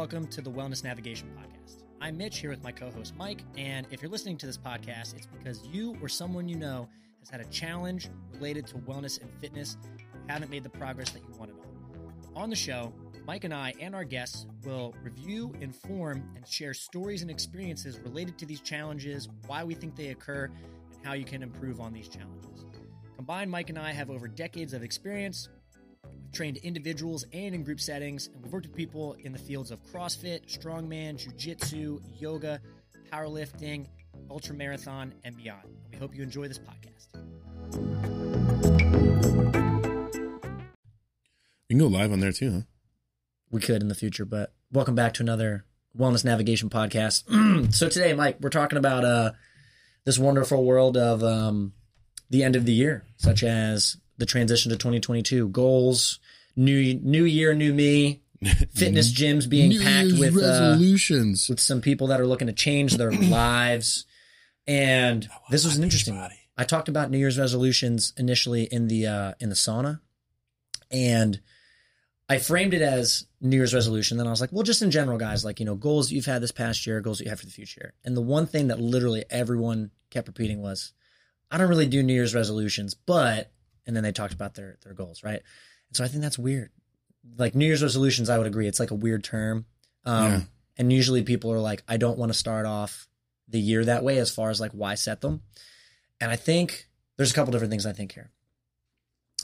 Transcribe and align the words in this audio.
welcome 0.00 0.26
to 0.26 0.40
the 0.40 0.50
Wellness 0.50 0.82
Navigation 0.82 1.30
Podcast. 1.38 1.84
I'm 2.00 2.16
Mitch 2.16 2.38
here 2.38 2.48
with 2.48 2.62
my 2.64 2.72
co 2.72 2.90
host 2.90 3.14
Mike, 3.18 3.44
and 3.58 3.86
if 3.90 4.00
you're 4.00 4.10
listening 4.10 4.38
to 4.38 4.46
this 4.46 4.56
podcast, 4.56 5.14
it's 5.14 5.26
because 5.26 5.62
you 5.66 5.94
or 6.00 6.08
someone 6.08 6.48
you 6.48 6.56
know 6.56 6.88
has 7.18 7.28
had 7.28 7.42
a 7.42 7.44
challenge 7.50 8.08
related 8.32 8.66
to 8.68 8.76
wellness 8.76 9.20
and 9.20 9.30
fitness 9.42 9.76
and 9.82 10.30
haven't 10.30 10.50
made 10.50 10.64
the 10.64 10.70
progress 10.70 11.10
that 11.10 11.20
you 11.28 11.38
wanted 11.38 11.54
on. 11.56 12.32
On 12.34 12.48
the 12.48 12.56
show, 12.56 12.94
Mike 13.26 13.44
and 13.44 13.52
I 13.52 13.74
and 13.78 13.94
our 13.94 14.04
guests 14.04 14.46
will 14.64 14.94
review, 15.02 15.52
inform, 15.60 16.32
and 16.34 16.48
share 16.48 16.72
stories 16.72 17.20
and 17.20 17.30
experiences 17.30 17.98
related 17.98 18.38
to 18.38 18.46
these 18.46 18.62
challenges, 18.62 19.28
why 19.48 19.64
we 19.64 19.74
think 19.74 19.96
they 19.96 20.08
occur, 20.08 20.46
and 20.46 21.06
how 21.06 21.12
you 21.12 21.26
can 21.26 21.42
improve 21.42 21.78
on 21.78 21.92
these 21.92 22.08
challenges. 22.08 22.64
Combined, 23.16 23.50
Mike 23.50 23.68
and 23.68 23.78
I 23.78 23.92
have 23.92 24.08
over 24.08 24.28
decades 24.28 24.72
of 24.72 24.82
experience. 24.82 25.50
We've 26.30 26.36
trained 26.36 26.58
individuals 26.58 27.26
and 27.32 27.56
in 27.56 27.64
group 27.64 27.80
settings, 27.80 28.28
and 28.32 28.44
we've 28.44 28.52
worked 28.52 28.68
with 28.68 28.76
people 28.76 29.16
in 29.24 29.32
the 29.32 29.38
fields 29.38 29.72
of 29.72 29.82
CrossFit, 29.92 30.46
strongman, 30.46 31.18
jujitsu, 31.18 32.00
yoga, 32.20 32.60
powerlifting, 33.12 33.88
ultra 34.30 34.54
marathon, 34.54 35.12
and 35.24 35.36
beyond. 35.36 35.64
We 35.90 35.98
hope 35.98 36.14
you 36.14 36.22
enjoy 36.22 36.46
this 36.46 36.60
podcast. 36.60 37.08
You 41.68 41.76
can 41.76 41.78
go 41.78 41.88
live 41.88 42.12
on 42.12 42.20
there 42.20 42.30
too, 42.30 42.52
huh? 42.52 42.60
We 43.50 43.60
could 43.60 43.82
in 43.82 43.88
the 43.88 43.96
future, 43.96 44.24
but 44.24 44.52
welcome 44.70 44.94
back 44.94 45.14
to 45.14 45.24
another 45.24 45.64
Wellness 45.98 46.24
Navigation 46.24 46.70
podcast. 46.70 47.74
so 47.74 47.88
today, 47.88 48.14
Mike, 48.14 48.36
we're 48.40 48.50
talking 48.50 48.78
about 48.78 49.04
uh, 49.04 49.32
this 50.04 50.16
wonderful 50.16 50.64
world 50.64 50.96
of 50.96 51.24
um, 51.24 51.72
the 52.30 52.44
end 52.44 52.54
of 52.54 52.66
the 52.66 52.72
year, 52.72 53.04
such 53.16 53.42
as 53.42 53.96
the 54.20 54.26
transition 54.26 54.70
to 54.70 54.76
2022, 54.76 55.48
goals, 55.48 56.20
new 56.54 56.94
new 56.94 57.24
year, 57.24 57.54
new 57.54 57.74
me, 57.74 58.22
fitness 58.74 59.12
gyms 59.12 59.48
being 59.48 59.70
New 59.70 59.80
packed 59.80 60.08
Year's 60.08 60.34
with 60.34 60.44
uh, 60.44 60.46
resolutions. 60.46 61.48
with 61.48 61.60
some 61.60 61.80
people 61.80 62.06
that 62.08 62.20
are 62.20 62.26
looking 62.26 62.46
to 62.46 62.52
change 62.52 62.96
their 62.96 63.10
lives. 63.12 64.06
And 64.66 65.28
this 65.50 65.64
was 65.64 65.76
an 65.76 65.82
interesting 65.82 66.16
one. 66.16 66.30
I 66.56 66.64
talked 66.64 66.88
about 66.88 67.10
New 67.10 67.18
Year's 67.18 67.38
resolutions 67.38 68.12
initially 68.16 68.64
in 68.64 68.88
the 68.88 69.06
uh, 69.06 69.34
in 69.40 69.48
the 69.48 69.54
sauna, 69.54 70.00
and 70.90 71.40
I 72.28 72.38
framed 72.38 72.74
it 72.74 72.82
as 72.82 73.26
New 73.40 73.56
Year's 73.56 73.74
resolution. 73.74 74.18
Then 74.18 74.26
I 74.26 74.30
was 74.30 74.40
like, 74.40 74.52
well, 74.52 74.62
just 74.62 74.82
in 74.82 74.90
general, 74.90 75.18
guys, 75.18 75.44
like 75.44 75.58
you 75.58 75.66
know, 75.66 75.74
goals 75.74 76.12
you've 76.12 76.26
had 76.26 76.42
this 76.42 76.52
past 76.52 76.86
year, 76.86 77.00
goals 77.00 77.20
you 77.20 77.28
have 77.30 77.40
for 77.40 77.46
the 77.46 77.52
future. 77.52 77.94
And 78.04 78.16
the 78.16 78.20
one 78.20 78.46
thing 78.46 78.68
that 78.68 78.78
literally 78.78 79.24
everyone 79.30 79.90
kept 80.10 80.28
repeating 80.28 80.60
was, 80.60 80.92
I 81.50 81.58
don't 81.58 81.68
really 81.68 81.88
do 81.88 82.02
New 82.02 82.12
Year's 82.14 82.34
resolutions, 82.34 82.94
but 82.94 83.50
and 83.90 83.96
then 83.96 84.04
they 84.04 84.12
talked 84.12 84.32
about 84.32 84.54
their 84.54 84.78
their 84.84 84.94
goals, 84.94 85.24
right? 85.24 85.42
And 85.88 85.96
so 85.96 86.04
I 86.04 86.06
think 86.06 86.22
that's 86.22 86.38
weird. 86.38 86.70
Like 87.36 87.56
New 87.56 87.66
Year's 87.66 87.82
resolutions, 87.82 88.30
I 88.30 88.38
would 88.38 88.46
agree, 88.46 88.68
it's 88.68 88.78
like 88.78 88.92
a 88.92 88.94
weird 88.94 89.24
term. 89.24 89.66
Um, 90.04 90.24
Yeah. 90.24 90.40
And 90.78 90.92
usually 90.92 91.24
people 91.24 91.52
are 91.52 91.58
like, 91.58 91.82
I 91.88 91.96
don't 91.96 92.16
want 92.16 92.32
to 92.32 92.38
start 92.38 92.64
off 92.66 93.08
the 93.48 93.58
year 93.58 93.84
that 93.84 94.04
way 94.04 94.18
as 94.18 94.30
far 94.30 94.48
as 94.50 94.60
like 94.60 94.70
why 94.70 94.94
set 94.94 95.20
them. 95.22 95.42
And 96.20 96.30
I 96.30 96.36
think 96.36 96.88
there's 97.16 97.32
a 97.32 97.34
couple 97.34 97.50
different 97.50 97.72
things 97.72 97.84
I 97.84 97.92
think 97.92 98.12
here. 98.12 98.30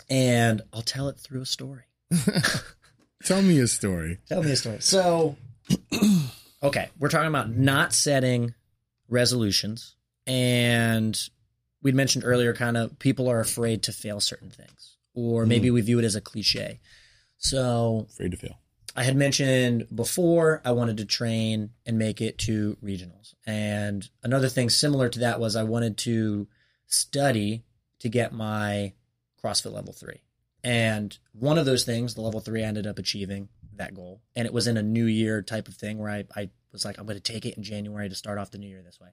And 0.08 0.62
I'll 0.72 0.82
tell 0.82 1.08
it 1.08 1.18
through 1.18 1.42
a 1.42 1.46
story. 1.46 1.82
Tell 3.24 3.42
me 3.42 3.58
a 3.58 3.66
story. 3.66 4.18
Tell 4.28 4.42
me 4.42 4.52
a 4.52 4.56
story. 4.56 4.78
So, 4.80 5.36
okay, 6.62 6.88
we're 6.98 7.08
talking 7.08 7.28
about 7.28 7.50
not 7.50 7.92
setting 7.92 8.54
resolutions. 9.08 9.96
And 10.26 11.18
we'd 11.82 11.94
mentioned 11.94 12.24
earlier 12.24 12.54
kind 12.54 12.76
of 12.76 12.98
people 12.98 13.28
are 13.28 13.40
afraid 13.40 13.82
to 13.84 13.92
fail 13.92 14.20
certain 14.20 14.50
things, 14.50 14.96
or 15.14 15.44
mm. 15.44 15.48
maybe 15.48 15.70
we 15.70 15.80
view 15.80 15.98
it 15.98 16.04
as 16.04 16.16
a 16.16 16.20
cliche. 16.20 16.80
So, 17.38 18.06
Afraid 18.10 18.32
to 18.32 18.36
fail. 18.36 18.58
I 18.96 19.02
had 19.02 19.16
mentioned 19.16 19.86
before 19.94 20.62
I 20.64 20.72
wanted 20.72 20.96
to 20.96 21.04
train 21.04 21.70
and 21.84 21.98
make 21.98 22.22
it 22.22 22.38
to 22.38 22.78
regionals. 22.82 23.34
And 23.46 24.08
another 24.22 24.48
thing 24.48 24.70
similar 24.70 25.10
to 25.10 25.18
that 25.18 25.38
was 25.38 25.54
I 25.54 25.64
wanted 25.64 25.98
to 25.98 26.48
study 26.86 27.64
to 27.98 28.08
get 28.08 28.32
my 28.32 28.94
CrossFit 29.42 29.72
level 29.72 29.92
three. 29.92 30.22
And 30.64 31.16
one 31.32 31.58
of 31.58 31.66
those 31.66 31.84
things, 31.84 32.14
the 32.14 32.22
level 32.22 32.40
three, 32.40 32.64
I 32.64 32.66
ended 32.66 32.86
up 32.86 32.98
achieving 32.98 33.48
that 33.76 33.94
goal. 33.94 34.22
And 34.34 34.46
it 34.46 34.52
was 34.52 34.66
in 34.66 34.78
a 34.78 34.82
new 34.82 35.04
year 35.04 35.42
type 35.42 35.68
of 35.68 35.74
thing 35.74 35.98
where 35.98 36.10
I, 36.10 36.24
I 36.34 36.50
was 36.72 36.86
like, 36.86 36.98
I'm 36.98 37.06
going 37.06 37.20
to 37.20 37.32
take 37.32 37.44
it 37.44 37.56
in 37.56 37.62
January 37.62 38.08
to 38.08 38.14
start 38.14 38.38
off 38.38 38.50
the 38.50 38.58
new 38.58 38.68
year 38.68 38.82
this 38.82 38.98
way. 38.98 39.10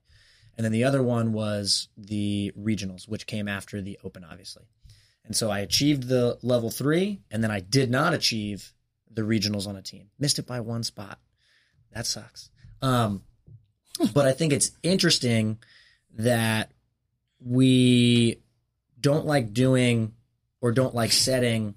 And 0.58 0.64
then 0.66 0.72
the 0.72 0.84
other 0.84 1.02
one 1.02 1.34
was 1.34 1.88
the 1.98 2.54
regionals, 2.58 3.08
which 3.08 3.26
came 3.26 3.48
after 3.48 3.82
the 3.82 4.00
open, 4.04 4.24
obviously. 4.24 4.66
And 5.26 5.36
so 5.36 5.50
I 5.50 5.60
achieved 5.60 6.08
the 6.08 6.38
level 6.42 6.70
three, 6.70 7.22
and 7.32 7.44
then 7.44 7.50
I 7.52 7.60
did 7.60 7.90
not 7.90 8.14
achieve 8.14 8.74
the 9.10 9.22
regionals 9.22 9.68
on 9.68 9.76
a 9.76 9.82
team. 9.82 10.10
Missed 10.20 10.40
it 10.40 10.48
by 10.48 10.60
one 10.60 10.84
spot. 10.84 11.20
That 11.94 12.06
sucks. 12.06 12.50
Um, 12.82 13.24
but 14.14 14.26
I 14.26 14.34
think 14.34 14.54
it's 14.54 14.72
interesting 14.82 15.60
that 16.16 16.72
we 17.40 18.42
don't 19.00 19.26
like 19.26 19.54
doing 19.54 20.14
or 20.62 20.72
don't 20.72 20.96
like 20.96 21.12
setting, 21.12 21.76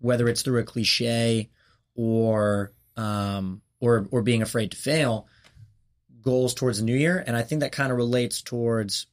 whether 0.00 0.28
it's 0.28 0.42
through 0.42 0.60
a 0.60 0.64
cliche 0.64 1.50
or 1.94 2.72
um, 2.96 3.62
or 3.80 4.06
or 4.10 4.22
being 4.22 4.42
afraid 4.42 4.70
to 4.72 4.76
fail, 4.76 5.26
goals 6.24 6.54
towards 6.54 6.78
the 6.78 6.84
new 6.84 6.96
year. 6.96 7.22
And 7.24 7.36
I 7.36 7.42
think 7.42 7.60
that 7.60 7.72
kind 7.72 7.92
of 7.92 7.96
relates 7.96 8.42
towards 8.42 9.06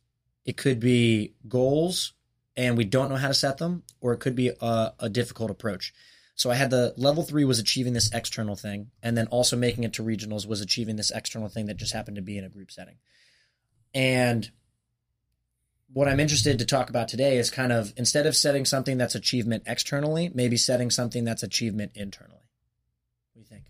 it 0.46 0.58
could 0.58 0.80
be 0.80 1.34
goals 1.48 2.14
and 2.58 2.78
we 2.78 2.86
don't 2.86 3.10
know 3.10 3.16
how 3.16 3.28
to 3.28 3.34
set 3.34 3.58
them, 3.60 3.84
or 4.02 4.14
it 4.14 4.20
could 4.20 4.36
be 4.36 4.52
a, 4.60 4.94
a 5.00 5.10
difficult 5.10 5.52
approach. 5.52 5.94
So 6.36 6.50
I 6.50 6.56
had 6.56 6.70
the 6.70 6.94
level 6.98 7.24
three 7.24 7.46
was 7.46 7.60
achieving 7.60 7.94
this 7.94 8.12
external 8.14 8.56
thing, 8.56 8.92
and 9.04 9.16
then 9.16 9.28
also 9.28 9.56
making 9.56 9.84
it 9.84 9.94
to 9.94 10.04
regionals 10.04 10.48
was 10.48 10.60
achieving 10.60 10.96
this 10.96 11.12
external 11.12 11.50
thing 11.50 11.68
that 11.68 11.78
just 11.78 11.94
happened 11.94 12.16
to 12.16 12.22
be 12.22 12.38
in 12.38 12.44
a 12.44 12.50
group 12.50 12.72
setting. 12.72 12.96
And 13.94 14.50
what 15.94 16.08
I'm 16.08 16.20
interested 16.20 16.60
to 16.60 16.66
talk 16.66 16.90
about 16.90 17.08
today 17.08 17.38
is 17.38 17.50
kind 17.52 17.72
of 17.72 17.94
instead 17.96 18.26
of 18.26 18.36
setting 18.36 18.66
something 18.66 18.98
that's 18.98 19.16
achievement 19.16 19.64
externally, 19.66 20.32
maybe 20.34 20.58
setting 20.58 20.90
something 20.90 21.24
that's 21.24 21.44
achievement 21.44 21.92
internally. 21.96 22.48
What 23.34 23.36
do 23.36 23.40
you 23.40 23.46
think? 23.46 23.66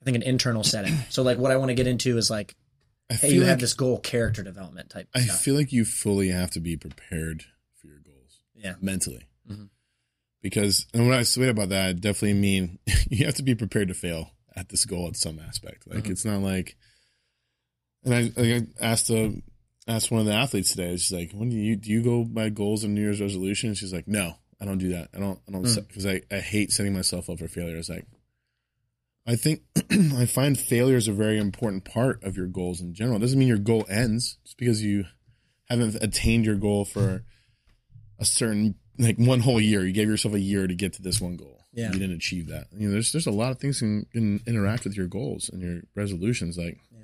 I 0.00 0.04
think 0.04 0.16
an 0.16 0.22
internal 0.22 0.64
setting. 0.64 0.94
So 1.10 1.22
like 1.22 1.38
what 1.38 1.50
I 1.52 1.56
want 1.56 1.68
to 1.70 1.74
get 1.74 1.86
into 1.86 2.16
is 2.18 2.30
like, 2.30 2.54
I 3.10 3.14
hey, 3.14 3.32
you 3.32 3.40
like, 3.40 3.48
have 3.50 3.60
this 3.60 3.74
goal 3.74 3.98
character 3.98 4.42
development 4.42 4.90
type 4.90 5.08
I 5.14 5.20
stuff. 5.20 5.40
feel 5.40 5.54
like 5.54 5.72
you 5.72 5.84
fully 5.84 6.28
have 6.28 6.50
to 6.52 6.60
be 6.60 6.76
prepared 6.76 7.44
for 7.80 7.88
your 7.88 7.98
goals 7.98 8.42
yeah. 8.54 8.74
mentally. 8.80 9.26
Mhm. 9.50 9.68
Because, 10.42 10.86
and 10.94 11.06
when 11.08 11.18
I 11.18 11.22
say 11.24 11.48
about 11.48 11.68
that, 11.70 11.88
I 11.88 11.92
definitely 11.92 12.34
mean 12.34 12.78
you 13.10 13.26
have 13.26 13.34
to 13.34 13.42
be 13.42 13.54
prepared 13.54 13.88
to 13.88 13.94
fail 13.94 14.30
at 14.56 14.68
this 14.68 14.84
goal 14.84 15.06
at 15.08 15.16
some 15.16 15.38
aspect. 15.38 15.86
Like, 15.86 16.04
Mhm. 16.04 16.10
it's 16.10 16.24
not 16.24 16.40
like, 16.40 16.76
and 18.04 18.14
I, 18.14 18.32
I 18.40 18.66
asked 18.80 19.08
the, 19.08 19.42
asked 19.86 20.10
one 20.10 20.20
of 20.20 20.26
the 20.26 20.32
athletes 20.34 20.70
today, 20.70 20.96
she's 20.96 21.12
like, 21.12 21.32
when 21.32 21.50
do 21.50 21.56
you, 21.56 21.76
do 21.76 21.90
you 21.90 22.02
go 22.02 22.24
by 22.24 22.48
goals 22.48 22.84
and 22.84 22.94
New 22.94 23.00
Year's 23.02 23.20
resolutions? 23.20 23.78
She's 23.78 23.92
like, 23.92 24.08
no, 24.08 24.34
I 24.60 24.64
don't 24.64 24.78
do 24.78 24.90
that. 24.90 25.08
I 25.14 25.18
don't, 25.18 25.38
I 25.48 25.52
don't, 25.52 25.64
Mm. 25.64 25.86
because 25.88 26.06
I, 26.06 26.22
I 26.30 26.36
hate 26.38 26.70
setting 26.70 26.94
myself 26.94 27.28
up 27.28 27.38
for 27.38 27.48
failure. 27.48 27.76
It's 27.76 27.88
like, 27.90 28.06
I 29.30 29.36
think 29.36 29.62
I 30.16 30.26
find 30.26 30.58
failure 30.58 30.96
is 30.96 31.06
a 31.06 31.12
very 31.12 31.38
important 31.38 31.84
part 31.84 32.24
of 32.24 32.36
your 32.36 32.48
goals 32.48 32.80
in 32.80 32.94
general. 32.94 33.16
It 33.16 33.20
doesn't 33.20 33.38
mean 33.38 33.46
your 33.46 33.58
goal 33.58 33.86
ends 33.88 34.38
just 34.44 34.58
because 34.58 34.82
you 34.82 35.04
haven't 35.68 35.94
attained 36.02 36.44
your 36.44 36.56
goal 36.56 36.84
for 36.84 37.22
a 38.18 38.24
certain 38.24 38.74
like 38.98 39.18
one 39.18 39.38
whole 39.38 39.60
year. 39.60 39.86
You 39.86 39.92
gave 39.92 40.08
yourself 40.08 40.34
a 40.34 40.40
year 40.40 40.66
to 40.66 40.74
get 40.74 40.94
to 40.94 41.02
this 41.02 41.20
one 41.20 41.36
goal. 41.36 41.64
Yeah. 41.72 41.92
You 41.92 42.00
didn't 42.00 42.16
achieve 42.16 42.48
that. 42.48 42.66
You 42.76 42.88
know, 42.88 42.92
there's 42.94 43.12
there's 43.12 43.28
a 43.28 43.30
lot 43.30 43.52
of 43.52 43.60
things 43.60 43.78
can, 43.78 44.04
can 44.12 44.40
interact 44.48 44.82
with 44.82 44.96
your 44.96 45.06
goals 45.06 45.48
and 45.48 45.62
your 45.62 45.82
resolutions. 45.94 46.58
Like 46.58 46.80
Yeah. 46.90 46.98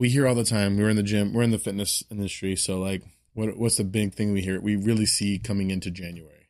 we 0.00 0.08
hear 0.08 0.26
all 0.26 0.34
the 0.34 0.42
time. 0.42 0.76
We're 0.76 0.90
in 0.90 0.96
the 0.96 1.04
gym. 1.04 1.32
We're 1.32 1.44
in 1.44 1.52
the 1.52 1.58
fitness 1.58 2.02
industry. 2.10 2.56
So 2.56 2.80
like, 2.80 3.04
what 3.34 3.56
what's 3.56 3.76
the 3.76 3.84
big 3.84 4.12
thing 4.12 4.32
we 4.32 4.42
hear? 4.42 4.60
We 4.60 4.74
really 4.74 5.06
see 5.06 5.38
coming 5.38 5.70
into 5.70 5.92
January. 5.92 6.48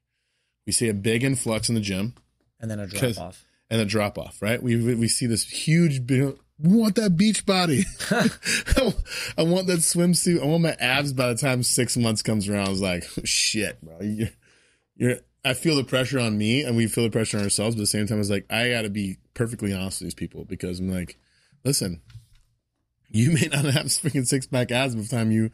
We 0.66 0.72
see 0.72 0.88
a 0.88 0.94
big 0.94 1.24
influx 1.24 1.68
in 1.68 1.74
the 1.74 1.82
gym 1.82 2.14
And 2.58 2.70
then 2.70 2.80
a 2.80 2.86
drop 2.86 3.18
off. 3.18 3.44
And 3.70 3.80
a 3.80 3.84
drop 3.84 4.18
off, 4.18 4.40
right? 4.40 4.62
We 4.62 4.76
we 4.94 5.08
see 5.08 5.26
this 5.26 5.44
huge. 5.44 6.00
we 6.08 6.32
want 6.58 6.96
that 6.96 7.16
beach 7.16 7.44
body. 7.44 7.84
I 8.10 9.42
want 9.42 9.66
that 9.66 9.80
swimsuit. 9.80 10.42
I 10.42 10.46
want 10.46 10.62
my 10.62 10.76
abs 10.80 11.12
by 11.12 11.28
the 11.28 11.38
time 11.38 11.62
six 11.62 11.96
months 11.96 12.22
comes 12.22 12.48
around. 12.48 12.66
I 12.66 12.70
was 12.70 12.82
like, 12.82 13.04
oh, 13.18 13.22
shit, 13.24 13.80
bro. 13.82 13.98
You're, 14.00 14.28
you're. 14.96 15.16
I 15.44 15.54
feel 15.54 15.76
the 15.76 15.84
pressure 15.84 16.18
on 16.18 16.36
me, 16.36 16.62
and 16.62 16.76
we 16.76 16.88
feel 16.88 17.04
the 17.04 17.10
pressure 17.10 17.38
on 17.38 17.44
ourselves. 17.44 17.76
But 17.76 17.80
at 17.80 17.84
the 17.84 17.86
same 17.86 18.06
time, 18.06 18.16
I 18.16 18.18
was 18.18 18.30
like, 18.30 18.46
I 18.50 18.70
got 18.70 18.82
to 18.82 18.90
be 18.90 19.18
perfectly 19.34 19.72
honest 19.72 20.00
with 20.00 20.06
these 20.06 20.14
people 20.14 20.44
because 20.44 20.80
I'm 20.80 20.90
like, 20.92 21.16
listen, 21.64 22.02
you 23.08 23.30
may 23.32 23.48
not 23.52 23.64
have 23.64 23.86
freaking 23.86 24.26
six 24.26 24.46
pack 24.46 24.70
abs 24.72 24.94
by 24.94 25.02
the 25.02 25.08
time 25.08 25.30
you 25.30 25.50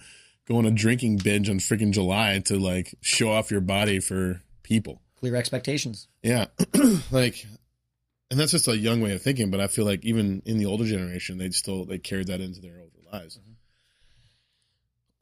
go 0.46 0.56
on 0.56 0.66
a 0.66 0.70
drinking 0.70 1.18
binge 1.18 1.48
on 1.48 1.58
freaking 1.58 1.90
July 1.90 2.40
to 2.46 2.58
like 2.58 2.94
show 3.00 3.30
off 3.30 3.50
your 3.50 3.60
body 3.60 4.00
for 4.00 4.42
people. 4.62 5.00
Clear 5.20 5.36
expectations. 5.36 6.08
Yeah. 6.22 6.46
like 7.10 7.46
and 8.34 8.40
that's 8.40 8.50
just 8.50 8.66
a 8.66 8.76
young 8.76 9.00
way 9.00 9.12
of 9.12 9.22
thinking, 9.22 9.52
but 9.52 9.60
I 9.60 9.68
feel 9.68 9.84
like 9.84 10.04
even 10.04 10.42
in 10.44 10.58
the 10.58 10.66
older 10.66 10.84
generation, 10.84 11.38
they 11.38 11.50
still 11.50 11.84
they 11.84 11.98
carried 11.98 12.26
that 12.26 12.40
into 12.40 12.60
their 12.60 12.80
older 12.80 12.98
lives. 13.12 13.38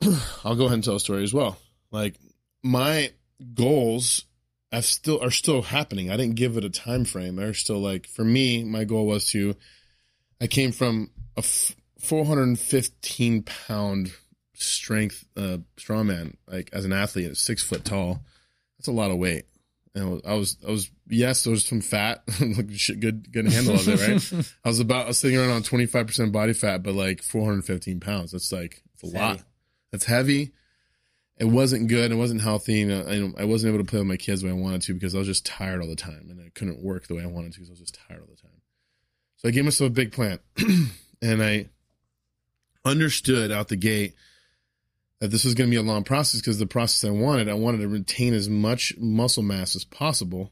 I'll 0.46 0.56
go 0.56 0.64
ahead 0.64 0.76
and 0.76 0.82
tell 0.82 0.96
a 0.96 1.00
story 1.00 1.22
as 1.22 1.34
well. 1.34 1.58
Like 1.90 2.16
my 2.62 3.12
goals 3.52 4.24
I've 4.72 4.86
still 4.86 5.22
are 5.22 5.30
still 5.30 5.60
happening. 5.60 6.10
I 6.10 6.16
didn't 6.16 6.36
give 6.36 6.56
it 6.56 6.64
a 6.64 6.70
time 6.70 7.04
frame. 7.04 7.36
They're 7.36 7.52
still 7.52 7.80
like 7.80 8.06
for 8.06 8.24
me, 8.24 8.64
my 8.64 8.84
goal 8.84 9.04
was 9.04 9.26
to 9.32 9.56
I 10.40 10.46
came 10.46 10.72
from 10.72 11.10
a 11.36 11.40
f- 11.40 11.76
415 12.00 13.42
pound 13.42 14.10
strength 14.54 15.22
uh 15.36 15.58
strongman, 15.76 16.36
like 16.46 16.70
as 16.72 16.86
an 16.86 16.94
athlete 16.94 17.28
at 17.28 17.36
six 17.36 17.62
foot 17.62 17.84
tall. 17.84 18.22
That's 18.78 18.88
a 18.88 18.92
lot 18.92 19.10
of 19.10 19.18
weight. 19.18 19.44
And 19.94 20.22
I 20.24 20.34
was, 20.34 20.56
I 20.66 20.70
was, 20.70 20.90
yes, 21.08 21.44
there 21.44 21.50
was 21.50 21.66
some 21.66 21.82
fat, 21.82 22.22
like 22.40 22.70
shit, 22.72 23.00
good, 23.00 23.30
good 23.30 23.46
handle 23.46 23.74
of 23.74 23.86
it, 23.86 24.00
right? 24.00 24.50
I 24.64 24.68
was 24.68 24.80
about, 24.80 25.04
I 25.04 25.08
was 25.08 25.18
sitting 25.18 25.36
around 25.38 25.50
on 25.50 25.62
25% 25.62 26.32
body 26.32 26.54
fat, 26.54 26.82
but 26.82 26.94
like 26.94 27.22
415 27.22 28.00
pounds. 28.00 28.32
That's 28.32 28.50
like, 28.52 28.82
it's 28.94 29.02
a 29.02 29.06
It's 29.06 29.14
lot. 29.14 29.28
heavy. 29.36 29.42
That's 29.90 30.04
heavy. 30.06 30.52
It 31.38 31.44
wasn't 31.46 31.88
good. 31.88 32.10
It 32.10 32.14
wasn't 32.14 32.40
healthy. 32.40 32.82
And 32.82 32.92
uh, 32.92 33.36
I, 33.38 33.42
I 33.42 33.44
wasn't 33.44 33.74
able 33.74 33.84
to 33.84 33.90
play 33.90 33.98
with 33.98 34.08
my 34.08 34.16
kids 34.16 34.40
the 34.40 34.46
way 34.46 34.52
I 34.52 34.56
wanted 34.56 34.80
to 34.82 34.94
because 34.94 35.14
I 35.14 35.18
was 35.18 35.26
just 35.26 35.44
tired 35.44 35.82
all 35.82 35.88
the 35.88 35.96
time 35.96 36.28
and 36.30 36.40
I 36.40 36.50
couldn't 36.54 36.82
work 36.82 37.06
the 37.06 37.14
way 37.16 37.22
I 37.22 37.26
wanted 37.26 37.52
to 37.52 37.58
because 37.58 37.68
I 37.68 37.72
was 37.72 37.80
just 37.80 37.98
tired 38.08 38.20
all 38.20 38.28
the 38.34 38.40
time. 38.40 38.60
So 39.36 39.48
I 39.48 39.50
gave 39.50 39.64
myself 39.64 39.88
a 39.90 39.92
big 39.92 40.12
plan 40.12 40.38
and 41.22 41.42
I 41.42 41.68
understood 42.84 43.52
out 43.52 43.68
the 43.68 43.76
gate 43.76 44.14
that 45.22 45.30
this 45.30 45.44
was 45.44 45.54
going 45.54 45.70
to 45.70 45.70
be 45.70 45.78
a 45.78 45.82
long 45.88 46.02
process 46.02 46.40
because 46.40 46.58
the 46.58 46.66
process 46.66 47.08
I 47.08 47.12
wanted, 47.12 47.48
I 47.48 47.54
wanted 47.54 47.78
to 47.82 47.86
retain 47.86 48.34
as 48.34 48.48
much 48.48 48.92
muscle 48.98 49.44
mass 49.44 49.76
as 49.76 49.84
possible 49.84 50.50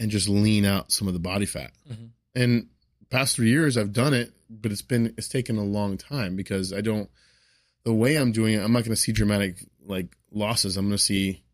and 0.00 0.10
just 0.10 0.30
lean 0.30 0.64
out 0.64 0.90
some 0.90 1.06
of 1.08 1.12
the 1.12 1.20
body 1.20 1.44
fat. 1.44 1.72
Mhm. 1.86 2.08
And 2.34 2.68
past 3.10 3.36
three 3.36 3.50
years, 3.50 3.76
I've 3.76 3.92
done 3.92 4.14
it, 4.14 4.32
but 4.48 4.72
it's 4.72 4.80
been 4.80 5.12
it's 5.18 5.28
taken 5.28 5.58
a 5.58 5.62
long 5.62 5.98
time 5.98 6.36
because 6.36 6.72
I 6.72 6.80
don't 6.80 7.10
the 7.84 7.92
way 7.92 8.16
I'm 8.16 8.32
doing 8.32 8.54
it. 8.54 8.62
I'm 8.62 8.72
not 8.72 8.84
going 8.84 8.94
to 8.94 8.96
see 8.96 9.12
dramatic 9.12 9.62
like 9.84 10.16
losses. 10.30 10.78
I'm 10.78 10.86
going 10.86 10.96
to 10.96 11.02
see 11.02 11.44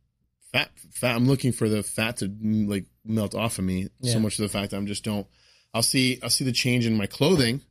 fat 0.53 0.71
fat. 0.93 1.17
I'm 1.17 1.27
looking 1.27 1.51
for 1.51 1.69
the 1.69 1.83
fat 1.83 2.19
to 2.19 2.33
like 2.69 2.85
melt 3.05 3.35
off 3.35 3.59
of 3.59 3.65
me. 3.65 3.89
Yeah. 3.99 4.13
So 4.13 4.21
much 4.21 4.37
to 4.37 4.43
the 4.43 4.49
fact 4.49 4.71
that 4.71 4.77
I'm 4.77 4.87
just 4.87 5.03
don't. 5.03 5.27
I'll 5.75 5.83
see 5.83 6.21
I'll 6.23 6.31
see 6.31 6.45
the 6.45 6.53
change 6.53 6.87
in 6.87 6.97
my 6.97 7.07
clothing 7.07 7.63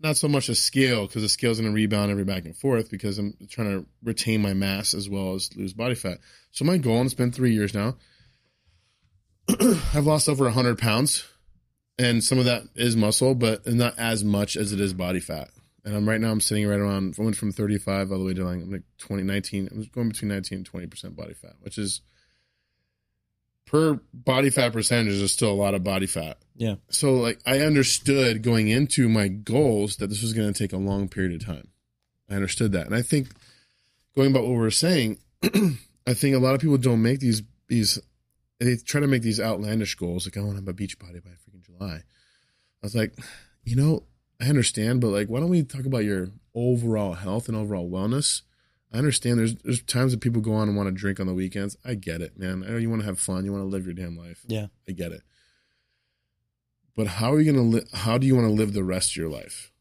not 0.00 0.16
so 0.16 0.28
much 0.28 0.48
a 0.48 0.54
scale 0.54 1.06
because 1.06 1.22
the 1.22 1.28
scale's 1.28 1.60
going 1.60 1.70
to 1.70 1.74
rebound 1.74 2.10
every 2.10 2.24
back 2.24 2.44
and 2.44 2.56
forth 2.56 2.90
because 2.90 3.18
I'm 3.18 3.34
trying 3.48 3.80
to 3.80 3.86
retain 4.02 4.40
my 4.40 4.54
mass 4.54 4.94
as 4.94 5.08
well 5.08 5.34
as 5.34 5.50
lose 5.56 5.72
body 5.72 5.94
fat. 5.94 6.18
So 6.52 6.64
my 6.64 6.78
goal, 6.78 6.98
and 6.98 7.06
it's 7.06 7.14
been 7.14 7.32
three 7.32 7.52
years 7.52 7.74
now, 7.74 7.96
I've 9.94 10.06
lost 10.06 10.28
over 10.28 10.44
100 10.44 10.78
pounds, 10.78 11.24
and 11.98 12.22
some 12.22 12.38
of 12.38 12.44
that 12.44 12.62
is 12.76 12.96
muscle, 12.96 13.34
but 13.34 13.66
not 13.66 13.98
as 13.98 14.22
much 14.22 14.56
as 14.56 14.72
it 14.72 14.80
is 14.80 14.92
body 14.92 15.20
fat. 15.20 15.50
And 15.84 15.96
I'm 15.96 16.08
right 16.08 16.20
now 16.20 16.30
I'm 16.30 16.40
sitting 16.40 16.66
right 16.66 16.78
around 16.78 17.14
I 17.18 17.22
went 17.22 17.36
from 17.36 17.50
35 17.50 18.12
all 18.12 18.18
the 18.18 18.24
way 18.24 18.34
to 18.34 18.44
like, 18.44 18.60
I'm 18.60 18.70
like 18.70 18.82
20, 18.98 19.22
19. 19.22 19.68
I'm 19.70 19.82
going 19.94 20.08
between 20.08 20.28
19 20.28 20.58
and 20.58 20.66
20 20.66 20.86
percent 20.86 21.16
body 21.16 21.34
fat, 21.34 21.54
which 21.60 21.78
is 21.78 22.02
per 23.68 24.00
body 24.12 24.50
fat 24.50 24.72
percentage 24.72 25.12
is 25.14 25.32
still 25.32 25.50
a 25.50 25.54
lot 25.54 25.74
of 25.74 25.84
body 25.84 26.06
fat 26.06 26.38
Yeah. 26.56 26.76
so 26.90 27.14
like 27.14 27.38
I 27.46 27.60
understood 27.60 28.42
going 28.42 28.68
into 28.68 29.08
my 29.08 29.28
goals 29.28 29.96
that 29.96 30.08
this 30.08 30.22
was 30.22 30.32
going 30.32 30.52
to 30.52 30.58
take 30.58 30.72
a 30.72 30.76
long 30.78 31.08
period 31.08 31.40
of 31.40 31.46
time. 31.46 31.68
I 32.30 32.34
understood 32.34 32.72
that, 32.72 32.86
and 32.86 32.94
I 32.94 33.02
think 33.02 33.28
going 34.14 34.30
about 34.30 34.42
what 34.42 34.52
we 34.52 34.58
were 34.58 34.70
saying, 34.70 35.18
I 35.42 36.14
think 36.14 36.34
a 36.36 36.38
lot 36.38 36.54
of 36.54 36.60
people 36.60 36.76
don't 36.78 37.00
make 37.02 37.20
these 37.20 37.42
these. 37.68 37.98
They 38.60 38.76
try 38.76 39.00
to 39.00 39.06
make 39.06 39.22
these 39.22 39.40
outlandish 39.40 39.94
goals, 39.94 40.26
like 40.26 40.36
I 40.36 40.40
want 40.40 40.52
to 40.52 40.56
have 40.62 40.68
a 40.68 40.72
beach 40.72 40.98
body 40.98 41.20
by 41.20 41.30
freaking 41.30 41.64
July. 41.64 41.96
I 41.96 42.82
was 42.82 42.94
like, 42.94 43.14
you 43.64 43.76
know, 43.76 44.02
I 44.40 44.46
understand, 44.48 45.00
but 45.00 45.08
like, 45.08 45.28
why 45.28 45.38
don't 45.40 45.48
we 45.48 45.62
talk 45.62 45.86
about 45.86 46.04
your 46.04 46.30
overall 46.54 47.14
health 47.14 47.48
and 47.48 47.56
overall 47.56 47.88
wellness? 47.88 48.42
I 48.92 48.98
understand 48.98 49.38
there's 49.38 49.54
there's 49.56 49.82
times 49.82 50.12
that 50.12 50.20
people 50.20 50.40
go 50.40 50.54
on 50.54 50.68
and 50.68 50.76
want 50.76 50.86
to 50.88 50.92
drink 50.94 51.20
on 51.20 51.26
the 51.26 51.34
weekends. 51.34 51.76
I 51.84 51.94
get 51.94 52.20
it, 52.22 52.38
man. 52.38 52.64
I 52.66 52.70
know 52.70 52.76
you 52.78 52.88
want 52.88 53.02
to 53.02 53.06
have 53.06 53.18
fun, 53.18 53.44
you 53.44 53.52
want 53.52 53.62
to 53.64 53.68
live 53.68 53.84
your 53.84 53.94
damn 53.94 54.16
life. 54.16 54.40
Yeah. 54.46 54.68
I 54.88 54.92
get 54.92 55.12
it. 55.12 55.22
But 56.96 57.06
how 57.06 57.32
are 57.32 57.40
you 57.40 57.52
going 57.52 57.70
to 57.70 57.76
li- 57.78 57.88
how 57.92 58.18
do 58.18 58.26
you 58.26 58.34
want 58.34 58.48
to 58.48 58.52
live 58.52 58.72
the 58.72 58.82
rest 58.84 59.10
of 59.12 59.16
your 59.16 59.28
life? 59.28 59.72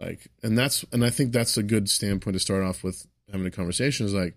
Like 0.00 0.28
and 0.42 0.56
that's 0.56 0.84
and 0.92 1.04
I 1.04 1.10
think 1.10 1.32
that's 1.32 1.56
a 1.56 1.62
good 1.62 1.88
standpoint 1.88 2.34
to 2.34 2.40
start 2.40 2.62
off 2.62 2.82
with 2.82 3.06
having 3.30 3.46
a 3.46 3.50
conversation 3.50 4.06
is 4.06 4.14
like 4.14 4.36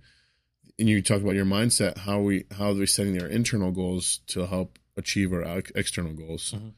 and 0.79 0.89
you 0.89 1.01
talk 1.01 1.21
about 1.21 1.35
your 1.35 1.45
mindset, 1.45 1.99
how 1.99 2.19
we 2.19 2.45
how 2.57 2.71
are 2.71 2.73
we 2.75 2.85
setting 2.87 3.19
our 3.21 3.27
internal 3.27 3.71
goals 3.71 4.19
to 4.27 4.45
help 4.45 4.77
achieve 4.97 5.31
our 5.31 5.61
external 5.75 6.13
goals. 6.13 6.53
Mhm. 6.55 6.73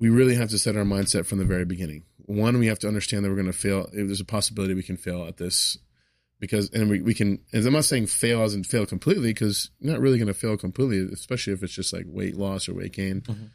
We 0.00 0.08
really 0.08 0.34
have 0.36 0.50
to 0.50 0.58
set 0.58 0.76
our 0.76 0.84
mindset 0.84 1.26
from 1.26 1.38
the 1.38 1.44
very 1.44 1.64
beginning. 1.64 2.04
One, 2.18 2.58
we 2.58 2.66
have 2.66 2.78
to 2.80 2.88
understand 2.88 3.24
that 3.24 3.30
we're 3.30 3.34
going 3.36 3.46
to 3.46 3.52
fail. 3.52 3.86
If 3.92 4.06
there's 4.06 4.20
a 4.20 4.24
possibility 4.24 4.74
we 4.74 4.82
can 4.82 4.96
fail 4.96 5.24
at 5.24 5.38
this 5.38 5.76
because, 6.40 6.70
and 6.70 6.88
we, 6.90 7.00
we 7.02 7.14
can, 7.14 7.40
and 7.52 7.66
I'm 7.66 7.72
not 7.72 7.84
saying 7.84 8.06
fail 8.06 8.42
as 8.42 8.54
in 8.54 8.64
fail 8.64 8.86
completely 8.86 9.28
because 9.32 9.70
you're 9.80 9.92
not 9.92 10.00
really 10.00 10.18
going 10.18 10.28
to 10.28 10.34
fail 10.34 10.56
completely, 10.56 11.12
especially 11.12 11.52
if 11.52 11.62
it's 11.62 11.72
just 11.74 11.92
like 11.92 12.04
weight 12.06 12.36
loss 12.36 12.68
or 12.68 12.74
weight 12.74 12.92
gain. 12.92 13.22
Mhm. 13.22 13.50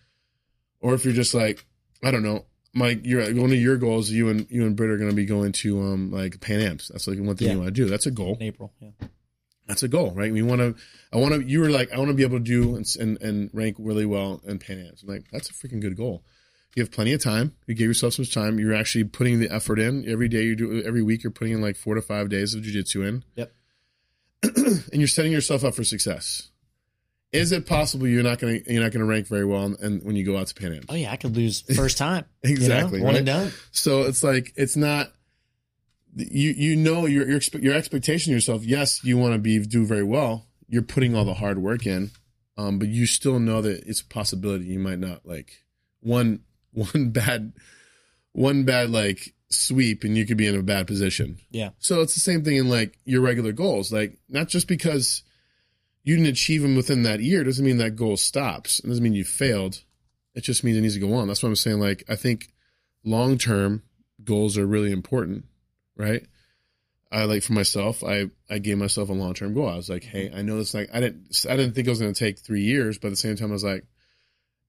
Or 0.79 0.93
if 0.93 1.05
you're 1.05 1.13
just 1.13 1.33
like, 1.33 1.65
I 2.03 2.11
don't 2.11 2.23
know, 2.23 2.45
Mike, 2.73 3.01
you're 3.03 3.23
one 3.35 3.51
of 3.51 3.57
your 3.61 3.77
goals. 3.77 4.09
You 4.09 4.29
and 4.29 4.47
you 4.49 4.65
and 4.65 4.75
Britt 4.75 4.89
are 4.89 4.97
going 4.97 5.09
to 5.11 5.15
be 5.15 5.25
going 5.25 5.51
to 5.53 5.79
um 5.81 6.11
like 6.11 6.41
Pan 6.41 6.59
Am's. 6.59 6.89
That's 6.89 7.07
like 7.07 7.19
one 7.19 7.35
thing 7.37 7.47
Yeah. 7.47 7.53
you 7.53 7.59
want 7.59 7.67
to 7.67 7.81
do. 7.83 7.85
That's 7.85 8.05
a 8.07 8.11
goal. 8.11 8.35
In 8.39 8.47
April. 8.47 8.73
Yeah. 8.81 8.89
That's 9.67 9.83
a 9.83 9.87
goal, 9.87 10.11
right? 10.11 10.33
We 10.33 10.41
want 10.41 10.59
to. 10.59 10.75
I 11.13 11.17
want 11.17 11.35
to. 11.35 11.41
You 11.41 11.61
were 11.61 11.69
like, 11.69 11.93
I 11.93 11.97
want 11.97 12.09
to 12.09 12.13
be 12.15 12.23
able 12.23 12.39
to 12.39 12.43
do 12.43 12.75
and, 12.75 12.85
and 12.99 13.21
and 13.21 13.49
rank 13.53 13.77
really 13.79 14.05
well 14.05 14.41
in 14.45 14.59
Pan 14.59 14.79
Am's. 14.85 15.03
I'm 15.03 15.09
like, 15.09 15.25
that's 15.31 15.49
a 15.49 15.53
freaking 15.53 15.79
good 15.79 15.95
goal. 15.95 16.25
You 16.75 16.81
have 16.81 16.91
plenty 16.91 17.13
of 17.13 17.21
time. 17.21 17.55
You 17.67 17.75
give 17.75 17.87
yourself 17.87 18.13
some 18.13 18.25
time. 18.25 18.59
You're 18.59 18.73
actually 18.73 19.03
putting 19.03 19.39
the 19.39 19.51
effort 19.51 19.79
in 19.79 20.09
every 20.09 20.27
day. 20.27 20.43
You 20.43 20.55
do 20.55 20.83
every 20.83 21.03
week. 21.03 21.23
You're 21.23 21.31
putting 21.31 21.53
in 21.53 21.61
like 21.61 21.75
four 21.75 21.95
to 21.95 22.01
five 22.01 22.29
days 22.29 22.55
of 22.55 22.63
jujitsu 22.63 23.07
in. 23.07 23.23
Yep. 23.35 23.51
and 24.43 24.95
you're 24.95 25.07
setting 25.07 25.31
yourself 25.31 25.63
up 25.63 25.75
for 25.75 25.83
success. 25.83 26.49
Is 27.31 27.51
it 27.51 27.65
possible 27.65 28.07
you're 28.07 28.23
not 28.23 28.39
gonna 28.39 28.59
you're 28.67 28.83
not 28.83 28.91
gonna 28.91 29.05
rank 29.05 29.27
very 29.27 29.45
well 29.45 29.63
and, 29.63 29.79
and 29.79 30.03
when 30.03 30.15
you 30.15 30.23
go 30.23 30.37
out 30.37 30.47
to 30.47 30.53
Pan 30.53 30.73
Am's? 30.73 30.85
Oh 30.89 30.93
yeah, 30.93 31.11
I 31.11 31.15
could 31.15 31.35
lose 31.35 31.61
first 31.75 31.97
time. 31.97 32.25
you 32.43 32.49
know? 32.49 32.55
Exactly, 32.55 33.01
One 33.01 33.09
right? 33.09 33.17
and 33.17 33.25
done. 33.25 33.51
So 33.71 34.03
it's 34.03 34.23
like 34.23 34.53
it's 34.55 34.75
not 34.75 35.11
you 36.15 36.51
you 36.51 36.75
know 36.75 37.05
your 37.07 37.27
your 37.27 37.39
your 37.59 37.73
expectation 37.73 38.31
of 38.33 38.35
yourself. 38.35 38.63
Yes, 38.63 39.03
you 39.03 39.17
want 39.17 39.33
to 39.33 39.39
be 39.39 39.59
do 39.59 39.85
very 39.85 40.03
well. 40.03 40.45
You're 40.67 40.83
putting 40.83 41.15
all 41.15 41.25
the 41.25 41.33
hard 41.33 41.57
work 41.59 41.87
in, 41.87 42.11
um, 42.55 42.77
but 42.77 42.87
you 42.89 43.07
still 43.07 43.39
know 43.39 43.61
that 43.61 43.83
it's 43.87 44.01
a 44.01 44.05
possibility 44.05 44.65
you 44.65 44.79
might 44.79 44.99
not 44.99 45.25
like 45.25 45.63
one 46.01 46.41
one 46.93 47.11
bad 47.11 47.53
one 48.31 48.63
bad 48.65 48.89
like 48.89 49.33
sweep 49.49 50.03
and 50.03 50.17
you 50.17 50.25
could 50.25 50.37
be 50.37 50.47
in 50.47 50.57
a 50.57 50.63
bad 50.63 50.87
position. 50.87 51.37
Yeah. 51.51 51.69
So 51.79 52.01
it's 52.01 52.15
the 52.15 52.19
same 52.19 52.43
thing 52.43 52.57
in 52.57 52.69
like 52.69 52.97
your 53.05 53.21
regular 53.21 53.51
goals. 53.51 53.91
Like 53.91 54.17
not 54.27 54.47
just 54.47 54.67
because 54.67 55.23
you 56.03 56.15
didn't 56.15 56.31
achieve 56.31 56.61
them 56.61 56.75
within 56.75 57.03
that 57.03 57.21
year 57.21 57.43
doesn't 57.43 57.65
mean 57.65 57.77
that 57.77 57.95
goal 57.95 58.17
stops. 58.17 58.79
It 58.79 58.87
doesn't 58.87 59.03
mean 59.03 59.13
you 59.13 59.23
failed. 59.23 59.83
It 60.35 60.41
just 60.41 60.63
means 60.63 60.77
it 60.77 60.81
needs 60.81 60.95
to 60.95 60.99
go 60.99 61.13
on. 61.13 61.27
That's 61.27 61.43
what 61.43 61.49
I'm 61.49 61.55
saying. 61.55 61.79
Like 61.79 62.03
I 62.09 62.15
think 62.15 62.51
long 63.03 63.37
term 63.37 63.83
goals 64.23 64.57
are 64.57 64.65
really 64.65 64.91
important, 64.91 65.45
right? 65.95 66.25
I 67.11 67.25
like 67.25 67.43
for 67.43 67.53
myself, 67.53 68.03
I 68.03 68.31
I 68.49 68.57
gave 68.57 68.79
myself 68.79 69.09
a 69.09 69.13
long 69.13 69.35
term 69.35 69.53
goal. 69.53 69.69
I 69.69 69.75
was 69.75 69.89
like, 69.89 70.03
hey, 70.03 70.31
I 70.35 70.41
know 70.41 70.57
this 70.57 70.73
like 70.73 70.89
I 70.91 70.99
didn't 70.99 71.45
I 71.47 71.55
didn't 71.55 71.73
think 71.73 71.85
it 71.85 71.91
was 71.91 71.99
gonna 71.99 72.13
take 72.13 72.39
three 72.39 72.63
years, 72.63 72.97
but 72.97 73.09
at 73.09 73.11
the 73.11 73.17
same 73.17 73.35
time 73.35 73.49
I 73.49 73.53
was 73.53 73.63
like 73.63 73.85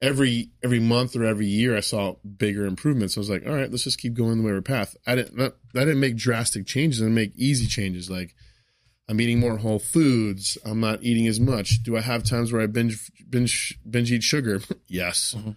every 0.04 0.50
every 0.62 0.80
month 0.80 1.16
or 1.16 1.24
every 1.24 1.46
year 1.46 1.76
I 1.76 1.80
saw 1.80 2.14
bigger 2.36 2.66
improvements. 2.66 3.16
I 3.16 3.20
was 3.20 3.30
like, 3.30 3.46
all 3.46 3.54
right, 3.54 3.70
let's 3.70 3.84
just 3.84 3.98
keep 4.00 4.14
going 4.14 4.38
the 4.38 4.44
way 4.44 4.52
we're 4.52 4.60
path. 4.62 4.94
I 5.06 5.14
didn't 5.14 5.36
not, 5.36 5.54
I 5.74 5.80
didn't 5.80 6.00
make 6.00 6.16
drastic 6.16 6.66
changes, 6.66 7.02
I 7.02 7.06
make 7.06 7.32
easy 7.36 7.66
changes 7.66 8.10
like 8.10 8.34
I'm 9.08 9.20
eating 9.20 9.38
more 9.38 9.58
whole 9.58 9.78
foods. 9.78 10.56
I'm 10.64 10.80
not 10.80 11.02
eating 11.02 11.26
as 11.26 11.38
much. 11.38 11.82
Do 11.82 11.94
I 11.96 12.00
have 12.00 12.24
times 12.24 12.52
where 12.52 12.62
I 12.62 12.66
binge 12.66 13.10
binge 13.28 13.78
binge 13.88 14.12
eat 14.12 14.22
sugar? 14.22 14.60
yes. 14.86 15.34
Mhm. 15.36 15.56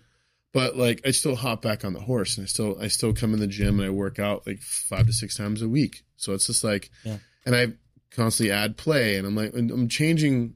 But 0.54 0.76
like 0.76 1.02
I 1.06 1.12
still 1.12 1.36
hop 1.36 1.62
back 1.62 1.86
on 1.86 1.94
the 1.94 2.00
horse 2.02 2.38
and 2.38 2.44
I 2.44 2.48
still 2.48 2.78
I 2.82 2.88
still 2.90 3.14
come 3.14 3.34
in 3.34 3.40
the 3.40 3.48
gym 3.48 3.80
and 3.80 3.88
I 3.88 3.90
work 3.92 4.18
out 4.20 4.46
like 4.48 4.62
five 4.62 5.06
to 5.08 5.14
six 5.14 5.38
times 5.38 5.62
a 5.62 5.70
week. 5.70 6.04
So 6.18 6.34
it's 6.34 6.48
just 6.48 6.64
like 6.64 6.90
Yeah. 7.06 7.18
and 7.46 7.56
I 7.56 7.68
constantly 8.12 8.52
add 8.52 8.76
play 8.78 9.18
and 9.18 9.26
I'm 9.28 9.36
like 9.36 9.54
and 9.54 9.70
I'm 9.72 9.88
changing 9.88 10.56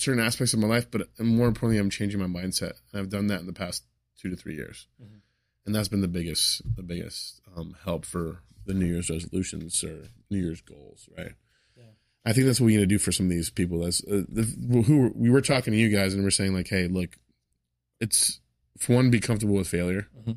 certain 0.00 0.22
aspects 0.24 0.54
of 0.54 0.60
my 0.60 0.68
life, 0.68 0.90
but 0.90 1.08
more 1.18 1.48
importantly 1.48 1.78
I'm 1.78 1.90
changing 1.90 2.20
my 2.20 2.26
mindset. 2.26 2.72
And 2.92 3.00
I've 3.00 3.10
done 3.10 3.26
that 3.28 3.40
in 3.40 3.46
the 3.46 3.52
past 3.52 3.84
two 4.18 4.30
to 4.30 4.36
three 4.36 4.54
years. 4.54 4.86
Mhm. 5.02 5.20
And 5.66 5.74
that's 5.74 5.88
been 5.88 6.00
the 6.00 6.08
biggest 6.08 6.62
the 6.76 6.82
biggest 6.82 7.40
um, 7.56 7.76
help 7.84 8.04
for 8.04 8.42
the 8.66 8.74
New 8.74 8.86
Year's 8.86 9.10
resolutions 9.10 9.82
or 9.84 10.08
New 10.30 10.38
Year's 10.38 10.60
goals, 10.62 11.08
right? 11.16 11.32
I 12.22 12.34
think 12.34 12.46
that's 12.46 12.60
what 12.60 12.66
we're 12.66 12.76
going 12.76 12.88
to 12.88 12.94
do 12.94 12.98
for 12.98 13.12
some 13.12 13.26
of 13.26 13.30
these 13.30 13.48
people. 13.48 13.78
That's 13.80 14.04
uh, 14.04 14.24
the, 14.28 14.42
who 14.82 15.10
we 15.14 15.30
were 15.30 15.40
talking 15.40 15.72
to 15.72 15.78
you 15.78 15.88
guys, 15.88 16.12
and 16.12 16.22
we're 16.22 16.30
saying 16.30 16.52
like, 16.52 16.68
hey, 16.68 16.86
look, 16.86 17.16
it's 17.98 18.40
for 18.78 18.94
one, 18.96 19.10
be 19.10 19.20
comfortable 19.20 19.54
with 19.54 19.68
failure, 19.68 20.06
Mhm. 20.18 20.36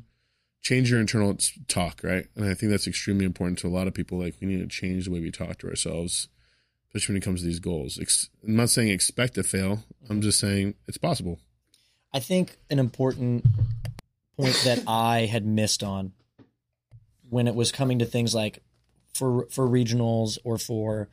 change 0.62 0.90
your 0.90 0.98
internal 0.98 1.36
talk, 1.68 2.00
right? 2.02 2.26
And 2.34 2.46
I 2.46 2.54
think 2.54 2.70
that's 2.70 2.86
extremely 2.86 3.26
important 3.26 3.58
to 3.58 3.66
a 3.66 3.76
lot 3.76 3.86
of 3.86 3.92
people. 3.92 4.18
Like, 4.18 4.34
we 4.40 4.46
need 4.46 4.60
to 4.60 4.66
change 4.66 5.04
the 5.04 5.10
way 5.10 5.20
we 5.20 5.30
talk 5.30 5.58
to 5.58 5.68
ourselves, 5.68 6.28
especially 6.94 7.14
when 7.14 7.22
it 7.22 7.24
comes 7.24 7.40
to 7.40 7.46
these 7.46 7.58
goals. 7.58 7.98
Ex- 8.00 8.30
I'm 8.46 8.54
not 8.54 8.70
saying 8.70 8.88
expect 8.88 9.34
to 9.34 9.42
fail. 9.42 9.82
I'm 10.08 10.20
just 10.20 10.38
saying 10.38 10.74
it's 10.86 10.96
possible. 10.96 11.40
I 12.12 12.20
think 12.20 12.56
an 12.70 12.78
important 12.78 13.44
point 14.38 14.60
that 14.64 14.84
I 14.86 15.26
had 15.26 15.44
missed 15.44 15.82
on 15.82 16.12
when 17.28 17.48
it 17.48 17.54
was 17.56 17.72
coming 17.72 17.98
to 17.98 18.04
things 18.04 18.34
like 18.34 18.62
for 19.12 19.46
for 19.50 19.66
regionals 19.66 20.38
or 20.44 20.56
for 20.56 21.08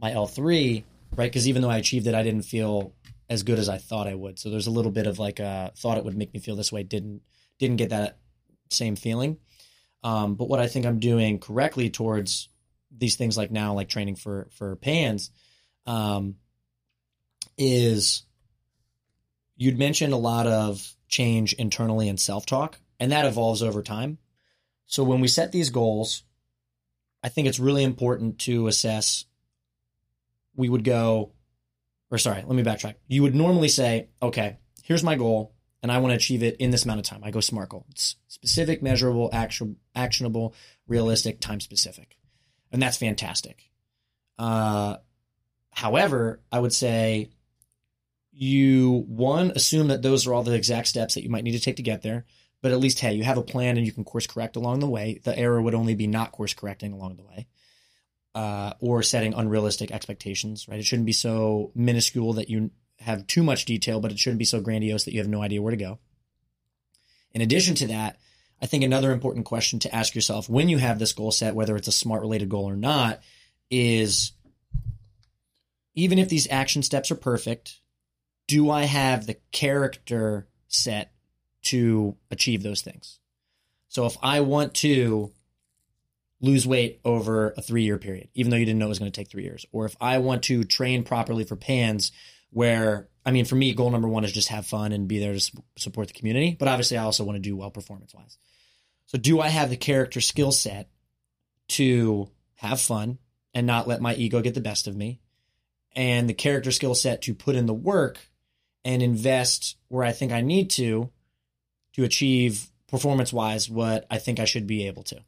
my 0.00 0.12
L 0.12 0.26
three, 0.26 0.84
right? 1.14 1.30
Because 1.30 1.46
even 1.46 1.60
though 1.60 1.70
I 1.70 1.76
achieved 1.76 2.06
it, 2.06 2.14
I 2.14 2.22
didn't 2.22 2.42
feel 2.42 2.94
as 3.28 3.42
good 3.42 3.58
as 3.58 3.68
I 3.68 3.76
thought 3.76 4.06
I 4.06 4.14
would. 4.14 4.38
So 4.38 4.48
there's 4.48 4.68
a 4.68 4.70
little 4.70 4.92
bit 4.92 5.06
of 5.06 5.18
like 5.18 5.38
a 5.38 5.72
thought 5.76 5.98
it 5.98 6.04
would 6.04 6.16
make 6.16 6.32
me 6.32 6.40
feel 6.40 6.56
this 6.56 6.72
way. 6.72 6.82
Didn't 6.82 7.20
didn't 7.58 7.76
get 7.76 7.90
that 7.90 8.16
same 8.70 8.96
feeling. 8.96 9.36
Um, 10.02 10.34
but 10.34 10.48
what 10.48 10.60
I 10.60 10.66
think 10.66 10.86
I'm 10.86 10.98
doing 10.98 11.38
correctly 11.38 11.90
towards 11.90 12.48
these 12.96 13.16
things 13.16 13.36
like 13.36 13.50
now, 13.50 13.74
like 13.74 13.88
training 13.88 14.16
for 14.16 14.48
for 14.52 14.76
pans, 14.76 15.30
um, 15.86 16.36
is 17.56 18.22
you'd 19.56 19.78
mentioned 19.78 20.12
a 20.12 20.18
lot 20.18 20.46
of 20.46 20.94
change 21.08 21.52
internally 21.54 22.08
and 22.08 22.20
self 22.20 22.46
talk, 22.46 22.78
and 23.00 23.12
that 23.12 23.26
evolves 23.26 23.62
over 23.62 23.82
time. 23.82 24.18
So 24.86 25.02
when 25.04 25.20
we 25.20 25.28
set 25.28 25.52
these 25.52 25.70
goals, 25.70 26.22
I 27.22 27.28
think 27.28 27.48
it's 27.48 27.58
really 27.58 27.82
important 27.82 28.38
to 28.40 28.66
assess. 28.68 29.24
We 30.54 30.68
would 30.68 30.84
go, 30.84 31.32
or 32.10 32.18
sorry, 32.18 32.42
let 32.46 32.56
me 32.56 32.62
backtrack. 32.62 32.94
You 33.08 33.22
would 33.22 33.34
normally 33.34 33.68
say, 33.68 34.08
okay, 34.22 34.58
here's 34.82 35.02
my 35.02 35.16
goal, 35.16 35.54
and 35.82 35.92
I 35.92 35.98
want 35.98 36.12
to 36.12 36.16
achieve 36.16 36.42
it 36.42 36.56
in 36.56 36.70
this 36.70 36.84
amount 36.84 37.00
of 37.00 37.06
time. 37.06 37.20
I 37.22 37.30
go 37.30 37.40
SMART 37.40 37.68
goal. 37.68 37.86
It's 37.90 38.16
specific, 38.28 38.82
measurable, 38.82 39.28
action, 39.32 39.76
actionable, 39.94 40.54
realistic, 40.86 41.40
time 41.40 41.60
specific. 41.60 42.15
And 42.76 42.82
that's 42.82 42.98
fantastic. 42.98 43.70
Uh, 44.38 44.98
however, 45.70 46.42
I 46.52 46.58
would 46.58 46.74
say 46.74 47.30
you, 48.32 49.06
one, 49.08 49.52
assume 49.52 49.88
that 49.88 50.02
those 50.02 50.26
are 50.26 50.34
all 50.34 50.42
the 50.42 50.52
exact 50.52 50.88
steps 50.88 51.14
that 51.14 51.22
you 51.22 51.30
might 51.30 51.42
need 51.42 51.52
to 51.52 51.58
take 51.58 51.76
to 51.76 51.82
get 51.82 52.02
there. 52.02 52.26
But 52.60 52.72
at 52.72 52.78
least, 52.78 53.00
hey, 53.00 53.14
you 53.14 53.24
have 53.24 53.38
a 53.38 53.42
plan 53.42 53.78
and 53.78 53.86
you 53.86 53.92
can 53.92 54.04
course 54.04 54.26
correct 54.26 54.56
along 54.56 54.80
the 54.80 54.90
way. 54.90 55.22
The 55.24 55.34
error 55.38 55.62
would 55.62 55.74
only 55.74 55.94
be 55.94 56.06
not 56.06 56.32
course 56.32 56.52
correcting 56.52 56.92
along 56.92 57.16
the 57.16 57.22
way. 57.22 57.46
Uh, 58.34 58.74
or 58.80 59.02
setting 59.02 59.32
unrealistic 59.32 59.90
expectations, 59.90 60.68
right? 60.68 60.78
It 60.78 60.84
shouldn't 60.84 61.06
be 61.06 61.12
so 61.12 61.72
minuscule 61.74 62.34
that 62.34 62.50
you 62.50 62.72
have 62.98 63.26
too 63.26 63.42
much 63.42 63.64
detail, 63.64 64.00
but 64.00 64.12
it 64.12 64.18
shouldn't 64.18 64.38
be 64.38 64.44
so 64.44 64.60
grandiose 64.60 65.06
that 65.06 65.14
you 65.14 65.20
have 65.20 65.28
no 65.28 65.40
idea 65.40 65.62
where 65.62 65.70
to 65.70 65.78
go. 65.78 65.98
In 67.32 67.40
addition 67.40 67.74
to 67.76 67.86
that, 67.86 68.18
I 68.60 68.66
think 68.66 68.84
another 68.84 69.12
important 69.12 69.44
question 69.44 69.78
to 69.80 69.94
ask 69.94 70.14
yourself 70.14 70.48
when 70.48 70.68
you 70.68 70.78
have 70.78 70.98
this 70.98 71.12
goal 71.12 71.30
set, 71.30 71.54
whether 71.54 71.76
it's 71.76 71.88
a 71.88 71.92
smart 71.92 72.22
related 72.22 72.48
goal 72.48 72.68
or 72.68 72.76
not, 72.76 73.20
is 73.70 74.32
even 75.94 76.18
if 76.18 76.28
these 76.28 76.48
action 76.50 76.82
steps 76.82 77.10
are 77.10 77.16
perfect, 77.16 77.80
do 78.46 78.70
I 78.70 78.84
have 78.84 79.26
the 79.26 79.36
character 79.52 80.46
set 80.68 81.12
to 81.64 82.16
achieve 82.30 82.62
those 82.62 82.82
things? 82.82 83.18
So 83.88 84.06
if 84.06 84.16
I 84.22 84.40
want 84.40 84.74
to 84.74 85.32
lose 86.40 86.66
weight 86.66 87.00
over 87.04 87.54
a 87.56 87.62
three 87.62 87.82
year 87.82 87.98
period, 87.98 88.28
even 88.34 88.50
though 88.50 88.56
you 88.56 88.66
didn't 88.66 88.78
know 88.78 88.86
it 88.86 88.90
was 88.90 88.98
going 88.98 89.10
to 89.10 89.20
take 89.20 89.30
three 89.30 89.44
years. 89.44 89.66
Or 89.72 89.86
if 89.86 89.96
I 90.00 90.18
want 90.18 90.44
to 90.44 90.64
train 90.64 91.02
properly 91.02 91.44
for 91.44 91.56
PANS, 91.56 92.12
where, 92.50 93.08
I 93.26 93.32
mean, 93.32 93.44
for 93.44 93.56
me, 93.56 93.74
goal 93.74 93.90
number 93.90 94.06
one 94.06 94.24
is 94.24 94.32
just 94.32 94.48
have 94.48 94.66
fun 94.66 94.92
and 94.92 95.08
be 95.08 95.18
there 95.18 95.34
to 95.34 95.52
support 95.76 96.06
the 96.06 96.14
community. 96.14 96.56
But 96.56 96.68
obviously, 96.68 96.96
I 96.96 97.02
also 97.02 97.24
want 97.24 97.36
to 97.36 97.42
do 97.42 97.56
well 97.56 97.72
performance 97.72 98.14
wise. 98.14 98.38
So, 99.06 99.18
do 99.18 99.40
I 99.40 99.48
have 99.48 99.68
the 99.68 99.76
character 99.76 100.20
skill 100.20 100.52
set 100.52 100.88
to 101.70 102.30
have 102.54 102.80
fun 102.80 103.18
and 103.52 103.66
not 103.66 103.88
let 103.88 104.00
my 104.00 104.14
ego 104.14 104.40
get 104.40 104.54
the 104.54 104.60
best 104.60 104.86
of 104.86 104.96
me? 104.96 105.20
And 105.96 106.28
the 106.28 106.34
character 106.34 106.70
skill 106.70 106.94
set 106.94 107.22
to 107.22 107.34
put 107.34 107.56
in 107.56 107.66
the 107.66 107.74
work 107.74 108.18
and 108.84 109.02
invest 109.02 109.76
where 109.88 110.04
I 110.04 110.12
think 110.12 110.30
I 110.30 110.40
need 110.40 110.70
to 110.70 111.10
to 111.94 112.04
achieve 112.04 112.68
performance 112.88 113.32
wise 113.32 113.68
what 113.68 114.06
I 114.08 114.18
think 114.18 114.38
I 114.38 114.44
should 114.44 114.68
be 114.68 114.86
able 114.86 115.02
to. 115.04 115.20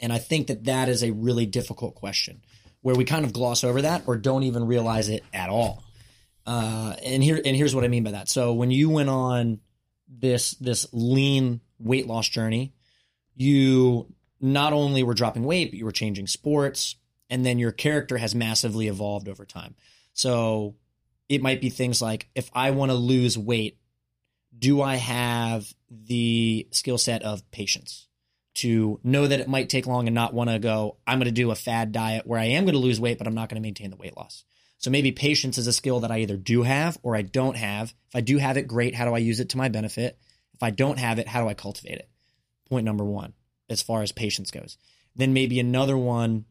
And 0.00 0.12
I 0.12 0.18
think 0.18 0.46
that 0.46 0.64
that 0.64 0.88
is 0.88 1.02
a 1.02 1.10
really 1.10 1.44
difficult 1.44 1.94
question 1.94 2.42
where 2.80 2.94
we 2.94 3.04
kind 3.04 3.24
of 3.24 3.32
gloss 3.32 3.64
over 3.64 3.82
that 3.82 4.04
or 4.06 4.16
don't 4.16 4.44
even 4.44 4.66
realize 4.66 5.08
it 5.08 5.24
at 5.34 5.50
all. 5.50 5.82
Uh, 6.46 6.94
and 7.04 7.22
here 7.22 7.40
and 7.44 7.56
here's 7.56 7.74
what 7.74 7.84
I 7.84 7.88
mean 7.88 8.04
by 8.04 8.12
that. 8.12 8.28
So 8.28 8.52
when 8.52 8.70
you 8.70 8.90
went 8.90 9.08
on 9.08 9.60
this 10.08 10.52
this 10.52 10.86
lean 10.92 11.60
weight 11.78 12.06
loss 12.06 12.28
journey, 12.28 12.72
you 13.34 14.12
not 14.40 14.72
only 14.72 15.02
were 15.02 15.14
dropping 15.14 15.44
weight, 15.44 15.70
but 15.70 15.78
you 15.78 15.84
were 15.84 15.92
changing 15.92 16.26
sports, 16.26 16.96
and 17.28 17.44
then 17.44 17.58
your 17.58 17.72
character 17.72 18.16
has 18.16 18.34
massively 18.34 18.88
evolved 18.88 19.28
over 19.28 19.44
time. 19.44 19.74
So 20.12 20.76
it 21.28 21.42
might 21.42 21.60
be 21.60 21.70
things 21.70 22.00
like 22.00 22.28
if 22.34 22.48
I 22.52 22.70
want 22.70 22.90
to 22.90 22.96
lose 22.96 23.36
weight, 23.36 23.78
do 24.56 24.80
I 24.80 24.96
have 24.96 25.66
the 25.90 26.68
skill 26.70 26.98
set 26.98 27.22
of 27.22 27.50
patience? 27.50 28.06
to 28.56 28.98
know 29.04 29.26
that 29.26 29.40
it 29.40 29.48
might 29.48 29.68
take 29.68 29.86
long 29.86 30.08
and 30.08 30.14
not 30.14 30.32
want 30.32 30.48
to 30.48 30.58
go, 30.58 30.96
I'm 31.06 31.18
going 31.18 31.26
to 31.26 31.30
do 31.30 31.50
a 31.50 31.54
fad 31.54 31.92
diet 31.92 32.26
where 32.26 32.40
I 32.40 32.46
am 32.46 32.64
going 32.64 32.72
to 32.72 32.80
lose 32.80 32.98
weight, 32.98 33.18
but 33.18 33.26
I'm 33.26 33.34
not 33.34 33.48
going 33.48 33.60
to 33.60 33.66
maintain 33.66 33.90
the 33.90 33.96
weight 33.96 34.16
loss. 34.16 34.44
So 34.78 34.90
maybe 34.90 35.12
patience 35.12 35.58
is 35.58 35.66
a 35.66 35.72
skill 35.72 36.00
that 36.00 36.10
I 36.10 36.20
either 36.20 36.36
do 36.36 36.62
have 36.62 36.98
or 37.02 37.16
I 37.16 37.22
don't 37.22 37.56
have. 37.56 37.94
If 38.08 38.16
I 38.16 38.20
do 38.20 38.38
have 38.38 38.56
it, 38.56 38.68
great. 38.68 38.94
How 38.94 39.04
do 39.06 39.14
I 39.14 39.18
use 39.18 39.40
it 39.40 39.50
to 39.50 39.56
my 39.56 39.68
benefit? 39.68 40.18
If 40.54 40.62
I 40.62 40.70
don't 40.70 40.98
have 40.98 41.18
it, 41.18 41.28
how 41.28 41.42
do 41.42 41.48
I 41.48 41.54
cultivate 41.54 41.98
it? 41.98 42.08
Point 42.68 42.84
number 42.84 43.04
one, 43.04 43.32
as 43.70 43.82
far 43.82 44.02
as 44.02 44.12
patience 44.12 44.50
goes. 44.50 44.76
Then 45.14 45.32
maybe 45.32 45.60
another 45.60 45.96
one 45.96 46.44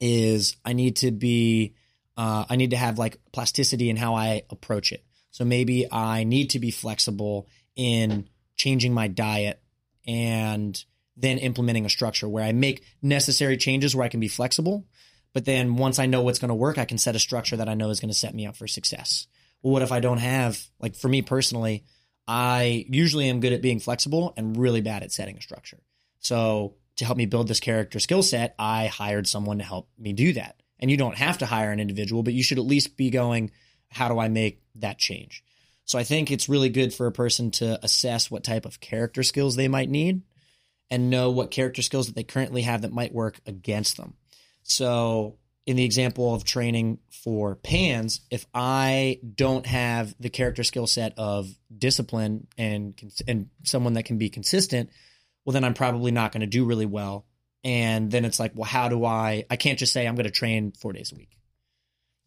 is 0.00 0.56
I 0.64 0.72
need 0.72 0.96
to 0.96 1.10
be, 1.10 1.74
uh, 2.16 2.44
I 2.48 2.56
need 2.56 2.70
to 2.70 2.76
have 2.76 2.98
like 2.98 3.18
plasticity 3.32 3.90
in 3.90 3.96
how 3.96 4.14
I 4.14 4.42
approach 4.50 4.92
it. 4.92 5.04
So 5.30 5.44
maybe 5.44 5.90
I 5.90 6.24
need 6.24 6.50
to 6.50 6.58
be 6.58 6.70
flexible 6.70 7.48
in 7.74 8.28
changing 8.56 8.92
my 8.92 9.08
diet 9.08 9.62
and 10.06 10.82
then 11.16 11.38
implementing 11.38 11.84
a 11.84 11.90
structure 11.90 12.28
where 12.28 12.44
I 12.44 12.52
make 12.52 12.84
necessary 13.00 13.56
changes 13.56 13.94
where 13.94 14.04
I 14.04 14.08
can 14.08 14.20
be 14.20 14.28
flexible. 14.28 14.86
But 15.32 15.44
then 15.44 15.76
once 15.76 15.98
I 15.98 16.06
know 16.06 16.22
what's 16.22 16.38
going 16.38 16.50
to 16.50 16.54
work, 16.54 16.78
I 16.78 16.84
can 16.84 16.98
set 16.98 17.16
a 17.16 17.20
structure 17.20 17.56
that 17.56 17.68
I 17.68 17.74
know 17.74 17.90
is 17.90 18.00
going 18.00 18.10
to 18.10 18.18
set 18.18 18.34
me 18.34 18.46
up 18.46 18.56
for 18.56 18.66
success. 18.66 19.26
Well, 19.62 19.72
what 19.72 19.82
if 19.82 19.92
I 19.92 20.00
don't 20.00 20.18
have, 20.18 20.60
like 20.80 20.94
for 20.94 21.08
me 21.08 21.22
personally, 21.22 21.84
I 22.26 22.84
usually 22.88 23.28
am 23.28 23.40
good 23.40 23.52
at 23.52 23.62
being 23.62 23.80
flexible 23.80 24.34
and 24.36 24.56
really 24.56 24.80
bad 24.80 25.02
at 25.02 25.12
setting 25.12 25.36
a 25.36 25.42
structure. 25.42 25.80
So 26.20 26.74
to 26.96 27.04
help 27.04 27.16
me 27.16 27.26
build 27.26 27.48
this 27.48 27.60
character 27.60 27.98
skill 27.98 28.22
set, 28.22 28.54
I 28.58 28.86
hired 28.86 29.26
someone 29.26 29.58
to 29.58 29.64
help 29.64 29.88
me 29.98 30.12
do 30.12 30.34
that. 30.34 30.62
And 30.78 30.90
you 30.90 30.96
don't 30.96 31.16
have 31.16 31.38
to 31.38 31.46
hire 31.46 31.70
an 31.70 31.80
individual, 31.80 32.22
but 32.22 32.34
you 32.34 32.42
should 32.42 32.58
at 32.58 32.64
least 32.64 32.96
be 32.96 33.10
going, 33.10 33.52
how 33.88 34.08
do 34.08 34.18
I 34.18 34.28
make 34.28 34.62
that 34.76 34.98
change? 34.98 35.44
So 35.84 35.98
I 35.98 36.04
think 36.04 36.30
it's 36.30 36.48
really 36.48 36.68
good 36.68 36.92
for 36.94 37.06
a 37.06 37.12
person 37.12 37.50
to 37.52 37.78
assess 37.84 38.30
what 38.30 38.44
type 38.44 38.66
of 38.66 38.80
character 38.80 39.22
skills 39.22 39.56
they 39.56 39.68
might 39.68 39.90
need 39.90 40.22
and 40.90 41.10
know 41.10 41.30
what 41.30 41.50
character 41.50 41.82
skills 41.82 42.06
that 42.06 42.14
they 42.14 42.22
currently 42.22 42.62
have 42.62 42.82
that 42.82 42.92
might 42.92 43.14
work 43.14 43.40
against 43.46 43.96
them. 43.96 44.14
So, 44.62 45.38
in 45.66 45.76
the 45.76 45.84
example 45.84 46.34
of 46.34 46.44
training 46.44 46.98
for 47.22 47.54
pans, 47.56 48.20
if 48.30 48.46
I 48.52 49.20
don't 49.34 49.64
have 49.66 50.14
the 50.18 50.30
character 50.30 50.64
skill 50.64 50.86
set 50.86 51.14
of 51.16 51.48
discipline 51.76 52.48
and 52.58 53.00
and 53.28 53.48
someone 53.62 53.92
that 53.94 54.04
can 54.04 54.18
be 54.18 54.28
consistent, 54.28 54.90
well 55.44 55.52
then 55.52 55.64
I'm 55.64 55.74
probably 55.74 56.10
not 56.10 56.32
going 56.32 56.40
to 56.40 56.46
do 56.46 56.64
really 56.64 56.86
well. 56.86 57.26
And 57.64 58.10
then 58.10 58.24
it's 58.24 58.40
like, 58.40 58.52
well, 58.56 58.64
how 58.64 58.88
do 58.88 59.04
I 59.04 59.44
I 59.50 59.56
can't 59.56 59.78
just 59.78 59.92
say 59.92 60.06
I'm 60.06 60.16
going 60.16 60.24
to 60.24 60.30
train 60.30 60.72
4 60.72 60.92
days 60.92 61.12
a 61.12 61.16
week. 61.16 61.36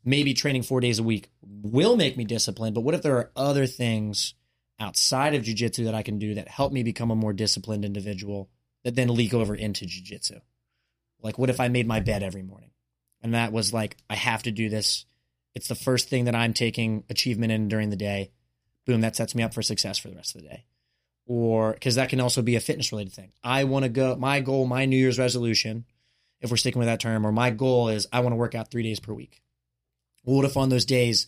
Maybe 0.06 0.34
training 0.34 0.63
4 0.63 0.80
days 0.80 1.00
a 1.00 1.04
week 1.04 1.30
will 1.42 1.98
make 1.98 2.15
me 2.15 2.24
disciplined, 2.24 2.75
but 2.75 2.82
what 2.82 2.96
if 2.96 3.01
there 3.01 3.18
are 3.18 3.32
other 3.36 3.65
things 3.68 4.34
outside 4.80 5.34
of 5.34 5.44
jiu-jitsu 5.44 5.86
that 5.86 5.96
I 5.96 6.04
can 6.04 6.20
do 6.20 6.36
that 6.36 6.48
help 6.48 6.72
me 6.72 6.84
become 6.84 7.12
a 7.12 7.15
more 7.15 7.34
disciplined 7.34 7.86
individual 7.86 8.50
that 8.84 8.96
then 8.96 9.13
leak 9.13 9.34
over 9.34 9.56
into 9.56 9.86
jujitsu. 9.86 10.42
Like, 11.25 11.39
what 11.39 11.50
if 11.50 11.60
I 11.60 11.70
made 11.70 11.88
my 11.88 12.01
bed 12.01 12.22
every 12.22 12.44
morning? 12.44 12.70
And 13.24 13.34
that 13.34 13.51
was 13.51 13.74
like, 13.74 13.98
I 14.08 14.15
have 14.15 14.44
to 14.44 14.51
do 14.51 14.70
this. 14.70 15.05
It's 15.55 15.67
the 15.67 15.74
first 15.74 16.08
thing 16.08 16.25
that 16.25 16.36
I'm 16.36 16.53
taking 16.53 17.03
achievement 17.10 17.51
in 17.51 17.67
during 17.67 17.89
the 17.89 17.96
day. 17.96 18.32
Boom, 18.86 19.01
that 19.01 19.15
sets 19.15 19.34
me 19.34 19.41
up 19.41 19.51
for 19.51 19.63
success 19.63 19.98
for 19.98 20.10
the 20.10 20.15
rest 20.15 20.36
of 20.36 20.44
the 20.44 20.50
day. 20.50 20.65
Or 21.25 21.74
because 21.74 21.96
that 21.96 22.10
can 22.10 22.22
also 22.22 22.44
be 22.44 22.55
a 22.55 22.60
fitness 22.60 22.91
related 22.91 23.13
thing. 23.13 23.32
I 23.44 23.63
want 23.63 23.84
to 23.84 23.89
go, 23.89 24.15
my 24.15 24.39
goal, 24.39 24.67
my 24.67 24.86
New 24.86 24.98
Year's 24.98 25.17
resolution, 25.17 25.86
if 26.41 26.51
we're 26.51 26.58
sticking 26.58 26.77
with 26.77 26.88
that 26.88 27.00
term, 27.00 27.25
or 27.25 27.32
my 27.32 27.50
goal 27.50 27.89
is 27.89 28.05
I 28.13 28.20
want 28.20 28.34
to 28.34 28.38
work 28.38 28.53
out 28.53 28.70
three 28.70 28.84
days 28.84 29.00
per 29.00 29.12
week. 29.12 29.41
Well, 30.24 30.36
what 30.36 30.46
if 30.46 30.58
on 30.58 30.70
those 30.70 30.86
days 30.86 31.25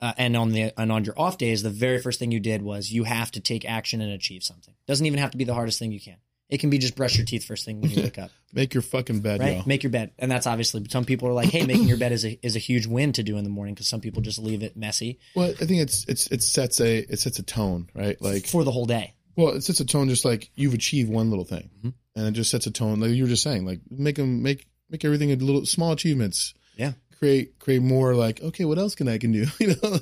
uh, 0.00 0.14
and 0.16 0.38
on 0.38 0.52
the 0.52 0.72
and 0.80 0.90
on 0.90 1.04
your 1.04 1.20
off 1.20 1.36
days, 1.36 1.62
the 1.62 1.68
very 1.68 2.00
first 2.00 2.18
thing 2.18 2.32
you 2.32 2.40
did 2.40 2.62
was 2.62 2.90
you 2.90 3.04
have 3.04 3.30
to 3.32 3.40
take 3.40 3.66
action 3.66 4.00
and 4.00 4.10
achieve 4.10 4.42
something. 4.42 4.74
Doesn't 4.86 5.04
even 5.04 5.18
have 5.18 5.32
to 5.32 5.38
be 5.38 5.44
the 5.44 5.52
hardest 5.52 5.78
thing 5.78 5.92
you 5.92 6.00
can. 6.00 6.16
It 6.50 6.58
can 6.58 6.70
be 6.70 6.78
just 6.78 6.94
brush 6.94 7.16
your 7.16 7.24
teeth 7.24 7.44
first 7.44 7.64
thing 7.64 7.80
when 7.80 7.90
you 7.90 8.02
wake 8.02 8.18
up. 8.18 8.30
Make 8.52 8.74
your 8.74 8.82
fucking 8.82 9.20
bed, 9.20 9.40
right? 9.40 9.56
yo. 9.56 9.62
Make 9.66 9.82
your 9.82 9.90
bed, 9.90 10.12
and 10.18 10.30
that's 10.30 10.46
obviously 10.46 10.84
some 10.88 11.04
people 11.04 11.28
are 11.28 11.32
like, 11.32 11.48
"Hey, 11.48 11.66
making 11.66 11.88
your 11.88 11.96
bed 11.96 12.12
is 12.12 12.24
a 12.24 12.38
is 12.46 12.54
a 12.54 12.60
huge 12.60 12.86
win 12.86 13.12
to 13.14 13.22
do 13.24 13.36
in 13.36 13.42
the 13.42 13.50
morning," 13.50 13.74
because 13.74 13.88
some 13.88 14.00
people 14.00 14.22
just 14.22 14.38
leave 14.38 14.62
it 14.62 14.76
messy. 14.76 15.18
Well, 15.34 15.48
I 15.48 15.64
think 15.64 15.80
it's 15.80 16.04
it's 16.06 16.28
it 16.28 16.42
sets 16.42 16.80
a 16.80 16.98
it 16.98 17.18
sets 17.18 17.40
a 17.40 17.42
tone, 17.42 17.88
right? 17.94 18.20
Like 18.22 18.46
for 18.46 18.62
the 18.62 18.70
whole 18.70 18.84
day. 18.84 19.14
Well, 19.36 19.54
it 19.54 19.64
sets 19.64 19.80
a 19.80 19.84
tone, 19.84 20.08
just 20.08 20.24
like 20.24 20.50
you've 20.54 20.74
achieved 20.74 21.10
one 21.10 21.30
little 21.30 21.44
thing, 21.44 21.70
mm-hmm. 21.78 21.88
and 22.14 22.28
it 22.28 22.32
just 22.32 22.50
sets 22.50 22.66
a 22.66 22.70
tone. 22.70 23.00
Like 23.00 23.10
you 23.10 23.24
were 23.24 23.28
just 23.28 23.42
saying, 23.42 23.66
like 23.66 23.80
make 23.90 24.16
them 24.16 24.42
make 24.42 24.68
make 24.90 25.04
everything 25.04 25.32
a 25.32 25.36
little 25.36 25.66
small 25.66 25.92
achievements. 25.92 26.54
Yeah. 26.76 26.92
Create 27.18 27.58
create 27.58 27.82
more 27.82 28.14
like 28.14 28.40
okay, 28.40 28.64
what 28.64 28.78
else 28.78 28.94
can 28.94 29.08
I 29.08 29.18
can 29.18 29.32
do? 29.32 29.46
you 29.58 29.74
know, 29.82 29.98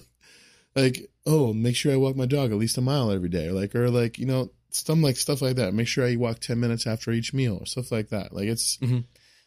like 0.76 1.11
oh, 1.25 1.52
make 1.52 1.76
sure 1.76 1.92
I 1.92 1.96
walk 1.96 2.16
my 2.16 2.26
dog 2.26 2.52
at 2.52 2.58
least 2.58 2.78
a 2.78 2.82
mile 2.82 3.11
every 3.11 3.28
day, 3.28 3.46
or 3.46 3.52
like 3.52 3.75
or 3.75 3.88
like 3.90 4.18
you 4.18 4.26
know 4.26 4.50
some 4.72 5.02
like 5.02 5.16
stuff 5.16 5.42
like 5.42 5.56
that. 5.56 5.74
Make 5.74 5.86
sure 5.86 6.06
I 6.06 6.16
walk 6.16 6.40
ten 6.40 6.60
minutes 6.60 6.86
after 6.86 7.12
each 7.12 7.32
meal 7.32 7.58
or 7.60 7.66
stuff 7.66 7.92
like 7.92 8.08
that. 8.08 8.32
Like 8.32 8.48
it's 8.48 8.78
mm-hmm. 8.78 9.00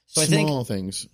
so 0.05 0.21
small 0.21 0.61
I 0.61 0.63
think, 0.63 0.67
things. 0.67 1.07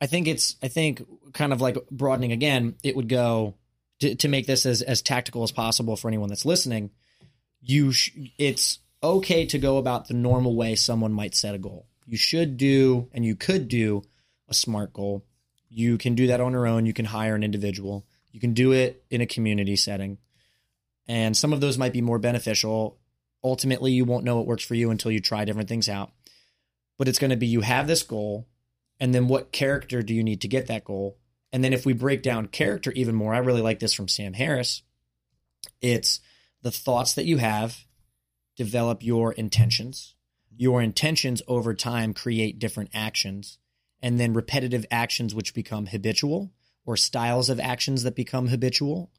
I 0.00 0.06
think 0.06 0.28
it's 0.28 0.56
I 0.62 0.68
think 0.68 1.02
kind 1.32 1.52
of 1.52 1.60
like 1.60 1.76
broadening 1.90 2.32
again. 2.32 2.76
It 2.82 2.96
would 2.96 3.08
go 3.08 3.54
to, 4.00 4.14
to 4.14 4.28
make 4.28 4.46
this 4.46 4.66
as 4.66 4.82
as 4.82 5.02
tactical 5.02 5.42
as 5.42 5.52
possible 5.52 5.96
for 5.96 6.08
anyone 6.08 6.28
that's 6.28 6.44
listening. 6.44 6.90
You 7.60 7.92
sh- 7.92 8.10
it's 8.38 8.78
okay 9.02 9.46
to 9.46 9.58
go 9.58 9.78
about 9.78 10.08
the 10.08 10.14
normal 10.14 10.54
way 10.54 10.74
someone 10.74 11.12
might 11.12 11.34
set 11.34 11.54
a 11.54 11.58
goal. 11.58 11.86
You 12.06 12.16
should 12.16 12.56
do 12.56 13.08
and 13.12 13.24
you 13.24 13.36
could 13.36 13.68
do 13.68 14.02
a 14.48 14.54
smart 14.54 14.92
goal. 14.92 15.24
You 15.68 15.98
can 15.98 16.14
do 16.14 16.26
that 16.26 16.40
on 16.40 16.52
your 16.52 16.66
own. 16.66 16.84
You 16.84 16.92
can 16.92 17.06
hire 17.06 17.34
an 17.34 17.42
individual. 17.42 18.06
You 18.30 18.40
can 18.40 18.52
do 18.52 18.72
it 18.72 19.04
in 19.10 19.20
a 19.20 19.26
community 19.26 19.76
setting. 19.76 20.18
And 21.08 21.36
some 21.36 21.52
of 21.52 21.60
those 21.60 21.78
might 21.78 21.92
be 21.92 22.00
more 22.00 22.18
beneficial. 22.18 22.98
Ultimately, 23.42 23.92
you 23.92 24.04
won't 24.04 24.24
know 24.24 24.36
what 24.36 24.46
works 24.46 24.64
for 24.64 24.74
you 24.74 24.90
until 24.90 25.10
you 25.10 25.20
try 25.20 25.44
different 25.44 25.68
things 25.68 25.88
out. 25.88 26.12
But 26.98 27.08
it's 27.08 27.18
going 27.18 27.30
to 27.30 27.36
be 27.36 27.46
you 27.46 27.62
have 27.62 27.86
this 27.86 28.02
goal, 28.02 28.46
and 29.00 29.14
then 29.14 29.26
what 29.26 29.52
character 29.52 30.02
do 30.02 30.14
you 30.14 30.22
need 30.22 30.42
to 30.42 30.48
get 30.48 30.68
that 30.68 30.84
goal? 30.84 31.18
And 31.52 31.62
then 31.62 31.72
if 31.72 31.84
we 31.84 31.92
break 31.92 32.22
down 32.22 32.46
character 32.46 32.92
even 32.92 33.14
more, 33.14 33.34
I 33.34 33.38
really 33.38 33.60
like 33.60 33.78
this 33.78 33.92
from 33.92 34.08
Sam 34.08 34.32
Harris. 34.32 34.82
It's 35.80 36.20
the 36.62 36.70
thoughts 36.70 37.14
that 37.14 37.24
you 37.24 37.38
have 37.38 37.84
develop 38.56 39.02
your 39.02 39.32
intentions. 39.32 40.14
Your 40.56 40.82
intentions 40.82 41.42
over 41.48 41.74
time 41.74 42.12
create 42.14 42.58
different 42.58 42.90
actions, 42.92 43.58
and 44.02 44.20
then 44.20 44.34
repetitive 44.34 44.84
actions, 44.90 45.34
which 45.34 45.54
become 45.54 45.86
habitual, 45.86 46.52
or 46.84 46.96
styles 46.96 47.48
of 47.48 47.58
actions 47.58 48.02
that 48.02 48.14
become 48.14 48.48
habitual, 48.48 49.10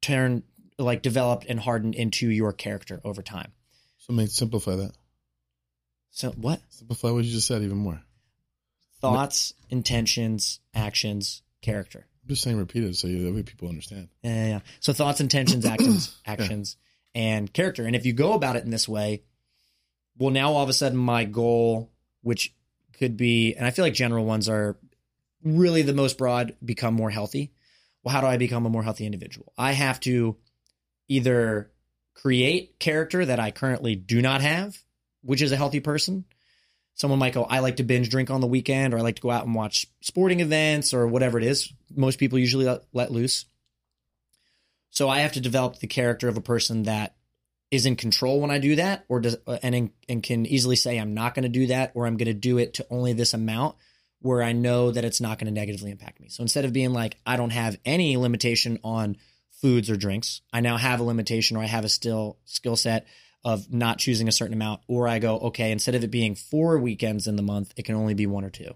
turn 0.00 0.42
like 0.78 1.02
developed 1.02 1.46
and 1.48 1.58
hardened 1.58 1.94
into 1.94 2.28
your 2.28 2.52
character 2.52 3.00
over 3.04 3.22
time. 3.22 3.52
So, 3.98 4.12
make 4.12 4.30
simplify 4.30 4.76
that. 4.76 4.92
So, 6.10 6.30
what? 6.30 6.60
Simplify 6.70 7.10
what 7.10 7.24
you 7.24 7.32
just 7.32 7.46
said 7.46 7.62
even 7.62 7.78
more. 7.78 8.00
Thoughts, 9.00 9.54
intentions, 9.70 10.60
actions, 10.74 11.42
character. 11.62 12.06
I'm 12.22 12.28
just 12.28 12.42
saying, 12.42 12.58
repeat 12.58 12.84
it 12.84 12.96
so 12.96 13.08
that 13.08 13.34
way 13.34 13.42
people 13.42 13.68
understand. 13.68 14.08
Yeah, 14.22 14.34
yeah, 14.34 14.48
yeah. 14.48 14.60
So 14.80 14.92
thoughts, 14.92 15.20
intentions, 15.20 15.64
actions, 15.66 16.16
actions, 16.26 16.76
and 17.14 17.52
character. 17.52 17.86
And 17.86 17.96
if 17.96 18.04
you 18.04 18.12
go 18.12 18.32
about 18.32 18.56
it 18.56 18.64
in 18.64 18.70
this 18.70 18.88
way, 18.88 19.22
well, 20.18 20.30
now 20.30 20.52
all 20.52 20.62
of 20.62 20.68
a 20.68 20.72
sudden 20.72 20.98
my 20.98 21.24
goal, 21.24 21.90
which 22.22 22.54
could 22.98 23.16
be, 23.16 23.54
and 23.54 23.64
I 23.64 23.70
feel 23.70 23.84
like 23.84 23.94
general 23.94 24.24
ones 24.24 24.48
are 24.48 24.76
really 25.42 25.82
the 25.82 25.94
most 25.94 26.18
broad, 26.18 26.54
become 26.64 26.94
more 26.94 27.10
healthy. 27.10 27.52
Well, 28.02 28.12
how 28.12 28.20
do 28.20 28.26
I 28.26 28.36
become 28.36 28.66
a 28.66 28.70
more 28.70 28.82
healthy 28.82 29.06
individual? 29.06 29.52
I 29.56 29.72
have 29.72 30.00
to 30.00 30.36
either 31.08 31.70
create 32.14 32.78
character 32.78 33.24
that 33.24 33.40
I 33.40 33.50
currently 33.50 33.94
do 33.94 34.20
not 34.20 34.40
have, 34.40 34.76
which 35.22 35.42
is 35.42 35.52
a 35.52 35.56
healthy 35.56 35.80
person. 35.80 36.24
Someone 36.94 37.20
might 37.20 37.34
go, 37.34 37.44
I 37.44 37.60
like 37.60 37.76
to 37.76 37.84
binge 37.84 38.10
drink 38.10 38.28
on 38.28 38.40
the 38.40 38.46
weekend, 38.46 38.92
or 38.92 38.98
I 38.98 39.02
like 39.02 39.16
to 39.16 39.22
go 39.22 39.30
out 39.30 39.46
and 39.46 39.54
watch 39.54 39.86
sporting 40.00 40.40
events, 40.40 40.92
or 40.92 41.06
whatever 41.06 41.38
it 41.38 41.44
is. 41.44 41.72
Most 41.94 42.18
people 42.18 42.38
usually 42.38 42.78
let, 42.92 43.12
loose. 43.12 43.44
So 44.90 45.08
I 45.08 45.20
have 45.20 45.32
to 45.32 45.40
develop 45.40 45.78
the 45.78 45.86
character 45.86 46.28
of 46.28 46.36
a 46.36 46.40
person 46.40 46.84
that 46.84 47.14
is 47.70 47.86
in 47.86 47.94
control 47.94 48.40
when 48.40 48.50
I 48.50 48.58
do 48.58 48.76
that, 48.76 49.04
or 49.08 49.20
does 49.20 49.36
and 49.62 49.90
and 50.08 50.22
can 50.22 50.46
easily 50.46 50.74
say 50.74 50.98
I'm 50.98 51.14
not 51.14 51.34
going 51.34 51.44
to 51.44 51.48
do 51.48 51.68
that, 51.68 51.92
or 51.94 52.06
I'm 52.06 52.16
going 52.16 52.26
to 52.26 52.34
do 52.34 52.58
it 52.58 52.74
to 52.74 52.86
only 52.90 53.12
this 53.12 53.34
amount, 53.34 53.76
where 54.20 54.42
I 54.42 54.52
know 54.52 54.90
that 54.90 55.04
it's 55.04 55.20
not 55.20 55.38
going 55.38 55.52
to 55.52 55.60
negatively 55.60 55.90
impact 55.92 56.18
me. 56.18 56.30
So 56.30 56.42
instead 56.42 56.64
of 56.64 56.72
being 56.72 56.92
like 56.92 57.16
I 57.24 57.36
don't 57.36 57.50
have 57.50 57.78
any 57.84 58.16
limitation 58.16 58.80
on 58.82 59.18
foods 59.60 59.90
or 59.90 59.96
drinks, 59.96 60.40
I 60.52 60.60
now 60.60 60.76
have 60.76 61.00
a 61.00 61.04
limitation, 61.04 61.56
or 61.56 61.62
I 61.62 61.66
have 61.66 61.84
a 61.84 61.88
still 61.88 62.38
skill 62.44 62.76
set 62.76 63.06
of 63.44 63.72
not 63.72 63.98
choosing 63.98 64.28
a 64.28 64.32
certain 64.32 64.54
amount, 64.54 64.80
or 64.88 65.08
I 65.08 65.18
go 65.18 65.38
okay, 65.38 65.70
instead 65.70 65.94
of 65.94 66.04
it 66.04 66.10
being 66.10 66.34
four 66.34 66.78
weekends 66.78 67.26
in 67.26 67.36
the 67.36 67.42
month, 67.42 67.72
it 67.76 67.84
can 67.84 67.94
only 67.94 68.14
be 68.14 68.26
one 68.26 68.44
or 68.44 68.50
two. 68.50 68.74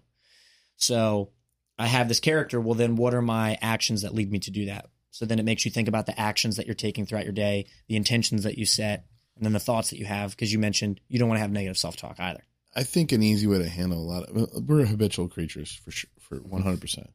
So 0.76 1.30
I 1.78 1.86
have 1.86 2.08
this 2.08 2.20
character. 2.20 2.60
Well, 2.60 2.74
then 2.74 2.96
what 2.96 3.14
are 3.14 3.22
my 3.22 3.58
actions 3.60 4.02
that 4.02 4.14
lead 4.14 4.30
me 4.30 4.38
to 4.40 4.50
do 4.50 4.66
that? 4.66 4.86
So 5.10 5.26
then 5.26 5.38
it 5.38 5.44
makes 5.44 5.64
you 5.64 5.70
think 5.70 5.88
about 5.88 6.06
the 6.06 6.18
actions 6.18 6.56
that 6.56 6.66
you're 6.66 6.74
taking 6.74 7.06
throughout 7.06 7.24
your 7.24 7.32
day, 7.32 7.66
the 7.88 7.96
intentions 7.96 8.44
that 8.44 8.56
you 8.56 8.64
set, 8.64 9.04
and 9.36 9.44
then 9.44 9.52
the 9.52 9.60
thoughts 9.60 9.90
that 9.90 9.98
you 9.98 10.06
have. 10.06 10.30
Because 10.30 10.52
you 10.52 10.58
mentioned 10.58 11.00
you 11.08 11.18
don't 11.18 11.28
want 11.28 11.36
to 11.38 11.42
have 11.42 11.50
negative 11.50 11.76
self 11.76 11.96
talk 11.96 12.18
either. 12.18 12.42
I 12.74 12.84
think 12.84 13.12
an 13.12 13.22
easy 13.22 13.46
way 13.46 13.58
to 13.58 13.68
handle 13.68 13.98
a 13.98 14.00
lot 14.00 14.24
of 14.24 14.66
we're 14.66 14.86
habitual 14.86 15.28
creatures 15.28 15.78
for 15.84 15.90
sure, 15.90 16.10
for 16.20 16.36
one 16.38 16.62
hundred 16.62 16.80
percent. 16.80 17.10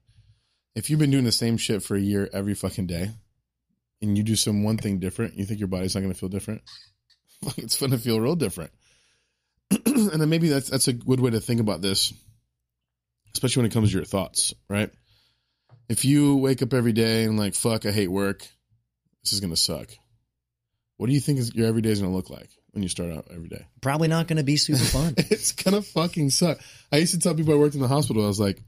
If 0.76 0.90
you've 0.90 1.00
been 1.00 1.12
doing 1.12 1.24
the 1.24 1.32
same 1.32 1.58
shit 1.58 1.82
for 1.82 1.96
a 1.96 2.00
year 2.00 2.30
every 2.32 2.54
fucking 2.54 2.86
day, 2.86 3.12
and 4.02 4.18
you 4.18 4.24
do 4.24 4.36
some 4.36 4.64
one 4.64 4.78
thing 4.78 5.00
different, 5.00 5.36
you 5.36 5.46
think 5.46 5.60
your 5.60 5.68
body's 5.68 5.96
not 5.96 6.02
going 6.02 6.14
to 6.14 6.20
feel 6.20 6.30
different. 6.30 6.62
Like 7.44 7.60
it's 7.60 7.80
going 7.80 7.92
to 7.92 8.00
feel 8.00 8.20
real 8.20 8.36
different. 8.36 8.72
and 9.86 10.20
then 10.20 10.28
maybe 10.28 10.50
that's 10.50 10.72
that's 10.72 10.88
a 10.88 10.94
good 10.94 11.20
way 11.20 11.30
to 11.30 11.40
think 11.40 11.62
about 11.62 11.84
this, 11.84 12.12
especially 13.36 13.62
when 13.62 13.70
it 13.70 13.74
comes 13.76 13.92
to 13.92 13.96
your 13.98 14.06
thoughts, 14.06 14.56
right? 14.68 14.90
If 15.88 16.04
you 16.04 16.38
wake 16.38 16.64
up 16.64 16.74
every 16.74 16.94
day 16.94 17.26
and 17.26 17.38
like 17.38 17.54
fuck, 17.54 17.86
I 17.86 17.92
hate 17.92 18.08
work, 18.08 18.40
this 19.24 19.34
is 19.34 19.40
going 19.40 19.52
to 19.52 19.56
suck. 19.56 19.90
What 20.98 21.08
do 21.08 21.14
you 21.14 21.20
think 21.20 21.38
is 21.38 21.54
your 21.54 21.68
everyday 21.68 21.92
is 21.92 22.02
going 22.02 22.12
to 22.12 22.16
look 22.16 22.32
like 22.32 22.50
when 22.72 22.82
you 22.82 22.90
start 22.90 23.12
out 23.12 23.28
every 23.32 23.50
day? 23.50 23.68
Probably 23.82 24.08
not 24.08 24.28
going 24.28 24.38
to 24.38 24.44
be 24.44 24.58
super 24.58 24.80
fun. 24.84 25.14
it's 25.18 25.52
gonna 25.52 25.84
fucking 25.84 26.32
suck. 26.32 26.60
I 26.92 26.98
used 26.98 27.14
to 27.14 27.20
tell 27.20 27.36
people 27.36 27.54
I 27.54 27.58
worked 27.58 27.76
in 27.76 27.82
the 27.82 27.88
hospital. 27.88 28.24
I 28.24 28.28
was 28.28 28.40
like, 28.40 28.64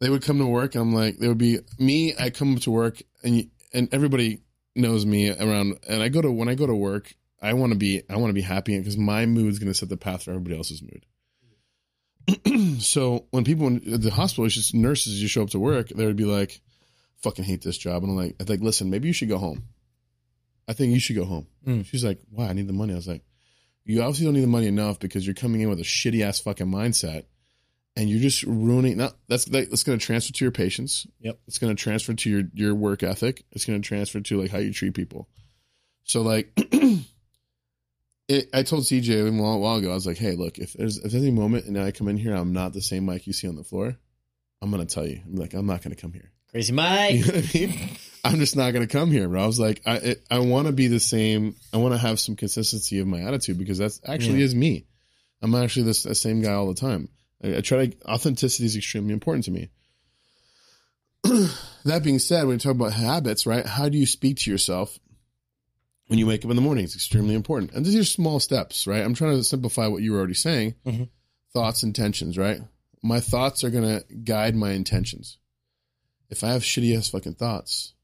they 0.00 0.10
would 0.10 0.22
come 0.22 0.38
to 0.38 0.46
work, 0.46 0.74
and 0.74 0.82
I'm 0.82 0.92
like, 0.92 1.18
they 1.18 1.28
would 1.28 1.38
be 1.38 1.60
me. 1.78 2.14
I 2.18 2.30
come 2.30 2.56
to 2.58 2.70
work, 2.70 3.00
and 3.22 3.36
you, 3.36 3.44
and 3.72 3.88
everybody 3.92 4.40
knows 4.74 5.06
me 5.06 5.30
around. 5.30 5.78
And 5.88 6.02
I 6.02 6.08
go 6.08 6.22
to 6.22 6.30
when 6.30 6.48
I 6.48 6.54
go 6.54 6.66
to 6.66 6.74
work, 6.74 7.14
I 7.40 7.52
want 7.54 7.72
to 7.72 7.78
be 7.78 8.02
I 8.08 8.16
want 8.16 8.30
to 8.30 8.34
be 8.34 8.42
happy 8.42 8.78
because 8.78 8.96
my 8.96 9.26
mood's 9.26 9.58
gonna 9.58 9.74
set 9.74 9.88
the 9.88 9.96
path 9.96 10.22
for 10.24 10.30
everybody 10.30 10.56
else's 10.56 10.82
mood. 10.82 11.06
so 12.80 13.26
when 13.30 13.44
people 13.44 13.68
in 13.68 14.00
the 14.00 14.10
hospital, 14.10 14.46
it's 14.46 14.54
just 14.54 14.74
nurses. 14.74 15.20
You 15.20 15.28
show 15.28 15.42
up 15.42 15.50
to 15.50 15.58
work, 15.58 15.88
they 15.88 16.06
would 16.06 16.16
be 16.16 16.24
like, 16.24 16.60
"Fucking 17.22 17.44
hate 17.44 17.62
this 17.62 17.78
job," 17.78 18.02
and 18.02 18.12
I'm 18.12 18.16
like, 18.16 18.36
"I'm 18.40 18.46
like, 18.46 18.60
listen, 18.60 18.90
maybe 18.90 19.08
you 19.08 19.14
should 19.14 19.28
go 19.28 19.38
home. 19.38 19.64
I 20.68 20.72
think 20.72 20.92
you 20.92 21.00
should 21.00 21.16
go 21.16 21.24
home." 21.24 21.46
Mm. 21.66 21.86
She's 21.86 22.04
like, 22.04 22.20
"Why? 22.30 22.48
I 22.48 22.52
need 22.52 22.66
the 22.66 22.72
money." 22.72 22.92
I 22.92 22.96
was 22.96 23.08
like, 23.08 23.22
"You 23.84 24.02
obviously 24.02 24.26
don't 24.26 24.34
need 24.34 24.42
the 24.42 24.48
money 24.48 24.66
enough 24.66 24.98
because 24.98 25.26
you're 25.26 25.34
coming 25.34 25.60
in 25.60 25.68
with 25.68 25.80
a 25.80 25.84
shitty 25.84 26.22
ass 26.22 26.40
fucking 26.40 26.66
mindset, 26.66 27.26
and 27.96 28.08
you're 28.10 28.20
just 28.20 28.42
ruining. 28.42 28.98
Not 28.98 29.16
that's 29.28 29.46
that, 29.46 29.70
that's 29.70 29.82
going 29.84 29.98
to 29.98 30.04
transfer 30.04 30.32
to 30.32 30.44
your 30.44 30.52
patients. 30.52 31.06
Yep. 31.20 31.38
It's 31.46 31.58
going 31.58 31.74
to 31.74 31.82
transfer 31.82 32.12
to 32.14 32.30
your 32.30 32.42
your 32.54 32.74
work 32.74 33.02
ethic. 33.02 33.44
It's 33.52 33.64
going 33.64 33.80
to 33.80 33.86
transfer 33.86 34.20
to 34.20 34.40
like 34.40 34.50
how 34.50 34.58
you 34.58 34.72
treat 34.72 34.94
people. 34.94 35.28
So 36.04 36.22
like." 36.22 36.52
It, 38.28 38.48
I 38.52 38.64
told 38.64 38.82
CJ 38.82 39.28
a 39.28 39.40
while, 39.40 39.52
a 39.52 39.58
while 39.58 39.76
ago, 39.76 39.92
I 39.92 39.94
was 39.94 40.04
like, 40.04 40.18
"Hey, 40.18 40.32
look, 40.32 40.58
if 40.58 40.72
there's 40.72 40.96
if 40.96 41.12
there's 41.12 41.14
any 41.22 41.30
moment 41.30 41.66
and 41.66 41.78
I 41.78 41.92
come 41.92 42.08
in 42.08 42.16
here, 42.16 42.34
I'm 42.34 42.52
not 42.52 42.72
the 42.72 42.82
same 42.82 43.04
Mike 43.06 43.24
you 43.28 43.32
see 43.32 43.46
on 43.46 43.54
the 43.54 43.62
floor. 43.62 43.96
I'm 44.60 44.70
gonna 44.72 44.84
tell 44.84 45.06
you. 45.06 45.20
I'm 45.24 45.36
like, 45.36 45.54
I'm 45.54 45.66
not 45.66 45.80
gonna 45.82 45.94
come 45.94 46.12
here. 46.12 46.32
Crazy 46.50 46.72
You 46.72 46.76
Mike. 46.76 47.20
know 47.20 47.26
what 47.26 47.36
I 47.54 47.58
mean? 47.58 47.90
I'm 48.24 48.38
just 48.40 48.56
not 48.56 48.72
gonna 48.72 48.88
come 48.88 49.12
here, 49.12 49.28
bro. 49.28 49.44
I 49.44 49.46
was 49.46 49.60
like, 49.60 49.80
I 49.86 49.96
it, 49.98 50.26
I 50.28 50.40
want 50.40 50.66
to 50.66 50.72
be 50.72 50.88
the 50.88 50.98
same. 50.98 51.54
I 51.72 51.76
want 51.76 51.94
to 51.94 51.98
have 51.98 52.18
some 52.18 52.34
consistency 52.34 52.98
of 52.98 53.06
my 53.06 53.20
attitude 53.20 53.58
because 53.58 53.78
that's 53.78 54.00
actually 54.04 54.38
Yeah. 54.40 54.46
is 54.46 54.56
me. 54.56 54.86
I'm 55.40 55.54
actually 55.54 55.84
this 55.84 56.02
the 56.02 56.16
same 56.16 56.42
guy 56.42 56.52
all 56.54 56.66
the 56.66 56.74
time. 56.74 57.08
I, 57.42 57.56
I 57.56 57.60
try 57.60 57.86
to 57.86 57.96
authenticity 58.06 58.64
is 58.66 58.76
extremely 58.76 59.12
important 59.12 59.44
to 59.46 59.50
me. 59.50 59.68
that 61.84 62.02
being 62.04 62.18
said, 62.18 62.44
when 62.46 62.54
you 62.54 62.58
talk 62.58 62.72
about 62.74 62.92
habits, 62.92 63.46
right? 63.46 63.66
How 63.66 63.88
do 63.88 63.98
you 63.98 64.06
speak 64.06 64.38
to 64.38 64.50
yourself 64.50 64.98
when 66.06 66.18
you 66.18 66.26
wake 66.26 66.44
up 66.44 66.50
in 66.50 66.56
the 66.56 66.62
morning? 66.62 66.84
It's 66.84 66.94
extremely 66.94 67.34
important. 67.34 67.72
And 67.72 67.84
these 67.84 67.96
are 67.96 68.04
small 68.04 68.38
steps, 68.40 68.86
right? 68.86 69.02
I'm 69.02 69.14
trying 69.14 69.36
to 69.36 69.44
simplify 69.44 69.86
what 69.88 70.02
you 70.02 70.12
were 70.12 70.18
already 70.18 70.34
saying. 70.34 70.74
Mhm. 70.86 71.08
Thoughts, 71.52 71.82
intentions, 71.82 72.36
right? 72.38 72.60
My 73.02 73.20
thoughts 73.20 73.64
are 73.64 73.70
gonna 73.70 74.02
guide 74.24 74.54
my 74.54 74.72
intentions. 74.72 75.38
If 76.28 76.42
I 76.44 76.48
have 76.52 76.62
shitty 76.62 76.96
ass 76.96 77.08
fucking 77.08 77.34
thoughts, 77.34 77.94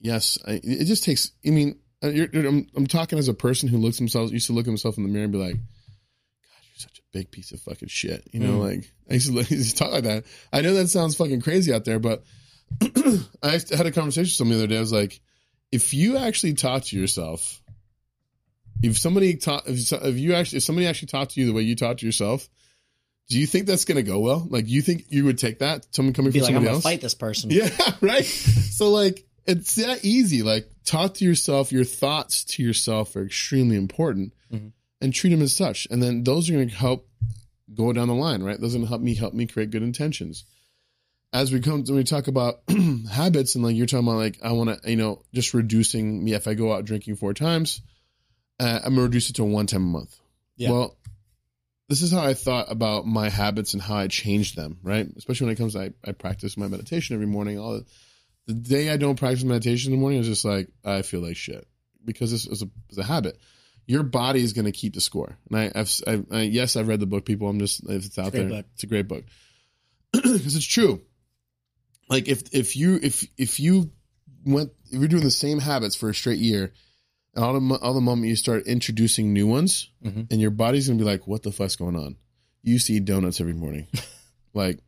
yes, 0.00 0.38
I, 0.46 0.60
it 0.62 0.84
just 0.86 1.04
takes. 1.04 1.30
I 1.46 1.50
mean, 1.50 1.78
uh, 2.02 2.08
I'm, 2.08 2.66
I'm 2.74 2.86
talking 2.86 3.18
as 3.18 3.28
a 3.28 3.34
person 3.34 3.68
who 3.68 3.78
looks 3.78 3.98
himself 3.98 4.32
used 4.32 4.46
to 4.48 4.52
look 4.52 4.66
himself 4.66 4.96
in 4.96 5.04
the 5.04 5.08
mirror 5.08 5.24
and 5.24 5.32
be 5.32 5.38
like, 5.38 5.54
"God, 5.54 5.60
you're 5.60 5.79
such 6.80 6.98
a 6.98 7.02
big 7.12 7.30
piece 7.30 7.52
of 7.52 7.60
fucking 7.60 7.88
shit." 7.88 8.26
You 8.32 8.40
know, 8.40 8.58
Mm. 8.58 8.60
like 8.60 8.90
I 9.10 9.14
used, 9.14 9.32
to, 9.32 9.38
I 9.40 9.46
used 9.48 9.76
to 9.76 9.84
talk 9.84 9.92
like 9.92 10.04
that. 10.04 10.24
I 10.52 10.60
know 10.62 10.74
that 10.74 10.88
sounds 10.88 11.16
fucking 11.16 11.40
crazy 11.42 11.72
out 11.72 11.84
there, 11.84 11.98
but 11.98 12.24
I 13.42 13.50
had 13.52 13.86
a 13.86 13.90
conversation 13.92 14.22
with 14.24 14.30
someone 14.32 14.56
the 14.58 14.64
other 14.64 14.68
day. 14.68 14.76
I 14.76 14.80
was 14.80 14.92
like, 14.92 15.20
if 15.72 15.92
you 15.94 16.16
actually 16.16 16.54
talk 16.54 16.84
to 16.84 16.98
yourself, 16.98 17.60
if 18.82 18.96
somebody 18.98 19.36
taught, 19.36 19.64
if, 19.68 19.92
if 19.92 20.16
you 20.18 20.34
actually, 20.34 20.58
if 20.58 20.62
somebody 20.64 20.86
actually 20.86 21.08
talked 21.08 21.32
to 21.32 21.40
you 21.40 21.46
the 21.46 21.52
way 21.52 21.62
you 21.62 21.76
talk 21.76 21.98
to 21.98 22.06
yourself, 22.06 22.48
do 23.28 23.38
you 23.38 23.46
think 23.46 23.66
that's 23.66 23.84
going 23.84 23.96
to 23.96 24.02
go 24.02 24.18
well? 24.20 24.46
Like, 24.48 24.66
you 24.68 24.82
think 24.82 25.04
you 25.10 25.24
would 25.26 25.38
take 25.38 25.60
that? 25.60 25.86
Someone 25.94 26.14
coming 26.14 26.32
Be 26.32 26.40
from 26.40 26.46
like, 26.46 26.50
I'm 26.50 26.54
somebody 26.56 26.66
gonna 26.66 26.74
else? 26.76 26.82
fight 26.84 27.00
this 27.00 27.14
person. 27.14 27.50
Yeah, 27.52 27.68
right. 28.00 28.24
so 28.24 28.90
like 28.90 29.24
it's 29.46 29.74
that 29.76 30.04
easy. 30.04 30.42
Like 30.42 30.68
talk 30.84 31.14
to 31.14 31.24
yourself. 31.24 31.72
Your 31.72 31.84
thoughts 31.84 32.44
to 32.44 32.62
yourself 32.62 33.14
are 33.16 33.24
extremely 33.24 33.76
important, 33.76 34.32
Mhm. 34.52 34.72
And 35.00 35.14
treat 35.14 35.30
them 35.30 35.42
as 35.42 35.56
such. 35.56 35.86
And 35.90 36.02
then 36.02 36.24
those 36.24 36.48
are 36.48 36.52
going 36.52 36.68
to 36.68 36.74
help 36.74 37.08
go 37.74 37.92
down 37.92 38.08
the 38.08 38.14
line, 38.14 38.42
right? 38.42 38.60
Those 38.60 38.74
are 38.74 38.78
going 38.78 38.86
to 38.86 38.88
help 38.88 39.02
me 39.02 39.14
help 39.14 39.34
me 39.34 39.46
create 39.46 39.70
good 39.70 39.82
intentions. 39.82 40.44
As 41.32 41.52
we 41.52 41.60
come 41.60 41.84
when 41.84 41.96
we 41.96 42.04
talk 42.04 42.26
about 42.26 42.62
habits 43.10 43.54
and 43.54 43.64
like 43.64 43.76
you're 43.76 43.86
talking 43.86 44.06
about 44.06 44.16
like 44.16 44.38
I 44.42 44.50
want 44.50 44.82
to 44.82 44.90
you 44.90 44.96
know 44.96 45.22
just 45.32 45.54
reducing 45.54 46.24
me 46.24 46.34
if 46.34 46.48
I 46.48 46.54
go 46.54 46.72
out 46.72 46.84
drinking 46.84 47.16
four 47.16 47.34
times, 47.34 47.82
uh, 48.58 48.80
I'm 48.84 48.94
gonna 48.94 49.02
reduce 49.02 49.30
it 49.30 49.36
to 49.36 49.44
one 49.44 49.66
time 49.66 49.84
a 49.84 49.86
month. 49.86 50.18
Yeah. 50.56 50.72
Well, 50.72 50.98
this 51.88 52.02
is 52.02 52.10
how 52.12 52.24
I 52.24 52.34
thought 52.34 52.70
about 52.70 53.06
my 53.06 53.28
habits 53.28 53.74
and 53.74 53.82
how 53.82 53.96
I 53.96 54.08
changed 54.08 54.56
them, 54.56 54.78
right? 54.82 55.08
Especially 55.16 55.46
when 55.46 55.54
it 55.54 55.58
comes 55.58 55.74
to 55.74 55.82
I, 55.82 55.90
I 56.04 56.12
practice 56.12 56.56
my 56.56 56.66
meditation 56.66 57.14
every 57.14 57.26
morning. 57.26 57.60
All 57.60 57.74
the, 57.74 57.86
the 58.46 58.54
day 58.54 58.90
I 58.90 58.96
don't 58.96 59.18
practice 59.18 59.44
meditation 59.44 59.92
in 59.92 59.98
the 59.98 60.00
morning 60.00 60.18
is 60.18 60.26
just 60.26 60.44
like 60.44 60.68
I 60.84 61.02
feel 61.02 61.20
like 61.20 61.36
shit 61.36 61.64
because 62.04 62.32
this 62.32 62.46
is 62.46 62.62
a, 62.62 62.68
it's 62.88 62.98
a 62.98 63.04
habit. 63.04 63.38
Your 63.90 64.02
body 64.04 64.40
is 64.40 64.52
going 64.52 64.66
to 64.66 64.72
keep 64.72 64.94
the 64.94 65.00
score. 65.00 65.36
And 65.50 65.58
I, 65.58 65.72
I've, 65.74 65.90
I, 66.06 66.22
I, 66.38 66.40
yes, 66.42 66.76
I've 66.76 66.86
read 66.86 67.00
the 67.00 67.06
book. 67.06 67.24
People, 67.24 67.48
I'm 67.48 67.58
just 67.58 67.82
if 67.88 68.06
it's 68.06 68.18
out 68.18 68.30
great 68.30 68.40
there, 68.42 68.48
book. 68.58 68.66
it's 68.74 68.84
a 68.84 68.86
great 68.86 69.08
book 69.08 69.24
because 70.12 70.54
it's 70.54 70.64
true. 70.64 71.00
Like 72.08 72.28
if 72.28 72.42
if 72.54 72.76
you 72.76 72.98
if 73.02 73.26
if 73.36 73.58
you 73.58 73.90
went 74.44 74.70
if 74.92 74.98
you're 75.00 75.08
doing 75.08 75.24
the 75.24 75.30
same 75.30 75.58
habits 75.58 75.96
for 75.96 76.08
a 76.08 76.14
straight 76.14 76.38
year, 76.38 76.72
and 77.34 77.44
all 77.44 77.58
the 77.58 77.74
all 77.82 77.94
the 77.94 78.00
moment 78.00 78.28
you 78.28 78.36
start 78.36 78.66
introducing 78.66 79.32
new 79.32 79.46
ones, 79.46 79.90
Mhm. 80.04 80.30
and 80.30 80.40
your 80.40 80.50
body's 80.50 80.86
gonna 80.88 80.98
be 80.98 81.04
like, 81.04 81.26
"What 81.26 81.42
the 81.42 81.52
fuck's 81.52 81.76
going 81.76 81.96
on?" 81.96 82.16
You 82.62 82.74
used 82.74 82.86
to 82.88 82.92
eat 82.94 83.04
donuts 83.06 83.40
every 83.40 83.54
morning, 83.54 83.86
like 84.54 84.78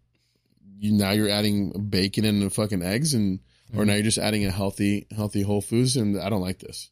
you 0.78 0.92
now 0.92 1.10
you're 1.12 1.28
adding 1.28 1.70
bacon 1.90 2.24
and 2.24 2.52
fucking 2.52 2.82
eggs, 2.82 3.14
and 3.14 3.40
or 3.74 3.82
Mhm. 3.84 3.86
now 3.86 3.94
you're 3.94 4.02
just 4.04 4.18
adding 4.18 4.44
a 4.44 4.50
healthy 4.50 5.06
healthy 5.10 5.42
whole 5.42 5.60
foods, 5.60 5.96
and 5.96 6.18
I 6.20 6.28
don't 6.28 6.40
like 6.42 6.58
this. 6.58 6.90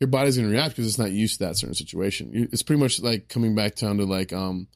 Your 0.00 0.08
body's 0.08 0.36
gonna 0.36 0.48
react 0.48 0.70
because 0.70 0.86
it's 0.86 0.98
not 0.98 1.12
used 1.12 1.38
to 1.38 1.44
that 1.46 1.56
certain 1.56 1.74
situation. 1.74 2.48
It's 2.52 2.62
pretty 2.62 2.80
much 2.80 3.00
like 3.00 3.28
coming 3.28 3.54
back 3.54 3.76
down 3.76 3.98
to 3.98 4.04
like 4.04 4.32
um, 4.32 4.68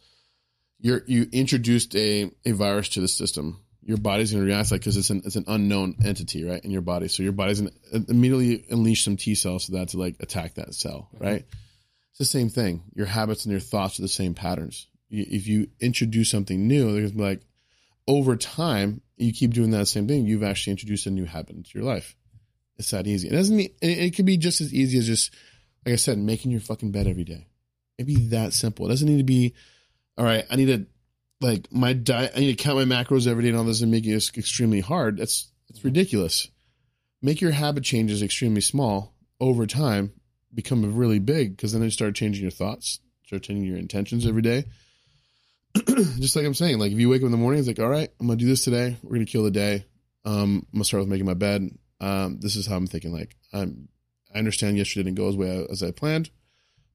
you're 0.78 1.02
you 1.07 1.26
introduced 1.33 1.94
a 1.96 2.31
a 2.44 2.52
virus 2.52 2.90
to 2.90 3.00
the 3.00 3.09
system. 3.09 3.61
Your 3.83 3.98
body's 3.98 4.33
gonna 4.33 4.44
react 4.44 4.70
like 4.70 4.81
because 4.81 4.96
it's 4.96 5.11
an 5.11 5.22
it's 5.24 5.37
an 5.37 5.44
unknown 5.48 5.96
entity, 6.04 6.44
right, 6.44 6.64
in 6.64 6.70
your 6.70 6.83
body. 6.83 7.09
So 7.09 7.22
your 7.22 7.33
body's 7.33 7.61
gonna 7.61 8.04
immediately 8.09 8.64
unleash 8.70 9.04
some 9.04 9.16
T 9.16 9.35
cells 9.35 9.66
to 9.66 9.72
that 9.72 9.88
to 9.88 9.98
like 9.98 10.16
attack 10.20 10.54
that 10.54 10.74
cell, 10.74 11.09
right? 11.18 11.44
It's 12.11 12.18
the 12.18 12.24
same 12.24 12.48
thing. 12.48 12.83
Your 12.94 13.07
habits 13.07 13.44
and 13.44 13.52
your 13.52 13.61
thoughts 13.61 13.98
are 13.98 14.02
the 14.02 14.09
same 14.09 14.35
patterns. 14.35 14.87
If 15.11 15.46
you 15.46 15.68
introduce 15.81 16.31
something 16.31 16.68
new, 16.68 16.92
they're 16.92 17.02
gonna 17.02 17.14
be 17.14 17.22
like 17.22 17.42
over 18.07 18.37
time, 18.37 19.02
you 19.16 19.33
keep 19.33 19.52
doing 19.52 19.70
that 19.72 19.87
same 19.87 20.09
thing. 20.09 20.26
You've 20.26 20.42
actually 20.42 20.72
introduced 20.72 21.07
a 21.07 21.11
new 21.11 21.26
habit 21.26 21.57
into 21.57 21.70
your 21.74 21.85
life. 21.85 22.16
It's 22.78 22.90
that 22.92 23.06
easy. 23.06 23.28
It 23.28 23.32
doesn't 23.32 23.56
mean 23.56 23.70
it, 23.82 23.98
it 23.98 24.14
can 24.14 24.24
be 24.24 24.36
just 24.36 24.60
as 24.60 24.72
easy 24.72 24.98
as 24.98 25.06
just 25.06 25.34
like 25.84 25.94
I 25.94 25.96
said, 25.96 26.18
making 26.18 26.50
your 26.50 26.60
fucking 26.60 26.92
bed 26.92 27.06
every 27.06 27.24
day. 27.24 27.46
It'd 27.96 28.06
be 28.06 28.28
that 28.28 28.52
simple. 28.52 28.86
It 28.86 28.90
doesn't 28.90 29.08
need 29.08 29.18
to 29.18 29.24
be. 29.24 29.54
All 30.16 30.24
right, 30.24 30.44
I 30.50 30.56
need 30.56 30.66
to 30.66 30.86
like 31.40 31.72
my 31.72 31.92
diet. 31.92 32.32
I 32.36 32.40
need 32.40 32.56
to 32.56 32.62
count 32.62 32.76
my 32.76 32.84
macros 32.84 33.26
every 33.26 33.42
day, 33.42 33.50
and 33.50 33.58
all 33.58 33.64
this, 33.64 33.82
and 33.82 33.90
make 33.90 34.06
it 34.06 34.36
extremely 34.36 34.80
hard. 34.80 35.18
That's 35.18 35.50
it's 35.68 35.84
ridiculous. 35.84 36.48
Make 37.20 37.40
your 37.40 37.50
habit 37.50 37.84
changes 37.84 38.22
extremely 38.22 38.60
small 38.60 39.14
over 39.40 39.66
time. 39.66 40.12
Become 40.54 40.94
really 40.94 41.18
big 41.18 41.56
because 41.56 41.72
then 41.72 41.82
you 41.82 41.90
start 41.90 42.14
changing 42.14 42.42
your 42.42 42.50
thoughts, 42.50 43.00
start 43.26 43.42
changing 43.42 43.64
your 43.64 43.76
intentions 43.76 44.26
every 44.26 44.42
day. 44.42 44.64
Just 45.86 46.36
like 46.36 46.46
I'm 46.46 46.54
saying, 46.54 46.78
like 46.78 46.92
if 46.92 46.98
you 46.98 47.08
wake 47.08 47.22
up 47.22 47.26
in 47.26 47.32
the 47.32 47.36
morning, 47.36 47.58
it's 47.58 47.68
like, 47.68 47.80
all 47.80 47.88
right, 47.88 48.08
I'm 48.18 48.26
gonna 48.26 48.38
do 48.38 48.46
this 48.46 48.64
today. 48.64 48.96
We're 49.02 49.16
gonna 49.16 49.26
kill 49.26 49.44
the 49.44 49.50
day. 49.50 49.84
Um, 50.24 50.66
I'm 50.72 50.78
gonna 50.78 50.84
start 50.84 51.02
with 51.02 51.10
making 51.10 51.26
my 51.26 51.34
bed. 51.34 51.70
Um, 52.00 52.38
this 52.40 52.56
is 52.56 52.66
how 52.66 52.76
I'm 52.76 52.87
thinking. 52.87 53.12
Like, 53.12 53.37
I'm, 53.52 53.88
I 54.34 54.38
understand 54.38 54.76
yesterday 54.76 55.04
didn't 55.04 55.18
go 55.18 55.28
as 55.28 55.37
way 55.37 55.66
as 55.70 55.82
I 55.82 55.90
planned, 55.90 56.30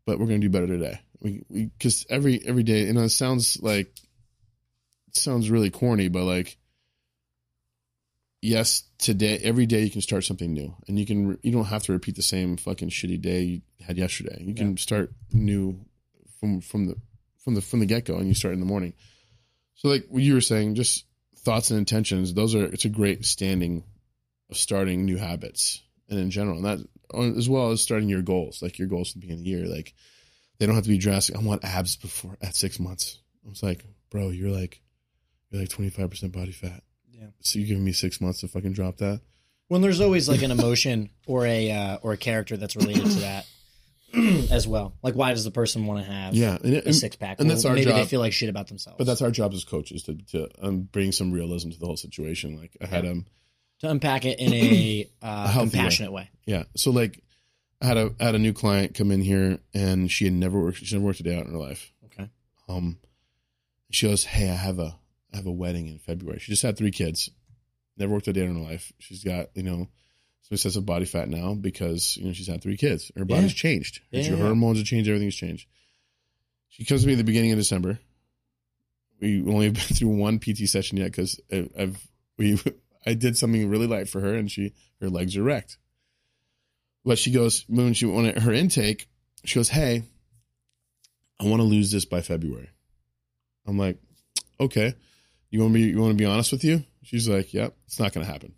but 0.05 0.19
we're 0.19 0.27
gonna 0.27 0.39
do 0.39 0.49
better 0.49 0.67
today. 0.67 0.99
We, 1.19 1.43
we, 1.49 1.65
because 1.65 2.05
every 2.09 2.41
every 2.45 2.63
day, 2.63 2.85
you 2.85 2.93
know, 2.93 3.03
it 3.03 3.09
sounds 3.09 3.61
like 3.61 3.87
it 5.07 5.15
sounds 5.15 5.49
really 5.49 5.69
corny, 5.69 6.07
but 6.09 6.23
like, 6.23 6.57
yes, 8.41 8.83
today, 8.97 9.39
every 9.43 9.65
day 9.65 9.81
you 9.81 9.89
can 9.89 10.01
start 10.01 10.23
something 10.23 10.53
new, 10.53 10.75
and 10.87 10.99
you 10.99 11.05
can 11.05 11.37
you 11.41 11.51
don't 11.51 11.65
have 11.65 11.83
to 11.83 11.91
repeat 11.91 12.15
the 12.15 12.21
same 12.21 12.57
fucking 12.57 12.89
shitty 12.89 13.21
day 13.21 13.41
you 13.41 13.61
had 13.85 13.97
yesterday. 13.97 14.41
You 14.41 14.53
can 14.53 14.77
start 14.77 15.11
new 15.31 15.79
from 16.39 16.61
from 16.61 16.87
the 16.87 16.95
from 17.43 17.55
the 17.55 17.61
from 17.61 17.79
the 17.79 17.85
get 17.85 18.05
go, 18.05 18.15
and 18.15 18.27
you 18.27 18.33
start 18.33 18.53
in 18.53 18.59
the 18.59 18.65
morning. 18.65 18.93
So, 19.75 19.89
like 19.89 20.05
what 20.07 20.21
you 20.21 20.35
were 20.35 20.41
saying, 20.41 20.75
just 20.75 21.05
thoughts 21.37 21.71
and 21.71 21.79
intentions. 21.79 22.33
Those 22.33 22.55
are 22.55 22.65
it's 22.65 22.85
a 22.85 22.89
great 22.89 23.25
standing 23.25 23.83
of 24.53 24.57
starting 24.57 25.05
new 25.05 25.17
habits, 25.17 25.81
and 26.09 26.19
in 26.19 26.29
general, 26.31 26.57
and 26.57 26.65
that 26.65 27.37
as 27.37 27.49
well 27.49 27.71
as 27.71 27.81
starting 27.81 28.09
your 28.09 28.21
goals, 28.21 28.61
like 28.61 28.79
your 28.79 28.87
goals 28.87 29.09
at 29.09 29.15
the 29.15 29.19
beginning 29.21 29.41
of 29.41 29.45
the 29.45 29.49
year, 29.51 29.65
like 29.67 29.93
they 30.57 30.65
don't 30.65 30.75
have 30.75 30.85
to 30.85 30.89
be 30.89 30.97
drastic. 30.97 31.35
I 31.35 31.39
want 31.39 31.63
abs 31.63 31.95
before 31.95 32.37
at 32.41 32.55
six 32.55 32.79
months. 32.79 33.19
I 33.45 33.49
was 33.49 33.61
like, 33.63 33.85
bro, 34.09 34.29
you're 34.29 34.51
like 34.51 34.81
you're 35.49 35.61
like 35.61 35.69
twenty 35.69 35.89
five 35.89 36.09
percent 36.09 36.31
body 36.31 36.51
fat. 36.51 36.83
Yeah. 37.11 37.27
So 37.41 37.59
you're 37.59 37.67
giving 37.67 37.83
me 37.83 37.91
six 37.93 38.21
months 38.21 38.41
to 38.41 38.47
fucking 38.47 38.73
drop 38.73 38.97
that? 38.97 39.21
when 39.67 39.81
there's 39.81 40.01
always 40.01 40.29
like 40.29 40.43
an 40.43 40.51
emotion 40.51 41.09
or 41.25 41.45
a 41.47 41.71
uh, 41.71 41.97
or 42.03 42.13
a 42.13 42.17
character 42.17 42.57
that's 42.57 42.75
related 42.75 43.05
to 43.05 43.19
that 43.21 43.45
as 44.51 44.67
well. 44.67 44.93
Like, 45.01 45.15
why 45.15 45.31
does 45.31 45.43
the 45.43 45.51
person 45.51 45.87
want 45.87 46.05
to 46.05 46.11
have 46.11 46.35
Yeah, 46.35 46.57
and, 46.63 46.75
it, 46.75 46.85
a 46.85 46.93
six 46.93 47.15
pack? 47.15 47.39
and 47.39 47.49
that's 47.49 47.65
our 47.65 47.73
maybe 47.73 47.91
they 47.91 48.05
feel 48.05 48.19
like 48.19 48.33
shit 48.33 48.49
about 48.49 48.67
themselves. 48.67 48.97
but 48.97 49.07
that's 49.07 49.21
our 49.21 49.31
job 49.31 49.53
as 49.53 49.63
coaches 49.63 50.03
to 50.03 50.15
to 50.31 50.49
um, 50.61 50.81
bring 50.81 51.11
some 51.11 51.31
realism 51.31 51.71
to 51.71 51.79
the 51.79 51.85
whole 51.85 51.97
situation. 51.97 52.57
Like 52.57 52.77
I 52.81 52.85
had 52.85 53.05
um 53.05 53.25
to 53.79 53.89
unpack 53.89 54.25
it 54.25 54.39
in 54.39 54.53
a 54.53 55.09
uh, 55.21 55.47
way. 55.55 55.59
compassionate 55.61 56.11
way. 56.11 56.29
Yeah. 56.45 56.63
So 56.75 56.91
like, 56.91 57.21
I 57.81 57.85
had 57.87 57.97
a 57.97 58.11
I 58.19 58.23
had 58.25 58.35
a 58.35 58.39
new 58.39 58.53
client 58.53 58.93
come 58.95 59.11
in 59.11 59.21
here, 59.21 59.59
and 59.73 60.09
she 60.09 60.25
had 60.25 60.33
never 60.33 60.59
worked. 60.59 60.77
She 60.77 60.95
never 60.95 61.05
worked 61.05 61.19
a 61.19 61.23
day 61.23 61.37
out 61.37 61.45
in 61.45 61.51
her 61.51 61.57
life. 61.59 61.91
Okay. 62.05 62.29
Um, 62.69 62.97
she 63.91 64.07
goes, 64.07 64.23
"Hey, 64.23 64.49
I 64.49 64.55
have 64.55 64.79
a 64.79 64.95
I 65.33 65.37
have 65.37 65.45
a 65.47 65.51
wedding 65.51 65.87
in 65.87 65.99
February." 65.99 66.39
She 66.39 66.51
just 66.51 66.63
had 66.63 66.77
three 66.77 66.91
kids, 66.91 67.29
never 67.97 68.13
worked 68.13 68.27
a 68.27 68.33
day 68.33 68.45
in 68.45 68.55
her 68.55 68.61
life. 68.61 68.93
She's 68.99 69.23
got 69.23 69.47
you 69.55 69.63
know 69.63 69.87
some 70.43 70.55
excessive 70.55 70.85
body 70.85 71.05
fat 71.05 71.27
now 71.29 71.53
because 71.53 72.15
you 72.17 72.25
know 72.25 72.33
she's 72.33 72.47
had 72.47 72.61
three 72.61 72.77
kids. 72.77 73.11
Her 73.17 73.25
body's 73.25 73.51
Yeah. 73.51 73.57
changed. 73.57 73.99
Her 74.13 74.19
yeah. 74.19 74.35
hormones 74.37 74.77
have 74.77 74.87
changed. 74.87 75.09
Everything's 75.09 75.35
changed. 75.35 75.67
She 76.69 76.85
comes 76.85 77.01
to 77.01 77.07
me 77.07 77.13
at 77.13 77.17
the 77.17 77.23
beginning 77.23 77.51
of 77.51 77.57
December. 77.59 77.99
We 79.21 79.41
only 79.41 79.65
have 79.67 79.73
been 79.75 79.83
through 79.83 80.09
one 80.17 80.39
PT 80.39 80.67
session 80.69 80.97
yet 80.97 81.11
because 81.11 81.39
I've 81.51 81.97
we 82.37 82.59
I 83.05 83.13
did 83.13 83.37
something 83.37 83.69
really 83.69 83.87
light 83.87 84.09
for 84.09 84.21
her, 84.21 84.33
and 84.33 84.49
she 84.49 84.73
her 85.01 85.09
legs 85.09 85.35
are 85.37 85.43
wrecked. 85.43 85.77
But 87.05 87.17
she 87.17 87.31
goes 87.31 87.65
when 87.67 87.93
she 87.93 88.05
wanted 88.05 88.39
her 88.39 88.53
intake, 88.53 89.07
she 89.45 89.59
goes, 89.59 89.69
"Hey, 89.69 90.03
I 91.39 91.45
want 91.45 91.59
to 91.59 91.63
lose 91.63 91.91
this 91.91 92.05
by 92.05 92.21
February." 92.21 92.69
I'm 93.65 93.77
like, 93.77 93.97
"Okay, 94.59 94.95
you 95.49 95.61
want 95.61 95.73
me? 95.73 95.83
You 95.83 95.99
want 95.99 96.11
to 96.11 96.21
be 96.21 96.25
honest 96.25 96.51
with 96.51 96.63
you?" 96.63 96.83
She's 97.03 97.27
like, 97.27 97.53
"Yep, 97.53 97.75
it's 97.85 97.99
not 97.99 98.13
going 98.13 98.25
to 98.25 98.31
happen." 98.31 98.53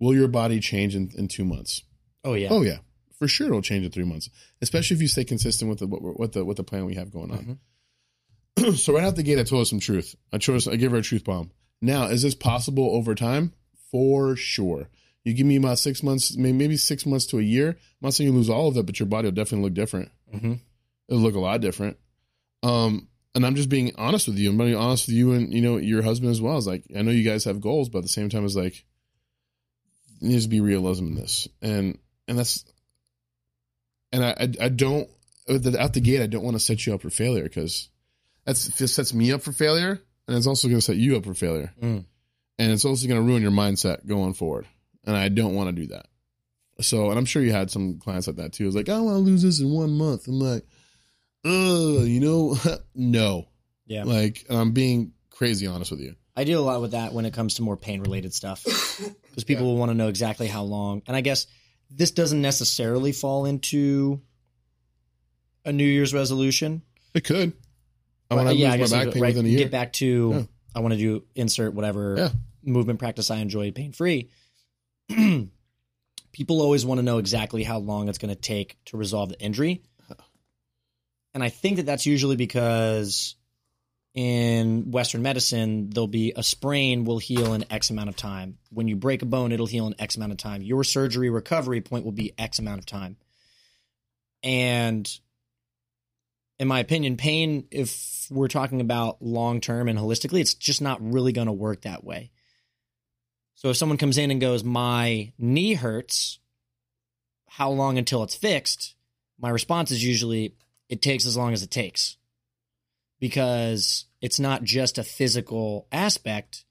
Will 0.00 0.14
your 0.14 0.28
body 0.28 0.60
change 0.60 0.96
in, 0.96 1.10
in 1.16 1.28
two 1.28 1.44
months? 1.44 1.82
Oh 2.24 2.34
yeah. 2.34 2.48
Oh 2.50 2.62
yeah, 2.62 2.78
for 3.18 3.28
sure 3.28 3.46
it'll 3.46 3.62
change 3.62 3.84
in 3.84 3.92
three 3.92 4.04
months, 4.04 4.28
especially 4.60 4.96
if 4.96 5.02
you 5.02 5.08
stay 5.08 5.24
consistent 5.24 5.68
with 5.68 5.78
the 5.78 5.86
what, 5.86 6.02
what 6.02 6.32
the 6.32 6.44
what 6.44 6.56
the 6.56 6.64
plan 6.64 6.86
we 6.86 6.94
have 6.94 7.12
going 7.12 7.30
on. 7.30 7.58
Mm-hmm. 8.58 8.70
so 8.74 8.94
right 8.94 9.04
out 9.04 9.16
the 9.16 9.22
gate, 9.22 9.38
I 9.38 9.44
told 9.44 9.60
her 9.60 9.66
some 9.66 9.80
truth. 9.80 10.16
I 10.32 10.38
chose 10.38 10.66
I 10.66 10.76
gave 10.76 10.90
her 10.90 10.98
a 10.98 11.02
truth 11.02 11.24
bomb. 11.24 11.52
Now, 11.84 12.04
is 12.06 12.22
this 12.22 12.34
possible 12.34 12.96
over 12.96 13.14
time? 13.14 13.52
For 13.90 14.36
sure. 14.36 14.88
You 15.22 15.34
give 15.34 15.46
me 15.46 15.56
about 15.56 15.78
six 15.78 16.02
months, 16.02 16.36
maybe 16.36 16.76
six 16.76 17.06
months 17.06 17.26
to 17.26 17.38
a 17.38 17.42
year. 17.42 17.68
I'm 17.70 17.76
not 18.00 18.14
saying 18.14 18.30
you 18.30 18.36
lose 18.36 18.50
all 18.50 18.68
of 18.68 18.76
it, 18.76 18.86
but 18.86 18.98
your 18.98 19.06
body 19.06 19.26
will 19.26 19.32
definitely 19.32 19.64
look 19.64 19.74
different. 19.74 20.10
Mhm. 20.34 20.60
It'll 21.08 21.22
look 21.22 21.34
a 21.34 21.40
lot 21.40 21.60
different. 21.60 21.96
Um, 22.62 23.08
and 23.34 23.44
I'm 23.44 23.54
just 23.54 23.68
being 23.68 23.94
honest 23.96 24.26
with 24.28 24.38
you. 24.38 24.50
I'm 24.50 24.58
being 24.58 24.74
honest 24.74 25.08
with 25.08 25.16
you 25.16 25.32
and 25.32 25.52
you 25.52 25.60
know 25.60 25.76
your 25.76 26.02
husband 26.02 26.30
as 26.30 26.40
well. 26.40 26.56
Is 26.56 26.66
like 26.66 26.84
I 26.96 27.02
know 27.02 27.10
you 27.10 27.28
guys 27.28 27.44
have 27.44 27.60
goals, 27.60 27.88
but 27.88 27.98
at 27.98 28.04
the 28.04 28.08
same 28.08 28.28
time, 28.30 28.44
it's 28.44 28.56
like 28.56 28.84
there 30.20 30.30
needs 30.30 30.44
to 30.44 30.48
be 30.50 30.60
realism 30.60 31.06
in 31.08 31.14
this, 31.16 31.48
and 31.60 31.98
and 32.28 32.38
that's 32.38 32.64
and 34.12 34.24
I 34.24 34.30
I, 34.30 34.66
I 34.66 34.68
don't 34.68 35.08
out 35.48 35.92
the 35.92 36.00
gate. 36.00 36.22
I 36.22 36.26
don't 36.26 36.44
want 36.44 36.54
to 36.56 36.60
set 36.62 36.86
you 36.86 36.94
up 36.94 37.02
for 37.02 37.10
failure 37.10 37.42
because 37.42 37.88
that's 38.44 38.60
sets 38.92 39.12
me 39.12 39.32
up 39.32 39.42
for 39.42 39.52
failure, 39.52 40.00
and 40.28 40.36
it's 40.36 40.46
also 40.46 40.68
going 40.68 40.78
to 40.78 40.84
set 40.84 40.96
you 40.96 41.16
up 41.16 41.24
for 41.24 41.34
failure, 41.34 41.72
Mm. 41.80 42.04
and 42.58 42.72
it's 42.72 42.84
also 42.84 43.06
going 43.06 43.20
to 43.20 43.26
ruin 43.26 43.42
your 43.42 43.50
mindset 43.50 44.06
going 44.06 44.34
forward. 44.34 44.66
And 45.06 45.16
I 45.16 45.28
don't 45.28 45.54
want 45.54 45.68
to 45.74 45.82
do 45.82 45.88
that. 45.88 46.06
So, 46.80 47.10
and 47.10 47.18
I'm 47.18 47.26
sure 47.26 47.42
you 47.42 47.52
had 47.52 47.70
some 47.70 47.98
clients 47.98 48.26
like 48.26 48.36
that 48.36 48.52
too. 48.54 48.66
It's 48.66 48.74
like, 48.74 48.88
I 48.88 48.98
want 49.00 49.16
to 49.16 49.18
lose 49.20 49.42
this 49.42 49.60
in 49.60 49.70
one 49.70 49.90
month. 49.92 50.26
I'm 50.26 50.40
like, 50.40 50.64
ugh, 51.44 52.06
you 52.06 52.20
know, 52.20 52.56
no. 52.94 53.46
Yeah. 53.86 54.04
Like, 54.04 54.44
and 54.48 54.58
I'm 54.58 54.72
being 54.72 55.12
crazy 55.30 55.66
honest 55.66 55.90
with 55.90 56.00
you. 56.00 56.14
I 56.36 56.44
deal 56.44 56.60
a 56.60 56.64
lot 56.64 56.80
with 56.80 56.92
that 56.92 57.12
when 57.12 57.26
it 57.26 57.34
comes 57.34 57.54
to 57.54 57.62
more 57.62 57.76
pain 57.76 58.00
related 58.00 58.34
stuff 58.34 58.64
because 59.28 59.44
people 59.44 59.66
will 59.66 59.76
want 59.76 59.90
to 59.90 59.94
know 59.94 60.08
exactly 60.08 60.48
how 60.48 60.62
long. 60.62 61.02
And 61.06 61.14
I 61.16 61.20
guess 61.20 61.46
this 61.90 62.10
doesn't 62.10 62.40
necessarily 62.42 63.12
fall 63.12 63.44
into 63.44 64.20
a 65.64 65.70
New 65.72 65.86
Year's 65.86 66.12
resolution. 66.14 66.82
It 67.14 67.24
could. 67.24 67.52
I 68.30 68.34
want 68.34 68.48
to 68.48 68.54
yeah, 68.54 68.74
lose 68.74 68.92
my 68.92 69.04
back 69.04 69.14
pain 69.14 69.22
right, 69.22 69.28
within 69.28 69.46
a 69.46 69.48
year. 69.48 69.58
Get 69.58 69.70
back 69.70 69.92
to 69.94 70.30
Yeah. 70.32 70.42
I 70.74 70.80
want 70.80 70.92
to 70.92 70.98
do 70.98 71.24
insert 71.34 71.74
whatever 71.74 72.14
Yeah. 72.16 72.28
movement 72.62 72.98
practice 72.98 73.30
I 73.30 73.38
enjoy 73.38 73.70
pain 73.70 73.92
free. 73.92 74.28
People 75.08 76.62
always 76.62 76.84
want 76.84 76.98
to 76.98 77.02
know 77.02 77.18
exactly 77.18 77.62
how 77.62 77.78
long 77.78 78.08
it's 78.08 78.18
going 78.18 78.34
to 78.34 78.40
take 78.40 78.76
to 78.86 78.96
resolve 78.96 79.28
the 79.28 79.40
injury. 79.40 79.82
And 81.32 81.42
I 81.42 81.48
think 81.48 81.76
that 81.76 81.86
that's 81.86 82.06
usually 82.06 82.36
because 82.36 83.34
in 84.14 84.92
Western 84.92 85.22
medicine, 85.22 85.90
there'll 85.90 86.06
be 86.06 86.32
a 86.34 86.44
sprain 86.44 87.04
will 87.04 87.18
heal 87.18 87.54
in 87.54 87.64
X 87.70 87.90
amount 87.90 88.08
of 88.08 88.16
time. 88.16 88.58
When 88.70 88.86
you 88.86 88.94
break 88.94 89.22
a 89.22 89.26
bone, 89.26 89.50
it'll 89.50 89.66
heal 89.66 89.88
in 89.88 89.96
X 89.98 90.16
amount 90.16 90.30
of 90.30 90.38
time. 90.38 90.62
Your 90.62 90.84
surgery 90.84 91.30
recovery 91.30 91.80
point 91.80 92.04
will 92.04 92.12
be 92.12 92.32
X 92.38 92.60
amount 92.60 92.78
of 92.78 92.86
time. 92.86 93.16
And 94.44 95.10
in 96.64 96.68
my 96.68 96.80
opinion, 96.80 97.18
pain, 97.18 97.68
if 97.70 98.26
we're 98.30 98.48
talking 98.48 98.80
about 98.80 99.20
long 99.20 99.60
term 99.60 99.86
and 99.86 99.98
holistically, 99.98 100.40
it's 100.40 100.54
just 100.54 100.80
not 100.80 100.98
really 101.02 101.30
going 101.30 101.46
to 101.46 101.52
work 101.52 101.82
that 101.82 102.02
way. 102.02 102.30
So 103.54 103.68
if 103.68 103.76
someone 103.76 103.98
comes 103.98 104.16
in 104.16 104.30
and 104.30 104.40
goes, 104.40 104.64
My 104.64 105.34
knee 105.36 105.74
hurts, 105.74 106.38
how 107.46 107.70
long 107.70 107.98
until 107.98 108.22
it's 108.22 108.34
fixed? 108.34 108.94
My 109.38 109.50
response 109.50 109.90
is 109.90 110.02
usually, 110.02 110.54
It 110.88 111.02
takes 111.02 111.26
as 111.26 111.36
long 111.36 111.52
as 111.52 111.62
it 111.62 111.70
takes. 111.70 112.16
Because 113.20 114.06
it's 114.22 114.40
not 114.40 114.64
just 114.64 114.96
a 114.96 115.04
physical 115.04 115.86
aspect, 115.92 116.64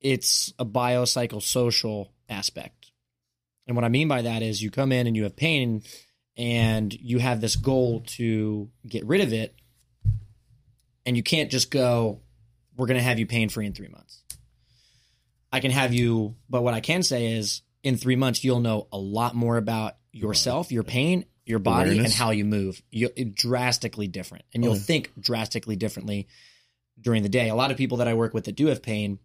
it's 0.00 0.54
a 0.58 0.64
biopsychosocial 0.64 2.08
aspect. 2.30 2.92
And 3.66 3.76
what 3.76 3.84
I 3.84 3.90
mean 3.90 4.08
by 4.08 4.22
that 4.22 4.42
is 4.42 4.62
you 4.62 4.70
come 4.70 4.90
in 4.90 5.06
and 5.06 5.14
you 5.14 5.24
have 5.24 5.36
pain 5.36 5.82
and 6.40 6.94
you 6.94 7.18
have 7.18 7.42
this 7.42 7.54
goal 7.56 8.00
to 8.06 8.70
get 8.88 9.04
rid 9.04 9.20
of 9.20 9.32
it 9.34 9.54
and 11.04 11.14
you 11.14 11.22
can't 11.22 11.50
just 11.50 11.70
go 11.70 12.20
we're 12.76 12.86
going 12.86 12.96
to 12.98 13.04
have 13.04 13.18
you 13.18 13.26
pain 13.26 13.50
free 13.50 13.66
in 13.66 13.74
3 13.74 13.88
months. 13.88 14.22
I 15.52 15.60
can 15.60 15.70
have 15.70 15.92
you 15.92 16.36
but 16.48 16.62
what 16.62 16.72
I 16.72 16.80
can 16.80 17.02
say 17.02 17.32
is 17.32 17.60
in 17.82 17.96
3 17.98 18.16
months 18.16 18.42
you'll 18.42 18.60
know 18.60 18.88
a 18.90 18.96
lot 18.98 19.34
more 19.34 19.58
about 19.58 19.96
yourself, 20.12 20.72
your 20.72 20.82
pain, 20.82 21.26
your 21.44 21.58
body 21.58 21.90
Awareness. 21.90 22.12
and 22.12 22.18
how 22.18 22.30
you 22.30 22.44
move. 22.46 22.80
You 22.90 23.10
drastically 23.10 24.08
different 24.08 24.44
and 24.54 24.64
you'll 24.64 24.72
Oh. 24.74 24.78
think 24.78 25.10
drastically 25.20 25.76
differently 25.76 26.26
during 26.98 27.22
the 27.22 27.28
day. 27.28 27.50
A 27.50 27.54
lot 27.54 27.70
of 27.70 27.76
people 27.76 27.98
that 27.98 28.08
I 28.08 28.14
work 28.14 28.32
with 28.32 28.44
that 28.46 28.56
do 28.56 28.66
have 28.68 28.82
pain 28.82 29.18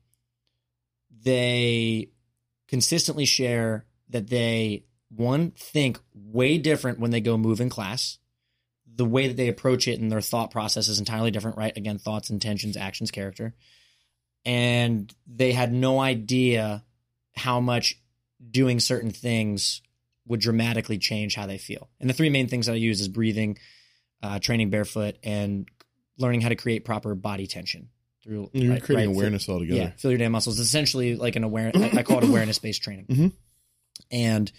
they 1.23 2.09
consistently 2.67 3.25
share 3.25 3.85
that 4.09 4.27
they 4.27 4.83
one 5.09 5.51
think 5.51 5.99
way 6.13 6.57
different 6.57 6.99
when 6.99 7.11
they 7.11 7.21
go 7.21 7.37
move 7.37 7.61
in 7.61 7.69
class 7.69 8.17
the 8.97 9.05
way 9.05 9.27
that 9.27 9.35
they 9.37 9.47
approach 9.49 9.87
it 9.87 9.99
and 9.99 10.11
their 10.11 10.21
thought 10.21 10.51
process 10.51 10.87
is 10.87 10.99
entirely 10.99 11.31
different 11.31 11.57
right 11.57 11.75
again 11.77 11.97
thoughts 11.97 12.29
intentions 12.29 12.75
actions 12.77 13.11
character 13.11 13.53
and 14.45 15.13
they 15.27 15.51
had 15.51 15.73
no 15.73 15.99
idea 15.99 16.83
how 17.35 17.59
much 17.59 17.99
doing 18.51 18.79
certain 18.79 19.11
things 19.11 19.81
would 20.27 20.39
dramatically 20.39 20.97
change 20.97 21.35
how 21.35 21.45
they 21.45 21.57
feel 21.57 21.89
and 21.99 22.09
the 22.09 22.13
three 22.13 22.29
main 22.29 22.47
things 22.47 22.65
that 22.65 22.73
i 22.73 22.75
use 22.75 22.99
is 23.01 23.07
breathing 23.07 23.57
uh, 24.23 24.39
training 24.39 24.69
barefoot 24.69 25.15
and 25.23 25.67
learning 26.17 26.41
how 26.41 26.49
to 26.49 26.55
create 26.55 26.83
proper 26.85 27.13
body 27.15 27.45
tension 27.47 27.89
through 28.23 28.49
You're 28.53 28.71
right- 28.73 28.81
creating 28.81 29.09
right, 29.09 29.15
awareness 29.15 29.47
altogether. 29.47 29.79
yeah, 29.79 29.89
feel 29.97 30.09
your 30.09 30.17
damn 30.17 30.31
muscles. 30.31 30.57
It's 30.59 30.67
essentially 30.69 31.15
like 31.15 31.35
an 31.35 31.43
awareness. 31.43 31.93
I, 31.93 31.99
I 31.99 32.03
call 32.03 32.17
it 32.19 32.23
awareness 32.29 32.57
based 32.57 32.81
training. 32.81 33.05
Mhm. 33.07 33.31
And 34.09 34.51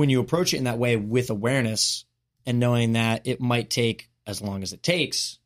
when 0.00 0.08
you 0.08 0.18
approach 0.18 0.54
it 0.54 0.56
in 0.56 0.64
that 0.64 0.78
way 0.78 0.96
with 0.96 1.28
awareness 1.28 2.06
and 2.46 2.58
knowing 2.58 2.94
that 2.94 3.26
it 3.26 3.38
might 3.38 3.68
take 3.68 4.08
as 4.26 4.40
long 4.40 4.62
as 4.62 4.72
it 4.72 4.82
takes, 4.82 5.38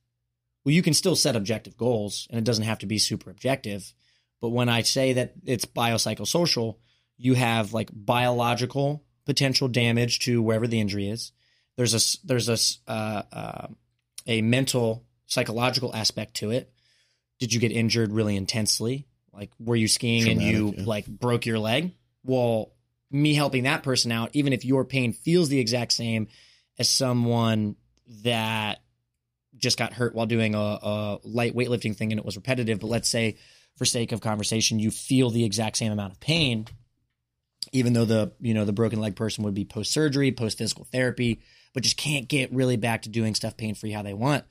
well, 0.64 0.72
you 0.72 0.80
can 0.80 0.94
still 0.94 1.16
set 1.16 1.34
objective 1.34 1.76
goals, 1.76 2.28
and 2.30 2.38
it 2.38 2.44
doesn't 2.44 2.64
have 2.64 2.78
to 2.78 2.86
be 2.86 2.98
super 2.98 3.30
objective. 3.30 3.92
But 4.40 4.50
when 4.50 4.68
I 4.68 4.82
say 4.82 5.14
that 5.14 5.32
it's 5.44 5.64
biopsychosocial, 5.64 6.76
you 7.16 7.34
have 7.34 7.72
like 7.72 7.90
biological 7.92 9.02
potential 9.26 9.66
damage 9.66 10.20
to 10.20 10.40
wherever 10.40 10.68
the 10.68 10.78
injury 10.78 11.08
is. 11.08 11.32
There's 11.76 11.92
a 11.92 12.24
there's 12.24 12.48
a 12.48 12.90
uh, 12.90 13.22
uh, 13.32 13.66
a 14.28 14.40
mental 14.40 15.04
psychological 15.26 15.92
aspect 15.92 16.34
to 16.34 16.52
it. 16.52 16.72
Did 17.40 17.52
you 17.52 17.58
get 17.58 17.72
injured 17.72 18.12
really 18.12 18.36
intensely? 18.36 19.08
Like 19.32 19.50
were 19.58 19.74
you 19.74 19.88
skiing 19.88 20.28
and 20.28 20.40
you 20.40 20.74
yeah. 20.76 20.84
like 20.86 21.06
broke 21.06 21.44
your 21.44 21.58
leg? 21.58 21.90
Well, 22.22 22.73
me 23.14 23.32
helping 23.32 23.62
that 23.62 23.84
person 23.84 24.10
out, 24.10 24.30
even 24.32 24.52
if 24.52 24.64
your 24.64 24.84
pain 24.84 25.12
feels 25.12 25.48
the 25.48 25.60
exact 25.60 25.92
same 25.92 26.26
as 26.78 26.90
someone 26.90 27.76
that 28.24 28.82
just 29.56 29.78
got 29.78 29.92
hurt 29.92 30.14
while 30.14 30.26
doing 30.26 30.56
a, 30.56 30.58
a 30.58 31.18
light 31.22 31.54
weightlifting 31.54 31.96
thing 31.96 32.10
and 32.10 32.18
it 32.18 32.24
was 32.24 32.34
repetitive, 32.34 32.80
but 32.80 32.88
let's 32.88 33.08
say 33.08 33.36
for 33.76 33.84
sake 33.84 34.10
of 34.10 34.20
conversation, 34.20 34.80
you 34.80 34.90
feel 34.90 35.30
the 35.30 35.44
exact 35.44 35.76
same 35.76 35.92
amount 35.92 36.12
of 36.12 36.18
pain, 36.18 36.66
even 37.72 37.92
though 37.92 38.04
the 38.04 38.32
you 38.40 38.52
know 38.52 38.64
the 38.64 38.72
broken 38.72 39.00
leg 39.00 39.14
person 39.14 39.44
would 39.44 39.54
be 39.54 39.64
post 39.64 39.92
surgery, 39.92 40.32
post 40.32 40.58
physical 40.58 40.84
therapy, 40.84 41.40
but 41.72 41.84
just 41.84 41.96
can't 41.96 42.28
get 42.28 42.52
really 42.52 42.76
back 42.76 43.02
to 43.02 43.08
doing 43.08 43.34
stuff 43.36 43.56
pain 43.56 43.76
free 43.76 43.92
how 43.92 44.02
they 44.02 44.14
want. 44.14 44.44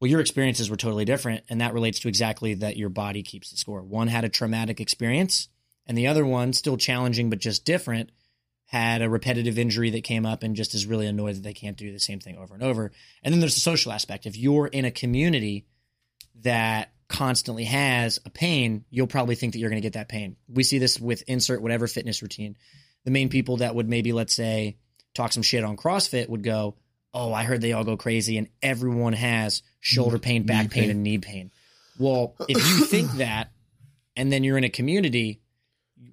Well, 0.00 0.10
your 0.10 0.20
experiences 0.20 0.70
were 0.70 0.76
totally 0.76 1.04
different, 1.04 1.44
and 1.50 1.60
that 1.60 1.74
relates 1.74 2.00
to 2.00 2.08
exactly 2.08 2.54
that 2.54 2.78
your 2.78 2.88
body 2.88 3.22
keeps 3.22 3.50
the 3.50 3.58
score. 3.58 3.82
One 3.82 4.08
had 4.08 4.24
a 4.24 4.30
traumatic 4.30 4.80
experience, 4.80 5.48
and 5.86 5.96
the 5.96 6.06
other 6.06 6.24
one, 6.24 6.52
still 6.52 6.76
challenging 6.76 7.30
but 7.30 7.38
just 7.38 7.64
different, 7.64 8.10
had 8.66 9.02
a 9.02 9.10
repetitive 9.10 9.58
injury 9.58 9.90
that 9.90 10.04
came 10.04 10.24
up 10.24 10.42
and 10.42 10.56
just 10.56 10.74
is 10.74 10.86
really 10.86 11.06
annoyed 11.06 11.36
that 11.36 11.42
they 11.42 11.52
can't 11.52 11.76
do 11.76 11.92
the 11.92 11.98
same 11.98 12.20
thing 12.20 12.38
over 12.38 12.54
and 12.54 12.62
over. 12.62 12.90
And 13.22 13.32
then 13.32 13.40
there's 13.40 13.54
the 13.54 13.60
social 13.60 13.92
aspect. 13.92 14.24
If 14.24 14.36
you're 14.36 14.66
in 14.66 14.84
a 14.84 14.90
community 14.90 15.66
that 16.42 16.92
constantly 17.08 17.64
has 17.64 18.18
a 18.24 18.30
pain, 18.30 18.84
you'll 18.88 19.06
probably 19.06 19.34
think 19.34 19.52
that 19.52 19.58
you're 19.58 19.68
going 19.68 19.82
to 19.82 19.86
get 19.86 19.92
that 19.94 20.08
pain. 20.08 20.36
We 20.48 20.62
see 20.62 20.78
this 20.78 20.98
with 20.98 21.22
insert 21.26 21.60
whatever 21.60 21.86
fitness 21.86 22.22
routine. 22.22 22.56
The 23.04 23.10
main 23.10 23.28
people 23.28 23.58
that 23.58 23.74
would 23.74 23.88
maybe, 23.88 24.12
let's 24.12 24.34
say, 24.34 24.78
talk 25.12 25.32
some 25.32 25.42
shit 25.42 25.64
on 25.64 25.76
CrossFit 25.76 26.28
would 26.28 26.42
go, 26.42 26.76
Oh, 27.14 27.30
I 27.34 27.44
heard 27.44 27.60
they 27.60 27.74
all 27.74 27.84
go 27.84 27.98
crazy 27.98 28.38
and 28.38 28.48
everyone 28.62 29.12
has 29.12 29.62
shoulder 29.80 30.18
pain, 30.18 30.44
back 30.44 30.70
pain, 30.70 30.84
pain. 30.84 30.90
and 30.90 31.02
knee 31.02 31.18
pain. 31.18 31.50
Well, 31.98 32.34
if 32.48 32.56
you 32.56 32.86
think 32.86 33.12
that 33.12 33.52
and 34.16 34.32
then 34.32 34.44
you're 34.44 34.56
in 34.56 34.64
a 34.64 34.70
community, 34.70 35.41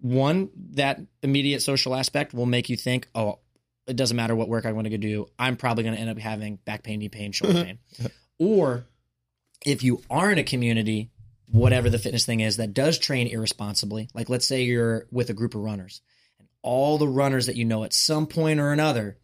one, 0.01 0.49
that 0.71 0.99
immediate 1.21 1.61
social 1.61 1.95
aspect 1.95 2.33
will 2.33 2.45
make 2.45 2.69
you 2.69 2.77
think, 2.77 3.07
Oh, 3.15 3.39
it 3.87 3.95
doesn't 3.95 4.15
matter 4.15 4.35
what 4.35 4.47
work 4.47 4.65
I 4.65 4.71
want 4.71 4.85
to 4.85 4.91
go 4.91 4.97
do. 4.97 5.27
I'm 5.37 5.55
probably 5.55 5.83
going 5.83 5.95
to 5.95 6.01
end 6.01 6.09
up 6.11 6.19
having 6.19 6.57
back 6.57 6.83
pain, 6.83 6.99
knee 6.99 7.09
pain, 7.09 7.31
shoulder 7.31 7.63
pain. 7.63 7.79
or 8.37 8.85
if 9.65 9.83
you 9.83 10.01
are 10.09 10.31
in 10.31 10.37
a 10.37 10.43
community, 10.43 11.09
whatever 11.47 11.89
the 11.89 11.97
fitness 11.97 12.25
thing 12.25 12.39
is 12.39 12.57
that 12.57 12.73
does 12.73 12.99
train 12.99 13.27
irresponsibly, 13.27 14.07
like 14.13 14.29
let's 14.29 14.47
say 14.47 14.63
you're 14.63 15.07
with 15.11 15.29
a 15.29 15.33
group 15.33 15.55
of 15.55 15.61
runners 15.61 16.01
and 16.39 16.47
all 16.61 16.97
the 16.97 17.07
runners 17.07 17.47
that 17.47 17.55
you 17.55 17.65
know 17.65 17.83
at 17.83 17.93
some 17.93 18.27
point 18.27 18.59
or 18.59 18.71
another 18.71 19.17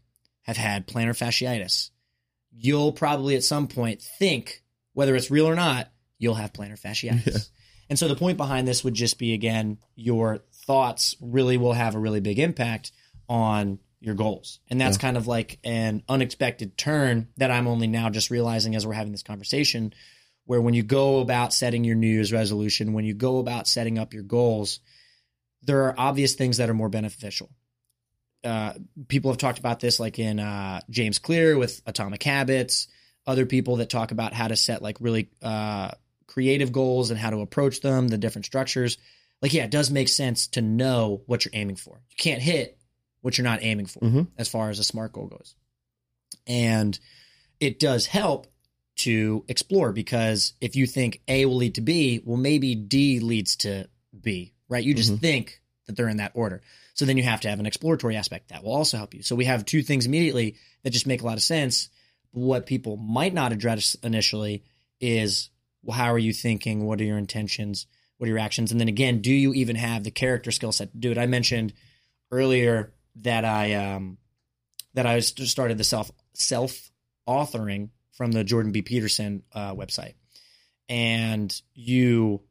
have 0.44 0.58
had 0.58 0.88
plantar 0.88 1.10
fasciitis, 1.10 1.92
you'll 2.52 2.92
probably 2.92 3.36
at 3.36 3.44
some 3.44 3.68
point 3.68 4.02
think, 4.02 4.64
whether 4.94 5.16
it's 5.16 5.32
real 5.32 5.48
or 5.48 5.56
not, 5.56 5.92
you'll 6.18 6.36
have 6.36 6.54
plantar 6.54 6.80
fasciitis. 6.80 7.26
Yeah. 7.26 7.40
And 7.90 8.00
so 8.00 8.08
the 8.08 8.16
point 8.16 8.38
behind 8.38 8.68
this 8.68 8.84
would 8.84 8.96
just 8.96 9.20
be 9.20 9.34
again, 9.34 9.78
your 9.96 10.40
thoughts 10.66 11.16
really 11.22 11.58
will 11.58 11.74
have 11.74 11.96
a 11.96 12.00
really 12.00 12.20
big 12.22 12.40
impact 12.40 12.92
on 13.30 13.80
your 14.00 14.16
goals. 14.16 14.60
And 14.70 14.80
that's 14.80 14.98
Yeah. 14.98 15.02
kind 15.02 15.18
of 15.18 15.28
like 15.28 15.60
an 15.64 16.04
unexpected 16.08 16.78
turn 16.78 17.28
that 17.38 17.52
I'm 17.52 17.68
only 17.68 17.88
now 17.88 18.10
just 18.10 18.30
realizing 18.30 18.76
as 18.76 18.86
we're 18.86 18.94
having 18.94 19.12
this 19.12 19.24
conversation. 19.24 19.94
Where 20.48 20.62
when 20.62 20.76
you 20.76 20.84
go 20.84 21.22
about 21.22 21.54
setting 21.56 21.84
your 21.84 21.96
New 21.96 22.08
Year's 22.08 22.32
resolution, 22.32 22.94
when 22.94 23.04
you 23.04 23.16
go 23.16 23.40
about 23.40 23.68
setting 23.68 23.98
up 23.98 24.14
your 24.14 24.22
goals, 24.22 24.80
there 25.64 25.86
are 25.86 25.96
obvious 25.98 26.36
things 26.36 26.58
that 26.58 26.70
are 26.70 26.76
more 26.76 26.90
beneficial. 26.90 27.50
Uh, 28.44 28.74
people 29.08 29.32
have 29.32 29.40
talked 29.40 29.58
about 29.58 29.80
this, 29.80 30.00
like 30.00 30.20
in 30.20 30.40
uh, 30.40 30.82
James 30.88 31.18
Clear 31.18 31.58
with 31.58 31.82
Atomic 31.88 32.22
Habits. 32.22 32.88
Other 33.26 33.48
people 33.48 33.78
that 33.78 33.90
talk 33.90 34.12
about 34.12 34.34
how 34.34 34.48
to 34.48 34.56
set 34.56 34.84
like 34.84 34.98
really 35.00 35.30
uh, 35.42 35.90
creative 36.28 36.72
goals 36.72 37.10
and 37.10 37.20
how 37.20 37.32
to 37.32 37.40
approach 37.40 37.82
them, 37.82 38.08
the 38.08 38.20
different 38.20 38.46
structures. 38.46 39.00
Like, 39.46 39.54
yeah, 39.54 39.66
it 39.66 39.70
does 39.70 39.92
make 39.92 40.10
sense 40.10 40.48
to 40.48 40.62
know 40.64 41.22
what 41.28 41.46
you're 41.46 41.52
aiming 41.54 41.76
for. 41.76 42.02
You 42.10 42.16
can't 42.18 42.42
hit 42.42 42.80
what 43.22 43.38
you're 43.38 43.46
not 43.46 43.62
aiming 43.62 43.86
for 43.86 44.00
Mhm. 44.00 44.30
as 44.40 44.48
far 44.48 44.72
as 44.72 44.80
a 44.80 44.84
smart 44.84 45.14
goal 45.14 45.28
goes. 45.28 45.54
And 46.48 46.98
it 47.60 47.78
does 47.80 48.08
help 48.08 48.48
to 48.96 49.46
explore 49.48 49.92
because 49.94 50.54
if 50.62 50.76
you 50.76 50.88
think 50.88 51.22
A 51.28 51.46
will 51.46 51.58
lead 51.58 51.76
to 51.76 51.82
B, 51.82 52.22
well, 52.26 52.38
maybe 52.38 52.74
D 52.74 53.20
leads 53.20 53.58
to 53.58 53.88
B, 54.20 54.56
right? 54.68 54.84
You 54.84 54.96
just 54.96 55.14
Mhm. 55.14 55.22
think 55.22 55.62
that 55.86 55.96
they're 55.96 56.10
in 56.10 56.18
that 56.18 56.32
order. 56.34 56.64
So 56.96 57.06
then 57.06 57.16
you 57.18 57.22
have 57.22 57.42
to 57.42 57.50
have 57.52 57.60
an 57.60 57.68
exploratory 57.68 58.16
aspect 58.16 58.48
that 58.48 58.64
will 58.64 58.74
also 58.74 58.98
help 58.98 59.14
you. 59.14 59.22
So 59.22 59.36
we 59.36 59.46
have 59.46 59.64
two 59.64 59.84
things 59.84 60.08
immediately 60.08 60.56
that 60.82 60.90
just 60.90 61.06
make 61.06 61.22
a 61.22 61.26
lot 61.26 61.38
of 61.38 61.44
sense. 61.44 61.90
What 62.32 62.66
people 62.66 62.98
might 62.98 63.36
not 63.36 63.52
address 63.52 63.94
initially 64.02 64.64
is, 65.00 65.52
well, 65.84 65.96
how 65.96 66.12
are 66.12 66.18
you 66.18 66.34
thinking? 66.34 66.88
What 66.88 67.00
are 67.00 67.04
your 67.04 67.20
intentions? 67.20 67.86
What 68.18 68.28
are 68.28 68.30
your 68.30 68.40
actions? 68.40 68.72
And 68.72 68.80
then 68.80 68.88
again, 68.88 69.22
do 69.22 69.34
you 69.34 69.54
even 69.54 69.76
have 69.76 70.04
the 70.04 70.12
character 70.12 70.52
skill 70.52 70.72
set 70.72 70.92
to 70.92 70.98
do 70.98 71.12
it? 71.12 71.18
I 71.18 71.26
mentioned 71.26 71.74
earlier 72.32 72.94
that 73.18 73.46
I 73.46 73.74
um 73.74 74.18
that 74.94 75.06
I 75.06 75.20
just 75.20 75.48
started 75.48 75.78
the 75.78 75.84
self 75.84 76.12
self 76.34 76.92
authoring 77.28 77.90
from 78.14 78.32
the 78.32 78.44
Jordan 78.44 78.72
B. 78.72 78.82
Peterson 78.82 79.44
uh, 79.54 79.74
website, 79.76 80.14
and 80.88 81.54
you 81.74 82.42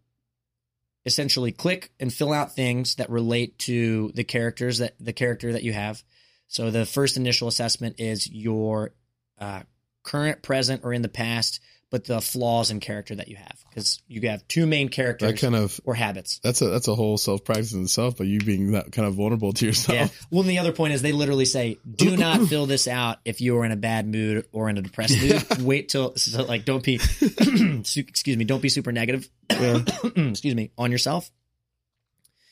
essentially 1.07 1.53
click 1.53 1.93
and 2.01 2.13
fill 2.13 2.33
out 2.33 2.55
things 2.55 2.97
that 2.97 3.11
relate 3.11 3.59
to 3.61 4.11
the 4.15 4.25
characters 4.25 4.79
that 4.79 4.95
the 4.99 5.13
character 5.13 5.53
that 5.53 5.63
you 5.63 5.73
have. 5.73 6.03
So 6.49 6.71
the 6.71 6.87
first 6.87 7.17
initial 7.17 7.49
assessment 7.49 7.97
is 7.99 8.31
your 8.31 8.93
uh, 9.39 9.63
current, 10.03 10.43
present, 10.43 10.83
or 10.85 10.93
in 10.93 11.03
the 11.03 11.09
past 11.09 11.61
but 11.95 12.05
the 12.07 12.21
flaws 12.21 12.73
in 12.73 12.81
character 12.81 13.15
that 13.15 13.29
you 13.29 13.37
have 13.37 13.65
because 13.71 14.03
you 14.09 14.29
have 14.29 14.47
two 14.49 14.67
main 14.67 14.89
characters 14.89 15.31
That 15.31 15.39
kind 15.41 15.55
of 15.55 15.81
or 15.85 15.95
habits. 15.95 16.41
that's 16.43 16.61
a 16.61 16.67
that's 16.71 16.89
a 16.89 16.95
whole 16.97 17.17
self 17.17 17.45
practice 17.45 17.73
in 17.73 17.85
itself. 17.85 18.17
But 18.17 18.27
you 18.27 18.41
being 18.41 18.73
that 18.73 18.91
kind 18.91 19.07
of 19.07 19.15
vulnerable 19.15 19.53
to 19.53 19.65
yourself. 19.65 19.95
Yeah. 19.97 20.09
Well, 20.29 20.41
and 20.41 20.51
the 20.51 20.59
other 20.59 20.73
point 20.73 20.93
is 20.93 21.03
they 21.03 21.13
literally 21.13 21.45
say, 21.45 21.79
"Do 21.89 22.17
not 22.19 22.49
fill 22.49 22.67
this 22.67 22.89
out 22.89 23.19
if 23.25 23.41
you 23.41 23.57
are 23.59 23.65
in 23.65 23.71
a 23.71 23.77
bad 23.77 24.09
mood 24.09 24.45
or 24.51 24.69
in 24.69 24.77
a 24.77 24.83
depressed 24.83 25.17
mood. 25.23 25.63
Wait 25.63 25.89
till 25.89 26.17
so 26.17 26.43
like 26.43 26.65
don't 26.65 26.83
be 26.83 26.95
excuse 27.21 28.37
me, 28.37 28.45
don't 28.45 28.61
be 28.61 28.69
super 28.69 28.91
negative. 28.91 29.29
Yeah. 29.51 29.83
excuse 30.17 30.57
me 30.57 30.73
on 30.77 30.91
yourself. 30.91 31.31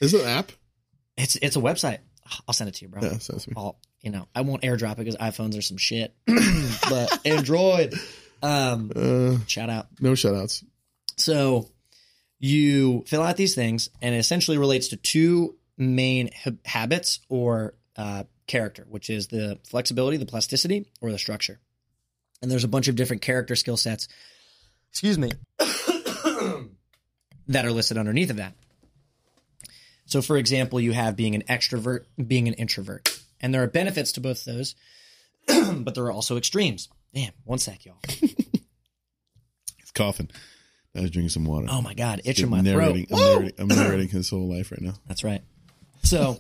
Is 0.00 0.14
it 0.14 0.20
an 0.22 0.28
app? 0.28 0.52
It's 1.16 1.35
it's 1.35 1.57
a 1.57 1.61
website. 1.61 1.98
I'll 2.46 2.55
send 2.55 2.68
it 2.68 2.74
to 2.76 2.85
you, 2.85 2.88
bro. 2.90 3.02
Yeah, 3.02 3.18
so 3.18 3.35
it's 3.35 3.48
me. 3.48 3.55
I'll 3.57 3.76
you 4.02 4.12
know 4.12 4.28
I 4.37 4.42
won't 4.42 4.62
airdrop 4.62 4.92
it 4.92 4.98
because 4.98 5.16
iPhones 5.16 5.59
are 5.59 5.62
some 5.62 5.78
shit, 5.78 6.14
but 6.88 7.18
Android. 7.26 7.94
Um, 8.42 8.90
Uh, 8.94 9.38
shout 9.46 9.70
out. 9.70 9.87
no 10.00 10.14
shout 10.14 10.35
outs. 10.35 10.64
So 11.16 11.70
you 12.38 13.05
fill 13.07 13.22
out 13.22 13.37
these 13.37 13.55
things, 13.55 13.88
and 14.00 14.14
it 14.14 14.18
essentially 14.18 14.59
relates 14.59 14.88
to 14.88 14.96
two 14.96 15.57
main 15.78 16.31
ha- 16.44 16.50
habits 16.64 17.20
or 17.28 17.74
uh, 17.96 18.24
character, 18.46 18.85
which 18.88 19.09
is 19.11 19.28
the 19.28 19.59
flexibility, 19.64 20.16
the 20.16 20.26
plasticity, 20.26 20.87
or 21.00 21.12
the 21.12 21.18
structure. 21.18 21.61
And 22.40 22.50
there's 22.50 22.64
a 22.64 22.68
bunch 22.68 22.88
of 22.88 22.96
different 22.96 23.22
character 23.22 23.55
skill 23.55 23.76
sets. 23.76 24.09
Excuse 24.90 25.18
me. 25.18 25.31
that 27.48 27.64
are 27.64 27.70
listed 27.72 27.98
underneath 27.98 28.31
of 28.31 28.37
that. 28.37 28.55
So, 30.07 30.20
for 30.22 30.37
example, 30.37 30.81
you 30.81 30.92
have 30.92 31.16
being 31.16 31.35
an 31.35 31.42
extrovert, 31.42 32.05
being 32.26 32.48
an 32.48 32.55
introvert, 32.55 33.09
and 33.40 33.55
there 33.55 33.62
are 33.62 33.68
benefits 33.68 34.12
to 34.12 34.20
both 34.20 34.44
those, 34.44 34.74
but 35.46 35.94
there 35.94 36.05
are 36.05 36.12
also 36.12 36.37
extremes. 36.37 36.88
Damn, 37.14 37.33
one 37.44 37.59
sec, 37.59 37.85
y'all. 37.85 37.98
Coughing. 39.94 40.31
I 40.96 41.00
was 41.00 41.11
drinking 41.11 41.31
some 41.31 41.44
water. 41.44 41.66
Oh 41.70 41.81
my 41.81 41.94
god, 41.94 42.20
itching 42.24 42.50
my 42.50 42.62
throat. 42.62 42.78
narrating, 42.78 43.07
I'm, 43.11 43.18
narrating, 43.18 43.55
I'm 43.59 43.68
narrating 43.76 44.09
his 44.09 44.28
whole 44.28 44.48
life 44.48 44.70
right 44.70 44.81
now. 44.81 44.94
That's 45.07 45.24
right. 45.24 45.42
So, 46.02 46.38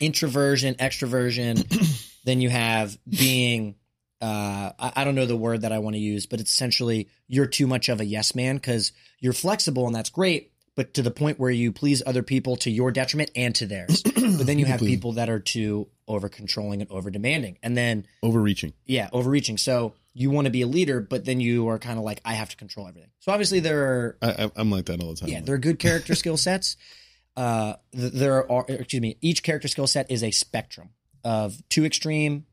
introversion, 0.00 0.74
extroversion. 0.76 2.10
then 2.24 2.40
you 2.40 2.50
have 2.50 2.96
being. 3.08 3.76
Uh, 4.20 4.70
I, 4.78 4.92
I 4.96 5.04
don't 5.04 5.16
know 5.16 5.26
the 5.26 5.36
word 5.36 5.62
that 5.62 5.72
I 5.72 5.80
want 5.80 5.94
to 5.96 6.00
use, 6.00 6.26
but 6.26 6.40
it's 6.40 6.52
essentially 6.52 7.08
you're 7.26 7.46
too 7.46 7.66
much 7.66 7.88
of 7.88 8.00
a 8.00 8.04
yes 8.04 8.34
man 8.36 8.54
because 8.56 8.92
you're 9.18 9.32
flexible 9.32 9.86
and 9.86 9.94
that's 9.94 10.10
great, 10.10 10.52
but 10.76 10.94
to 10.94 11.02
the 11.02 11.10
point 11.10 11.40
where 11.40 11.50
you 11.50 11.72
please 11.72 12.04
other 12.06 12.22
people 12.22 12.54
to 12.58 12.70
your 12.70 12.92
detriment 12.92 13.32
and 13.34 13.52
to 13.56 13.66
theirs. 13.66 14.02
but 14.14 14.46
then 14.46 14.60
you 14.60 14.64
have 14.64 14.78
people 14.78 15.14
that 15.14 15.28
are 15.28 15.40
too 15.40 15.88
over 16.06 16.28
controlling 16.28 16.80
and 16.82 16.90
over 16.92 17.10
demanding, 17.10 17.58
and 17.64 17.76
then 17.76 18.06
Overreaching. 18.22 18.72
yeah, 18.86 19.08
overreaching. 19.12 19.58
So 19.58 19.94
you 20.14 20.30
want 20.30 20.44
to 20.44 20.50
be 20.50 20.62
a 20.62 20.66
leader, 20.66 21.00
but 21.00 21.24
then 21.24 21.40
you 21.40 21.68
are 21.68 21.78
kind 21.78 21.98
of 21.98 22.04
like 22.04 22.20
I 22.24 22.34
have 22.34 22.50
to 22.50 22.56
control 22.56 22.86
everything. 22.86 23.10
So 23.20 23.32
obviously 23.32 23.60
there 23.60 23.82
are 23.84 24.18
I, 24.22 24.50
I'm 24.56 24.70
like 24.70 24.86
that 24.86 25.00
all 25.02 25.10
the 25.10 25.16
time. 25.16 25.28
yeah, 25.30 25.40
they're 25.40 25.58
good 25.58 25.78
character 25.78 26.14
skill 26.14 26.36
sets. 26.36 26.76
Uh, 27.34 27.76
th- 27.92 28.12
there 28.12 28.52
are, 28.52 28.66
excuse 28.68 29.00
me, 29.00 29.16
each 29.22 29.42
character 29.42 29.66
skill 29.66 29.86
set 29.86 30.10
is 30.10 30.22
a 30.22 30.30
spectrum 30.30 30.90
of 31.24 31.66
two 31.70 31.86
extreme 31.86 32.44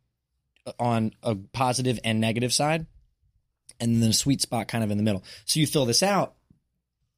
on 0.80 1.12
a 1.22 1.36
positive 1.36 2.00
and 2.06 2.22
negative 2.22 2.54
side, 2.54 2.86
and 3.82 4.02
then 4.02 4.12
a 4.12 4.14
sweet 4.14 4.40
spot 4.40 4.70
kind 4.70 4.82
of 4.82 4.90
in 4.90 4.96
the 4.98 5.04
middle. 5.04 5.22
So 5.44 5.60
you 5.60 5.68
fill 5.68 5.86
this 5.86 6.02
out, 6.02 6.36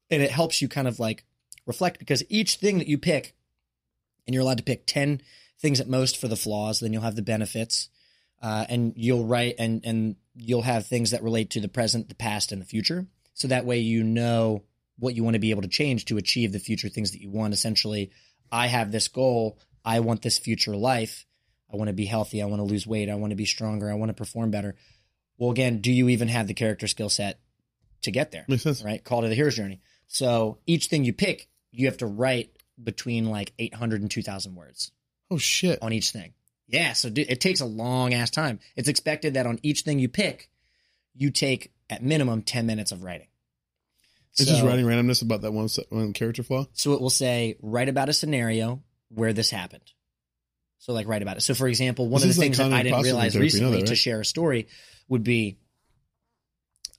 and 0.09 0.23
it 0.23 0.31
helps 0.31 0.59
you 0.59 0.69
kind 0.69 0.87
of 0.87 0.99
like 0.99 1.23
reflect 1.67 1.99
because 1.99 2.23
each 2.29 2.55
thing 2.55 2.79
that 2.79 2.87
you 2.87 2.97
pick, 2.97 3.35
and 4.25 4.33
you're 4.33 4.41
allowed 4.41 4.57
to 4.57 4.63
pick 4.63 4.87
10 4.87 5.21
things 5.59 5.79
at 5.79 5.87
most 5.87 6.17
for 6.17 6.27
the 6.27 6.35
flaws, 6.35 6.79
then 6.79 6.93
you'll 6.93 7.03
have 7.03 7.15
the 7.15 7.21
benefits. 7.21 7.89
Uh, 8.41 8.65
and 8.69 8.93
you'll 8.95 9.25
write 9.25 9.53
and 9.59 9.85
and 9.85 10.15
you'll 10.35 10.61
have 10.61 10.85
things 10.87 11.11
that 11.11 11.23
relate 11.23 11.51
to 11.51 11.59
the 11.61 11.67
present, 11.67 12.09
the 12.09 12.15
past, 12.15 12.51
and 12.51 12.61
the 12.61 12.65
future. 12.65 13.05
So 13.33 13.47
that 13.49 13.65
way 13.65 13.79
you 13.79 14.03
know 14.03 14.63
what 14.99 15.15
you 15.15 15.23
want 15.23 15.33
to 15.35 15.39
be 15.39 15.51
able 15.51 15.63
to 15.63 15.67
change 15.67 16.05
to 16.05 16.17
achieve 16.17 16.51
the 16.51 16.59
future 16.59 16.89
things 16.89 17.11
that 17.11 17.21
you 17.21 17.29
want. 17.29 17.53
Essentially, 17.53 18.11
I 18.51 18.67
have 18.67 18.91
this 18.91 19.07
goal. 19.07 19.57
I 19.83 19.99
want 20.01 20.21
this 20.21 20.37
future 20.37 20.75
life. 20.75 21.25
I 21.73 21.77
want 21.77 21.87
to 21.87 21.93
be 21.93 22.05
healthy. 22.05 22.41
I 22.41 22.45
want 22.45 22.59
to 22.59 22.65
lose 22.65 22.85
weight. 22.85 23.09
I 23.09 23.15
want 23.15 23.31
to 23.31 23.35
be 23.37 23.45
stronger. 23.45 23.89
I 23.89 23.95
want 23.95 24.09
to 24.09 24.13
perform 24.13 24.51
better. 24.51 24.75
Well, 25.37 25.51
again, 25.51 25.79
do 25.79 25.91
you 25.91 26.09
even 26.09 26.27
have 26.27 26.47
the 26.47 26.53
character 26.53 26.87
skill 26.87 27.09
set 27.09 27.39
to 28.03 28.11
get 28.11 28.31
there? 28.31 28.45
Makes 28.47 28.63
sense. 28.63 28.83
Right? 28.83 29.03
Call 29.03 29.21
to 29.21 29.27
the 29.29 29.35
hero's 29.35 29.55
journey. 29.55 29.81
So 30.07 30.59
each 30.67 30.87
thing 30.87 31.03
you 31.05 31.13
pick, 31.13 31.47
you 31.71 31.87
have 31.87 31.97
to 31.97 32.05
write 32.05 32.51
between 32.81 33.25
like 33.25 33.53
800 33.57 34.01
and 34.01 34.11
2,000 34.11 34.55
words 34.55 34.91
Oh 35.29 35.37
shit. 35.37 35.79
on 35.81 35.93
each 35.93 36.11
thing. 36.11 36.33
Yeah, 36.71 36.93
so 36.93 37.09
it 37.13 37.41
takes 37.41 37.59
a 37.59 37.65
long 37.65 38.13
ass 38.13 38.29
time. 38.31 38.59
It's 38.75 38.87
expected 38.87 39.33
that 39.33 39.45
on 39.45 39.59
each 39.61 39.81
thing 39.81 39.99
you 39.99 40.07
pick, 40.09 40.49
you 41.15 41.29
take 41.29 41.73
at 41.89 42.01
minimum 42.01 42.41
10 42.43 42.65
minutes 42.65 42.91
of 42.91 43.03
writing. 43.03 43.27
It's 44.31 44.45
So- 44.45 44.51
just 44.53 44.63
writing 44.63 44.85
randomness 44.85 45.21
about 45.21 45.41
that 45.41 45.51
one 45.51 45.67
one 45.89 46.13
character 46.13 46.43
flaw. 46.43 46.67
So 46.73 46.93
it 46.93 47.01
will 47.01 47.09
say, 47.09 47.57
write 47.61 47.89
about 47.89 48.07
a 48.07 48.13
scenario 48.13 48.81
where 49.09 49.33
this 49.33 49.49
happened. 49.49 49.83
So 50.79 50.93
like 50.93 51.07
write 51.07 51.21
about 51.21 51.37
it. 51.37 51.41
So 51.41 51.53
for 51.53 51.67
example, 51.67 52.07
one 52.07 52.21
This 52.21 52.31
of 52.31 52.35
the 52.37 52.41
like 52.41 52.45
things 52.47 52.57
that 52.57 52.71
I 52.73 52.83
didn't 52.83 53.03
realize 53.03 53.33
therapy, 53.33 53.55
you 53.57 53.61
know 53.61 53.67
recently 53.67 53.81
that, 53.81 53.87
to 53.87 53.95
share 53.95 54.21
a 54.21 54.25
story 54.25 54.67
would 55.09 55.23
be 55.23 55.57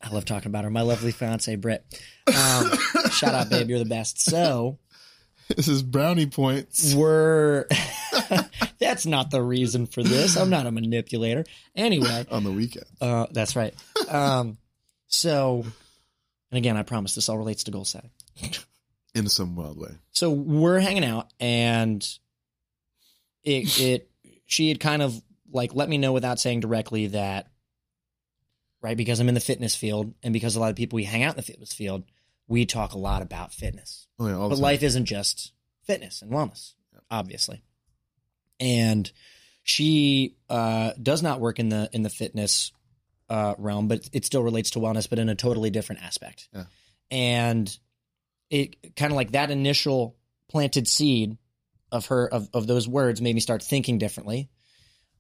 I 0.03 0.11
love 0.11 0.25
talking 0.25 0.49
about 0.49 0.65
her, 0.65 0.71
my 0.71 0.83
lovely 0.83 1.13
fiance 1.13 1.55
Britt. 1.57 1.85
Um, 2.27 2.71
shout 3.13 3.35
out, 3.35 3.49
babe, 3.51 3.69
you're 3.71 3.79
the 3.79 3.85
best. 3.85 4.21
So 4.21 4.79
This 5.49 5.69
is 5.69 5.83
brownie 5.83 6.27
points 6.27 6.93
we're 6.95 7.67
that's 8.93 9.07
not 9.07 9.31
the 9.31 9.43
reason 9.43 9.87
for 9.87 10.03
this. 10.03 10.37
I'm 10.37 10.51
not 10.51 10.67
a 10.67 10.71
manipulator. 10.71 11.45
Anyway, 11.75 12.27
on 12.31 12.45
the 12.45 12.53
weekend. 12.53 12.85
uh, 13.01 13.27
that's 13.31 13.57
right. 13.57 13.75
Um, 14.09 14.59
so, 15.07 15.65
and 16.51 16.59
again, 16.59 16.77
I 16.77 16.83
promise 16.83 17.15
this 17.15 17.29
all 17.31 17.39
relates 17.39 17.65
to 17.65 17.71
goal 17.71 17.87
setting. 17.87 18.11
In 19.15 19.29
some 19.29 19.57
wild 19.57 19.79
way. 19.79 19.91
So 20.11 20.31
we're 20.31 20.79
hanging 20.81 21.05
out, 21.05 21.33
and 21.41 22.07
it 23.43 23.81
it 23.81 24.11
she 24.47 24.69
had 24.69 24.79
kind 24.81 25.03
of 25.03 25.21
like 25.51 25.75
let 25.75 25.89
me 25.89 25.99
know 25.99 26.13
without 26.13 26.39
saying 26.39 26.61
directly 26.61 27.09
that 27.09 27.49
right 28.83 28.97
because 28.97 29.21
I'm 29.21 29.29
in 29.29 29.35
the 29.35 29.41
fitness 29.41 29.75
field, 29.75 30.13
and 30.23 30.33
because 30.33 30.57
a 30.57 30.61
lot 30.61 30.71
of 30.71 30.77
people 30.77 30.97
we 30.97 31.05
hang 31.05 31.23
out 31.23 31.33
in 31.35 31.37
the 31.37 31.43
fitness 31.43 31.73
field, 31.73 32.05
we 32.47 32.67
talk 32.67 32.93
a 32.93 32.99
lot 32.99 33.23
about 33.23 33.53
fitness. 33.53 34.07
Oh 34.19 34.29
yeah, 34.29 34.49
But 34.49 34.59
life 34.59 34.83
isn't 34.83 35.07
just 35.07 35.53
fitness 35.85 36.21
and 36.23 36.31
wellness, 36.31 36.75
obviously. 37.11 37.63
And 38.63 39.11
she 39.65 40.37
uh, 40.49 40.93
does 41.03 41.23
not 41.23 41.41
work 41.41 41.59
in 41.59 41.69
the 41.69 41.91
in 41.93 42.03
the 42.03 42.09
fitness 42.09 42.73
uh, 43.29 43.55
realm, 43.59 43.89
but 43.89 44.09
it 44.13 44.25
still 44.25 44.43
relates 44.43 44.71
to 44.71 44.79
wellness, 44.79 45.09
but 45.09 45.19
in 45.19 45.29
a 45.29 45.35
totally 45.35 45.71
different 45.71 46.03
aspect. 46.03 46.49
Yeah. 46.53 46.65
And 47.11 47.79
it 48.51 48.95
kind 48.95 49.11
of 49.11 49.17
like 49.17 49.33
that 49.33 49.51
initial 49.51 50.17
planted 50.49 50.87
seed 50.87 51.39
of 51.91 52.07
her 52.07 52.29
of, 52.29 52.49
of 52.55 52.67
those 52.67 52.87
words 52.87 53.21
made 53.21 53.35
me 53.35 53.41
start 53.41 53.63
thinking 53.63 53.99
differently. 53.99 54.49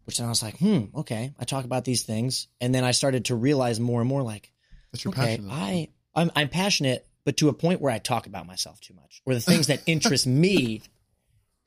Which 0.05 0.18
then 0.18 0.26
I 0.26 0.31
was 0.31 0.42
like, 0.42 0.59
hmm, 0.59 0.85
okay. 0.96 1.33
I 1.38 1.44
talk 1.44 1.64
about 1.64 1.85
these 1.85 2.02
things, 2.02 2.48
and 2.61 2.74
then 2.74 2.85
I 2.85 2.90
started 2.90 3.26
to 3.26 3.37
realize 3.37 3.78
more 3.78 4.00
and 4.00 4.09
more, 4.09 4.22
like, 4.22 4.52
That's 4.90 5.05
your 5.05 5.12
okay, 5.12 5.37
passion. 5.37 5.48
I 5.50 5.88
I'm 6.14 6.31
I'm 6.35 6.48
passionate, 6.48 7.07
but 7.24 7.37
to 7.38 7.48
a 7.48 7.52
point 7.52 7.81
where 7.81 7.92
I 7.92 7.98
talk 7.98 8.26
about 8.26 8.46
myself 8.46 8.81
too 8.81 8.94
much, 8.94 9.22
or 9.24 9.35
the 9.35 9.40
things 9.40 9.68
that 9.68 9.83
interest 9.87 10.26
me. 10.26 10.83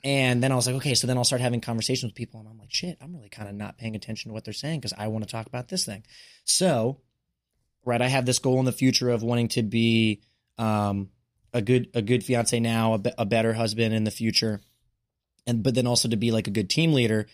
And 0.04 0.44
then 0.44 0.52
I 0.52 0.56
was 0.56 0.68
like, 0.68 0.76
okay, 0.78 0.94
so 0.94 1.08
then 1.08 1.18
I'll 1.18 1.24
start 1.24 1.42
having 1.42 1.62
conversations 1.62 2.12
with 2.12 2.16
people, 2.16 2.40
and 2.40 2.48
I'm 2.48 2.60
like, 2.60 2.72
shit, 2.72 2.98
I'm 3.02 3.16
really 3.16 3.30
kind 3.30 3.50
of 3.50 3.56
not 3.56 3.78
paying 3.78 3.96
attention 3.96 4.30
to 4.30 4.34
what 4.34 4.44
they're 4.44 4.54
saying 4.54 4.80
because 4.80 4.94
I 4.98 5.08
want 5.08 5.26
to 5.26 5.32
talk 5.32 5.48
about 5.48 5.68
this 5.68 5.86
thing. 5.86 6.04
So, 6.44 7.02
right, 7.84 8.02
I 8.02 8.08
have 8.08 8.26
this 8.26 8.40
goal 8.40 8.60
in 8.60 8.66
the 8.66 8.72
future 8.72 9.10
of 9.10 9.24
wanting 9.24 9.48
to 9.50 9.64
be 9.64 10.22
um, 10.60 11.10
a 11.54 11.62
good 11.62 11.90
a 11.96 12.02
good 12.02 12.24
fiance 12.24 12.60
now, 12.60 12.94
a, 12.94 12.98
be- 13.00 13.14
a 13.18 13.26
better 13.26 13.54
husband 13.54 13.96
in 13.96 14.04
the 14.04 14.12
future, 14.12 14.62
and 15.48 15.64
but 15.64 15.74
then 15.74 15.88
also 15.88 16.08
to 16.08 16.18
be 16.18 16.32
like 16.32 16.48
a 16.48 16.52
good 16.52 16.70
team 16.70 16.94
leader. 16.94 17.26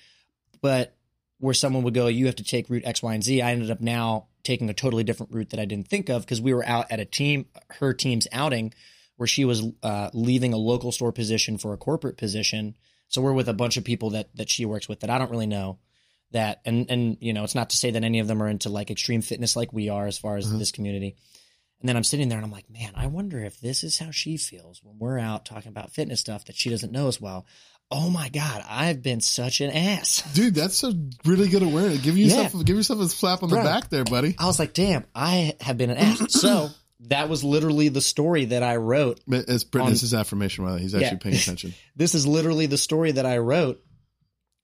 But 0.61 0.95
where 1.39 1.55
someone 1.55 1.83
would 1.83 1.95
go, 1.95 2.07
you 2.07 2.27
have 2.27 2.35
to 2.35 2.43
take 2.43 2.69
route 2.69 2.85
X, 2.85 3.03
Y, 3.03 3.13
and 3.13 3.23
Z. 3.23 3.41
I 3.41 3.51
ended 3.51 3.71
up 3.71 3.81
now 3.81 4.27
taking 4.43 4.69
a 4.69 4.73
totally 4.73 5.03
different 5.03 5.33
route 5.33 5.49
that 5.49 5.59
I 5.59 5.65
didn't 5.65 5.87
think 5.87 6.09
of 6.09 6.21
because 6.21 6.39
we 6.39 6.53
were 6.53 6.65
out 6.65 6.91
at 6.91 6.99
a 6.99 7.05
team, 7.05 7.47
her 7.79 7.93
team's 7.93 8.27
outing, 8.31 8.73
where 9.21 9.27
she 9.27 9.45
was 9.45 9.61
uh, 9.83 10.09
leaving 10.15 10.51
a 10.51 10.57
local 10.57 10.91
store 10.91 11.11
position 11.11 11.59
for 11.59 11.73
a 11.73 11.77
corporate 11.77 12.17
position. 12.17 12.75
So 13.07 13.21
we're 13.21 13.33
with 13.33 13.47
a 13.49 13.53
bunch 13.53 13.77
of 13.77 13.83
people 13.83 14.09
that 14.11 14.35
that 14.35 14.49
she 14.49 14.65
works 14.65 14.89
with 14.89 15.01
that 15.01 15.11
I 15.11 15.19
don't 15.19 15.29
really 15.29 15.45
know. 15.45 15.77
That 16.31 16.61
and 16.65 16.89
and 16.89 17.17
you 17.21 17.31
know, 17.33 17.43
it's 17.43 17.53
not 17.53 17.69
to 17.69 17.77
say 17.77 17.91
that 17.91 18.03
any 18.03 18.17
of 18.19 18.27
them 18.27 18.41
are 18.41 18.47
into 18.47 18.69
like 18.69 18.89
extreme 18.89 19.21
fitness 19.21 19.55
like 19.55 19.71
we 19.71 19.89
are 19.89 20.07
as 20.07 20.17
far 20.17 20.37
as 20.37 20.47
Mhm. 20.51 20.57
this 20.57 20.71
community. 20.71 21.15
And 21.81 21.87
then 21.89 21.95
I'm 21.97 22.03
sitting 22.03 22.29
there 22.29 22.39
and 22.39 22.45
I'm 22.45 22.51
like, 22.51 22.67
man, 22.69 22.93
I 22.95 23.05
wonder 23.07 23.39
if 23.45 23.59
this 23.59 23.83
is 23.83 23.99
how 23.99 24.09
she 24.09 24.37
feels 24.37 24.81
when 24.83 24.97
we're 24.97 25.19
out 25.19 25.45
talking 25.45 25.69
about 25.69 25.91
fitness 25.93 26.19
stuff 26.19 26.45
that 26.45 26.55
she 26.55 26.69
doesn't 26.71 26.91
know 26.91 27.07
as 27.07 27.21
well. 27.21 27.45
Oh 27.91 28.09
my 28.09 28.29
god, 28.29 28.63
I've 28.67 29.03
been 29.03 29.21
such 29.21 29.61
an 29.61 29.69
ass. 29.69 30.23
Dude, 30.33 30.55
that's 30.55 30.83
a 30.83 30.93
really 31.25 31.47
good 31.49 31.61
awareness. 31.63 32.01
Give 32.01 32.17
yourself 32.17 32.53
give 32.65 32.75
yourself 32.75 33.01
a 33.01 33.09
slap 33.09 33.43
on 33.43 33.49
the 33.49 33.57
back 33.57 33.89
there, 33.89 34.03
buddy. 34.05 34.33
I 34.39 34.47
was 34.47 34.57
like, 34.57 34.73
damn, 34.73 35.05
I 35.13 35.53
have 35.61 35.77
been 35.77 35.91
an 35.91 35.97
ass. 35.97 36.33
so 36.33 36.69
that 37.07 37.29
was 37.29 37.43
literally 37.43 37.89
the 37.89 38.01
story 38.01 38.45
that 38.45 38.63
I 38.63 38.75
wrote. 38.77 39.19
It's 39.27 39.65
On- 39.75 39.89
this 39.89 40.03
is 40.03 40.13
affirmation, 40.13 40.63
Riley. 40.65 40.81
He's 40.81 40.93
actually 40.93 41.07
Yeah. 41.07 41.15
paying 41.17 41.35
attention. 41.41 41.73
This 41.95 42.13
is 42.15 42.27
literally 42.27 42.65
the 42.67 42.77
story 42.77 43.11
that 43.13 43.25
I 43.25 43.37
wrote 43.39 43.83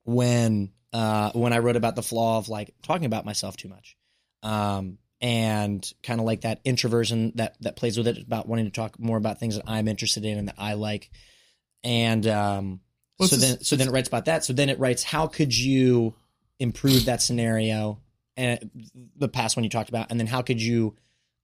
when 0.04 0.70
uh 0.92 1.32
when 1.32 1.52
I 1.52 1.58
wrote 1.58 1.76
about 1.76 1.96
the 1.96 2.02
flaw 2.02 2.38
of 2.38 2.48
like 2.48 2.74
talking 2.82 3.06
about 3.06 3.24
myself 3.24 3.56
too 3.56 3.68
much. 3.68 3.96
Um 4.42 4.98
and 5.20 5.84
kind 6.02 6.20
of 6.20 6.26
like 6.26 6.42
that 6.42 6.60
introversion 6.64 7.32
that 7.34 7.56
that 7.62 7.76
plays 7.76 7.96
with 7.98 8.06
it 8.06 8.18
about 8.22 8.48
wanting 8.48 8.66
to 8.66 8.70
talk 8.70 8.98
more 8.98 9.16
about 9.16 9.40
things 9.40 9.56
that 9.56 9.64
I'm 9.66 9.88
interested 9.88 10.24
in 10.24 10.38
and 10.38 10.48
that 10.48 10.54
I 10.58 10.74
like. 10.74 11.10
And 11.84 12.26
um, 12.26 12.80
Well, 13.18 13.28
so 13.28 13.36
then 13.36 13.56
just- 13.56 13.66
so 13.68 13.76
then 13.76 13.88
it 13.88 13.90
writes 13.90 14.08
about 14.08 14.26
that. 14.26 14.44
So 14.44 14.52
then 14.52 14.68
it 14.68 14.78
writes 14.78 15.02
how 15.02 15.26
could 15.26 15.56
you 15.56 16.14
improve 16.60 17.06
that 17.06 17.20
scenario 17.22 18.00
and 18.36 18.70
the 19.16 19.28
past 19.28 19.56
one 19.56 19.64
you 19.64 19.70
talked 19.70 19.88
about, 19.88 20.10
and 20.10 20.20
then 20.20 20.28
how 20.28 20.42
could 20.42 20.62
you 20.62 20.94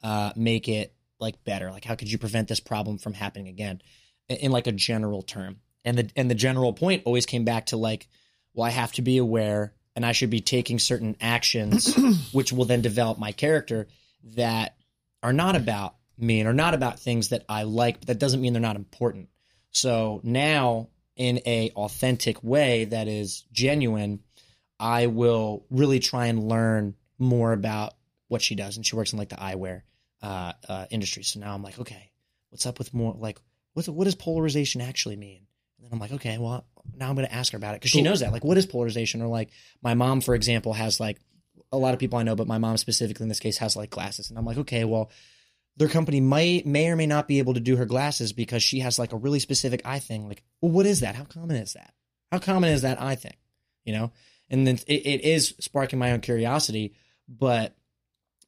uh, 0.05 0.33
make 0.37 0.69
it 0.69 0.95
like 1.19 1.43
better? 1.43 1.71
Like 1.71 1.85
how 1.85 1.97
could 1.97 2.13
you 2.13 2.19
prevent 2.19 2.47
this 2.47 2.61
problem 2.61 2.99
from 2.99 3.15
happening 3.15 3.49
again 3.49 3.81
in, 4.29 4.37
in 4.37 4.53
like 4.53 4.69
a 4.69 4.73
general 4.73 5.23
term? 5.23 5.57
And 5.85 5.99
the 5.99 6.11
and 6.15 6.31
the 6.31 6.35
general 6.37 6.73
point 6.73 7.03
always 7.07 7.27
came 7.27 7.45
back 7.45 7.67
to 7.67 7.77
like, 7.77 8.07
well, 8.53 8.67
I 8.67 8.71
have 8.71 8.93
to 8.93 9.03
be 9.03 9.19
aware 9.19 9.73
and 9.97 10.05
I 10.05 10.13
should 10.13 10.31
be 10.31 10.41
taking 10.41 10.79
certain 10.79 11.17
actions, 11.21 11.95
which 12.33 12.53
will 12.53 12.67
then 12.67 12.83
develop 12.83 13.19
my 13.19 13.33
character 13.33 13.89
that 14.37 14.77
are 15.23 15.33
not 15.33 15.57
about 15.57 15.97
me 16.19 16.41
and 16.41 16.49
are 16.49 16.55
not 16.55 16.75
about 16.75 17.01
things 17.01 17.31
that 17.31 17.45
I 17.49 17.65
like, 17.65 18.01
but 18.01 18.09
that 18.09 18.19
doesn't 18.19 18.41
mean 18.41 18.53
they're 18.53 18.63
not 18.63 18.77
important. 18.77 19.29
So 19.71 20.21
now 20.23 20.89
in 21.17 21.41
a 21.47 21.71
authentic 21.71 22.43
way 22.43 22.85
that 22.87 23.09
is 23.09 23.45
genuine, 23.53 24.21
I 24.79 25.07
will 25.07 25.65
really 25.71 26.01
try 26.01 26.27
and 26.27 26.49
learn 26.49 26.95
more 27.19 27.53
about 27.53 27.95
what 28.29 28.43
she 28.43 28.55
does. 28.55 28.77
And 28.77 28.85
she 28.85 28.97
works 28.97 29.13
in 29.13 29.19
like 29.19 29.29
the 29.29 29.37
eyewear 29.37 29.83
uh, 30.25 30.53
uh, 30.69 30.87
industry. 30.91 31.23
So 31.23 31.41
now 31.41 31.55
I'm 31.55 31.63
like, 31.63 31.79
okay, 31.79 32.11
what's 32.51 32.67
up 32.67 32.79
with 32.79 32.95
more 32.95 33.15
like 33.17 33.39
what's 33.75 33.89
what 33.89 34.05
does 34.05 34.15
polarization 34.15 34.81
actually 34.81 35.17
mean? 35.17 35.47
And 35.79 35.87
then 35.87 35.93
I'm 35.93 35.99
like, 35.99 36.13
okay, 36.13 36.39
well 36.39 36.67
now 36.97 37.09
I'm 37.09 37.15
going 37.15 37.27
to 37.27 37.35
ask 37.35 37.53
her 37.53 37.57
about 37.57 37.75
it 37.75 37.81
because 37.81 37.91
she 37.91 38.03
knows 38.03 38.21
that. 38.21 38.33
Like, 38.33 38.45
what 38.45 38.57
is 38.57 38.67
polarization? 38.67 39.23
Or 39.23 39.29
like 39.29 39.51
my 39.83 39.95
mom, 39.95 40.21
for 40.21 40.35
example, 40.35 40.73
has 40.73 40.99
like 40.99 41.19
a 41.71 41.79
lot 41.79 41.95
of 41.95 42.01
people 42.01 42.19
I 42.19 42.23
know, 42.23 42.37
but 42.37 42.47
my 42.47 42.59
mom 42.59 42.77
specifically 42.79 43.25
in 43.25 43.29
this 43.29 43.41
case 43.41 43.59
has 43.59 43.77
like 43.77 43.91
glasses, 43.91 44.31
and 44.31 44.39
I'm 44.39 44.47
like, 44.47 44.59
okay, 44.59 44.85
well 44.85 45.11
their 45.77 45.89
company 45.89 46.21
might 46.21 46.67
may 46.67 46.89
or 46.89 46.97
may 46.97 47.07
not 47.07 47.29
be 47.29 47.39
able 47.39 47.55
to 47.55 47.61
do 47.61 47.77
her 47.77 47.85
glasses 47.85 48.33
because 48.33 48.63
she 48.63 48.81
has 48.81 48.99
like 48.99 49.13
a 49.13 49.17
really 49.17 49.41
specific 49.41 49.83
eye 49.85 49.99
thing. 49.99 50.29
Like, 50.29 50.43
well, 50.61 50.73
what 50.73 50.87
is 50.87 51.01
that? 51.01 51.17
How 51.17 51.25
common 51.25 51.57
is 51.57 51.73
that? 51.73 51.93
How 52.31 52.39
common 52.39 52.71
is 52.71 52.83
that 52.83 53.03
eye 53.03 53.17
thing? 53.17 53.37
You 53.85 53.93
know, 53.93 54.13
and 54.49 54.67
then 54.67 54.79
it, 54.87 55.07
it 55.07 55.21
is 55.23 55.55
sparking 55.61 55.99
my 55.99 56.13
own 56.13 56.21
curiosity, 56.21 56.95
but 57.29 57.77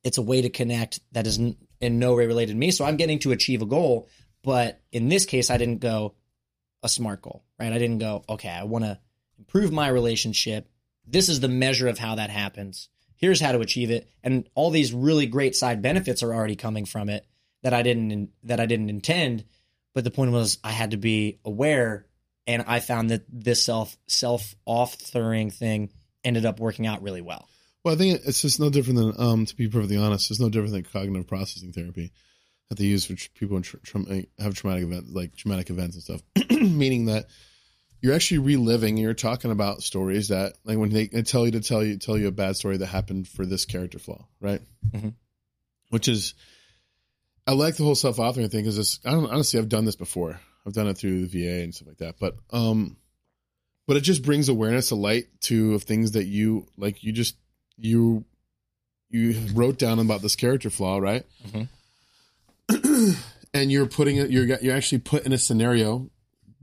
it's 0.05 0.19
a 0.19 0.23
way 0.23 0.43
to 0.43 0.51
connect 0.51 1.01
that 1.13 1.27
is 1.27 1.41
in 1.81 1.99
no 1.99 2.15
way 2.15 2.27
related 2.27 2.53
to 2.53 2.59
me. 2.59 2.71
So 2.71 2.85
I'm 2.85 2.97
getting 2.97 3.19
to 3.21 3.33
achieve 3.33 3.63
a 3.63 3.67
goal, 3.67 4.09
but 4.43 4.81
in 4.93 5.09
this 5.09 5.27
case, 5.27 5.51
I 5.51 5.57
didn't 5.57 5.81
go 5.81 6.15
a 6.83 6.89
smart 6.89 7.23
goal, 7.23 7.45
right? 7.59 7.73
I 7.73 7.79
didn't 7.79 7.99
go, 7.99 8.25
okay, 8.29 8.49
I 8.49 8.65
want 8.65 8.85
to 8.85 8.99
improve 9.39 9.73
my 9.73 9.89
relationship. 9.89 10.69
This 11.07 11.29
is 11.29 11.41
the 11.41 11.49
measure 11.49 11.89
of 11.89 11.99
how 11.99 12.17
that 12.17 12.31
happens. 12.31 12.89
Here's 13.17 13.41
how 13.41 13.53
to 13.53 13.61
achieve 13.61 13.91
it, 13.91 14.09
and 14.23 14.49
all 14.55 14.71
these 14.71 14.93
really 14.93 15.27
great 15.27 15.57
side 15.57 15.81
benefits 15.81 16.23
are 16.23 16.35
already 16.35 16.57
coming 16.57 16.85
from 16.85 17.09
it 17.09 17.27
that 17.63 17.73
I 17.73 17.83
didn't 17.83 18.31
that 18.45 18.61
I 18.61 18.67
didn't 18.67 18.91
intend. 18.91 19.45
But 19.95 20.05
the 20.05 20.11
point 20.11 20.33
was, 20.33 20.59
I 20.63 20.71
had 20.71 20.91
to 20.91 20.99
be 20.99 21.39
aware, 21.43 22.05
and 22.47 22.63
I 22.67 22.81
found 22.81 23.11
that 23.11 23.25
this 23.29 23.65
self 23.65 23.97
self 24.07 24.55
authoring 24.69 25.51
thing 25.51 25.91
ended 26.23 26.45
up 26.45 26.61
working 26.61 26.87
out 26.87 27.03
really 27.03 27.23
well. 27.23 27.49
Well, 27.87 27.95
I 27.95 27.99
think 27.99 28.23
it's 28.27 28.43
just 28.43 28.59
no 28.59 28.69
different 28.69 28.99
than, 28.99 29.13
um, 29.17 29.47
to 29.47 29.55
be 29.55 29.69
perfectly 29.69 29.97
honest, 29.97 30.33
it's 30.33 30.41
no 30.41 30.49
different 30.49 30.73
than 30.73 30.83
cognitive 30.83 31.29
processing 31.29 31.73
therapy 31.73 32.11
that 32.69 32.79
they 32.79 32.85
use 32.85 33.05
for 33.05 33.15
people 33.39 33.59
who 33.59 33.63
tra- 33.63 33.79
tra- 33.79 34.25
have 34.41 34.55
traumatic 34.57 34.83
events, 34.83 35.13
like 35.13 35.37
traumatic 35.37 35.71
events 35.71 35.95
and 35.95 36.03
stuff. 36.03 36.23
Meaning 36.51 37.05
that 37.05 37.27
you're 38.01 38.17
actually 38.17 38.39
reliving. 38.39 38.97
You're 38.97 39.15
talking 39.15 39.53
about 39.53 39.85
stories 39.85 40.31
that, 40.31 40.55
like, 40.65 40.79
when 40.79 40.91
they, 40.91 41.07
they 41.07 41.23
tell 41.23 41.45
you 41.45 41.53
to 41.53 41.61
tell 41.61 41.85
you 41.85 41.97
tell 41.97 42.19
you 42.19 42.27
a 42.27 42.33
bad 42.33 42.57
story 42.57 42.77
that 42.77 42.87
happened 42.87 43.29
for 43.29 43.47
this 43.47 43.65
character 43.65 44.01
flaw, 44.01 44.27
right? 44.41 44.63
Mhm. 44.91 45.15
Which 45.91 46.09
is, 46.09 46.35
I 47.47 47.53
like 47.53 47.77
the 47.77 47.85
whole 47.85 47.95
self 47.95 48.17
authoring 48.17 48.51
thing 48.51 48.65
because 48.65 48.99
I 49.05 49.13
don't 49.13 49.31
honestly 49.31 49.61
I've 49.61 49.69
done 49.69 49.85
this 49.85 49.95
before. 49.95 50.41
I've 50.67 50.73
done 50.73 50.89
it 50.89 50.99
through 50.99 51.29
the 51.29 51.45
VA 51.45 51.63
and 51.63 51.73
stuff 51.73 51.87
like 51.87 51.99
that, 51.99 52.17
but 52.19 52.35
um, 52.51 52.97
but 53.87 53.97
it 53.97 54.01
just 54.01 54.25
brings 54.25 54.49
awareness 54.49 54.89
to 54.89 54.97
light 54.97 55.27
to 55.43 55.75
of 55.77 55.85
things 55.85 56.11
that 56.13 56.25
you 56.25 56.67
like. 56.77 57.05
You 57.05 57.13
just 57.13 57.37
you 57.79 58.25
you 59.11 59.41
wrote 59.55 59.79
down 59.79 59.99
about 59.99 60.23
this 60.23 60.37
character 60.37 60.71
flaw, 60.71 60.99
right? 60.99 61.25
Mm-hmm. 61.49 63.13
and 63.55 63.73
you're 63.73 63.87
putting 63.87 64.17
it. 64.17 64.31
You're 64.31 64.47
you're 64.61 64.77
actually 64.77 64.99
put 64.99 65.25
in 65.25 65.33
a 65.33 65.39
scenario 65.39 66.11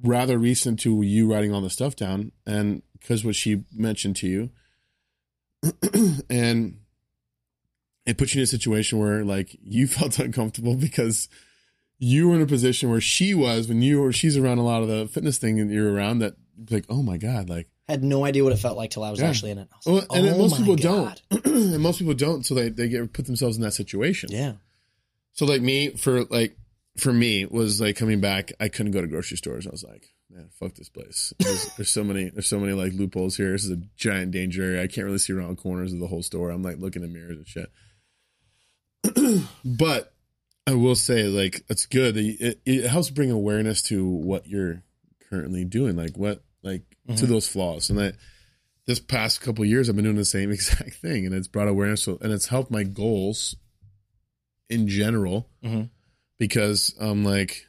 rather 0.04 0.38
recent 0.38 0.80
to 0.82 1.02
you 1.02 1.32
writing 1.32 1.54
all 1.54 1.62
the 1.62 1.70
stuff 1.70 1.96
down, 1.96 2.32
and 2.46 2.82
because 3.00 3.24
what 3.24 3.36
she 3.36 3.64
mentioned 3.74 4.16
to 4.18 4.28
you, 4.28 4.50
and 6.30 6.80
it 8.06 8.18
puts 8.18 8.36
you 8.36 8.40
in 8.40 8.44
a 8.44 8.48
situation 8.48 9.00
where 9.00 9.24
like 9.24 9.56
you 9.62 9.88
felt 9.88 10.20
uncomfortable 10.20 10.76
because 10.76 11.30
you 12.00 12.28
were 12.28 12.36
in 12.36 12.42
a 12.42 12.48
position 12.48 12.90
where 12.90 13.02
she 13.02 13.34
was 13.34 13.68
when 13.68 13.82
you 13.82 14.04
or 14.04 14.12
she's 14.12 14.38
around 14.38 14.58
a 14.58 14.64
lot 14.64 14.82
of 14.82 14.90
the 14.90 15.08
fitness 15.08 15.38
thing 15.38 15.60
and 15.60 15.72
you're 15.72 15.94
around 15.94 16.20
that 16.20 16.36
like 16.70 16.86
oh 16.90 17.02
my 17.02 17.18
god 17.18 17.50
like 17.50 17.70
had 17.88 18.04
no 18.04 18.24
idea 18.26 18.44
what 18.44 18.54
it 18.54 18.58
felt 18.60 18.78
like 18.78 18.92
till 18.92 19.04
I 19.04 19.12
was 19.12 19.20
Yeah. 19.20 19.30
actually 19.30 19.52
in 19.52 19.58
it. 19.60 19.68
Well, 19.86 19.96
like, 19.96 20.08
and 20.14 20.28
"Oh 20.30 20.38
most 20.38 20.58
people 20.58 20.76
God." 20.76 21.22
don't 21.30 21.46
and 21.74 21.80
most 21.82 22.00
people 22.00 22.14
don't 22.14 22.46
so 22.46 22.54
they 22.56 22.70
they 22.70 22.88
get 22.90 23.12
put 23.14 23.26
themselves 23.26 23.58
in 23.58 23.64
that 23.64 23.74
situation 23.74 24.30
Yeah. 24.32 24.54
so 25.34 25.46
like 25.46 25.62
me 25.62 25.90
for 25.92 26.24
like 26.26 26.56
for 26.98 27.12
me 27.12 27.46
was 27.46 27.82
like 27.82 27.96
coming 27.96 28.22
back 28.22 28.52
I 28.60 28.70
couldn't 28.70 28.92
go 28.94 29.02
to 29.02 29.08
grocery 29.08 29.38
stores 29.38 29.68
I 29.68 29.72
was 29.72 29.84
like 29.84 30.08
man 30.30 30.50
fuck 30.60 30.76
this 30.76 30.90
place 30.90 31.34
there's, 31.40 31.76
there's 31.76 31.92
so 31.92 32.04
many 32.04 32.30
there's 32.30 32.48
so 32.48 32.60
many 32.60 32.74
like 32.74 32.94
loopholes 32.94 33.36
here 33.38 33.52
this 33.52 33.66
is 33.66 33.72
a 33.72 33.82
giant 33.98 34.32
danger 34.32 34.64
area 34.64 34.82
I 34.84 34.88
can't 34.88 35.06
really 35.06 35.18
see 35.18 35.34
around 35.34 35.58
corners 35.58 35.92
of 35.94 36.00
the 36.00 36.08
whole 36.08 36.24
store 36.24 36.50
I'm 36.52 36.64
like 36.64 36.78
looking 36.78 37.04
in 37.04 37.12
mirrors 37.14 37.38
and 37.38 37.48
shit 37.48 37.70
but 39.66 40.14
I 40.66 40.76
will 40.76 40.96
say, 40.96 41.24
like, 41.24 41.64
it's 41.68 41.86
good. 41.86 42.16
It, 42.16 42.62
it 42.66 42.88
helps 42.88 43.10
bring 43.10 43.30
awareness 43.32 43.82
to 43.84 44.06
what 44.06 44.48
you're 44.48 44.82
currently 45.30 45.66
doing, 45.66 45.98
like 45.98 46.18
what, 46.18 46.42
like, 46.64 46.84
to 47.08 47.14
Mhm. 47.14 47.28
those 47.28 47.48
flaws. 47.48 47.90
And 47.90 48.00
that 48.00 48.16
this 48.86 49.00
past 49.00 49.42
couple 49.42 49.64
of 49.64 49.70
years, 49.70 49.90
I've 49.90 49.96
been 49.96 50.06
doing 50.06 50.16
the 50.18 50.26
same 50.26 50.50
exact 50.58 50.94
thing, 50.96 51.26
and 51.26 51.36
it's 51.36 51.48
brought 51.48 51.68
awareness, 51.68 52.06
to, 52.06 52.18
and 52.22 52.32
it's 52.34 52.48
helped 52.48 52.72
my 52.72 52.84
goals 52.84 53.56
in 54.70 54.88
general 54.88 55.50
Mhm. 55.64 55.90
because 56.40 56.96
I'm 57.00 57.24
like, 57.24 57.68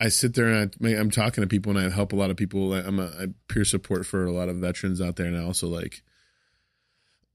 I 0.00 0.08
sit 0.08 0.34
there 0.34 0.46
and 0.48 0.74
I, 0.82 0.88
I'm 0.96 1.10
talking 1.10 1.42
to 1.42 1.46
people, 1.48 1.76
and 1.76 1.78
I 1.86 1.88
help 1.94 2.12
a 2.12 2.16
lot 2.16 2.30
of 2.30 2.36
people. 2.36 2.74
I'm 2.74 2.98
a 2.98 3.06
I 3.06 3.26
peer 3.48 3.64
support 3.64 4.04
for 4.06 4.24
a 4.24 4.32
lot 4.32 4.48
of 4.48 4.56
veterans 4.56 5.00
out 5.00 5.16
there, 5.16 5.26
and 5.26 5.36
I 5.36 5.42
also 5.44 5.68
like, 5.68 6.02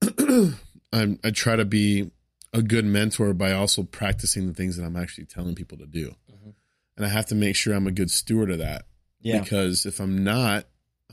I'm 0.92 1.20
I 1.24 1.32
try 1.32 1.56
to 1.56 1.66
be 1.66 2.12
a 2.54 2.62
good 2.62 2.86
mentor 2.86 3.34
by 3.34 3.52
also 3.52 3.84
practicing 3.84 4.48
the 4.48 4.54
things 4.54 4.78
that 4.78 4.84
I'm 4.86 4.96
actually 4.96 5.26
telling 5.26 5.56
people 5.56 5.78
to 5.78 5.86
do. 5.86 6.16
Mhm. 6.32 6.54
And 6.96 7.06
I 7.06 7.10
have 7.10 7.26
to 7.28 7.36
make 7.36 7.56
sure 7.56 7.74
I'm 7.74 7.88
a 7.88 7.92
good 7.92 8.10
steward 8.10 8.50
of 8.52 8.60
that 8.60 8.86
Yeah. 9.28 9.42
because 9.42 9.86
if 9.86 10.00
I'm 10.00 10.24
not, 10.24 10.66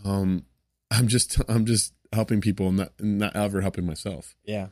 um, 0.04 0.44
I'm 0.90 1.08
just 1.08 1.40
I'm 1.48 1.66
just 1.66 1.92
helping 2.12 2.40
people 2.40 2.68
and 2.68 2.76
not 2.76 2.92
not 3.00 3.36
ever 3.36 3.60
helping 3.60 3.86
myself. 3.86 4.34
Yeah. 4.44 4.68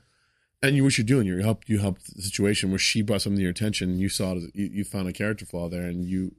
And 0.62 0.76
you 0.76 0.84
what 0.84 0.97
you're 0.97 1.05
doing, 1.05 1.26
you 1.26 1.38
helped 1.38 1.68
you 1.68 1.78
helped 1.80 2.14
the 2.14 2.22
situation 2.22 2.70
where 2.70 2.78
she 2.78 3.03
brought 3.03 3.22
something 3.22 3.38
to 3.38 3.43
your 3.43 3.51
attention. 3.51 3.99
You 3.99 4.09
saw 4.09 4.34
it, 4.36 4.51
you, 4.55 4.66
you 4.72 4.84
found 4.84 5.09
a 5.09 5.12
character 5.12 5.45
flaw 5.45 5.68
there, 5.68 5.82
and 5.82 6.05
you 6.05 6.34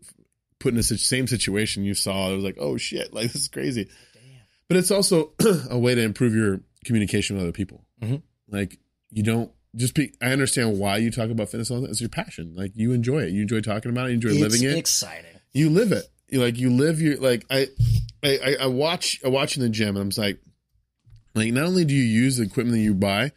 put 0.60 0.70
in 0.70 0.76
the 0.78 0.84
same 0.84 1.28
situation. 1.28 1.84
You 1.84 1.94
saw 1.94 2.32
it 2.32 2.36
was 2.36 2.44
like, 2.46 2.56
oh 2.60 2.78
shit, 2.78 3.14
like 3.14 3.24
this 3.34 3.42
is 3.44 3.48
crazy. 3.50 3.84
Damn. 4.14 4.22
But 4.70 4.78
it's 4.78 4.92
also 4.92 5.34
a 5.70 5.78
way 5.78 5.94
to 5.96 6.02
improve 6.02 6.34
your 6.34 6.62
communication 6.86 7.36
with 7.36 7.44
other 7.44 7.52
people. 7.52 7.84
Mhm. 8.02 8.22
Like 8.48 8.80
you 9.12 9.24
don't 9.24 9.52
just 9.76 9.94
be. 9.96 10.14
I 10.22 10.32
understand 10.32 10.80
why 10.80 10.98
you 10.98 11.12
talk 11.12 11.30
about 11.30 11.50
fitness. 11.50 11.70
All 11.70 11.82
that. 11.82 11.90
It's 11.90 12.00
your 12.00 12.10
passion. 12.10 12.54
Like 12.56 12.72
you 12.76 12.94
enjoy 12.94 13.24
it. 13.24 13.32
You 13.32 13.42
enjoy 13.42 13.60
talking 13.60 13.92
about 13.92 14.06
it. 14.06 14.10
You 14.10 14.16
enjoy 14.16 14.30
It's 14.30 14.40
living 14.40 14.64
it. 14.64 14.78
exciting. 14.78 15.32
you 15.52 15.70
live 15.70 15.92
it. 15.92 16.06
Like 16.40 16.58
you 16.58 16.70
live 16.72 17.00
your 17.02 17.18
like. 17.18 17.46
I, 17.50 17.68
I 18.24 18.56
I- 18.62 18.68
watch 18.68 19.20
I 19.24 19.28
watch 19.30 19.56
in 19.58 19.64
the 19.64 19.70
gym. 19.70 19.90
and 19.96 20.00
I'm 20.00 20.10
just 20.10 20.18
like, 20.20 20.40
like 21.36 21.52
not 21.54 21.66
only 21.66 21.86
do 21.86 21.94
you 21.94 22.04
use 22.04 22.38
the 22.38 22.44
equipment 22.44 22.76
that 22.78 22.82
you 22.84 22.94
buy 22.94 23.32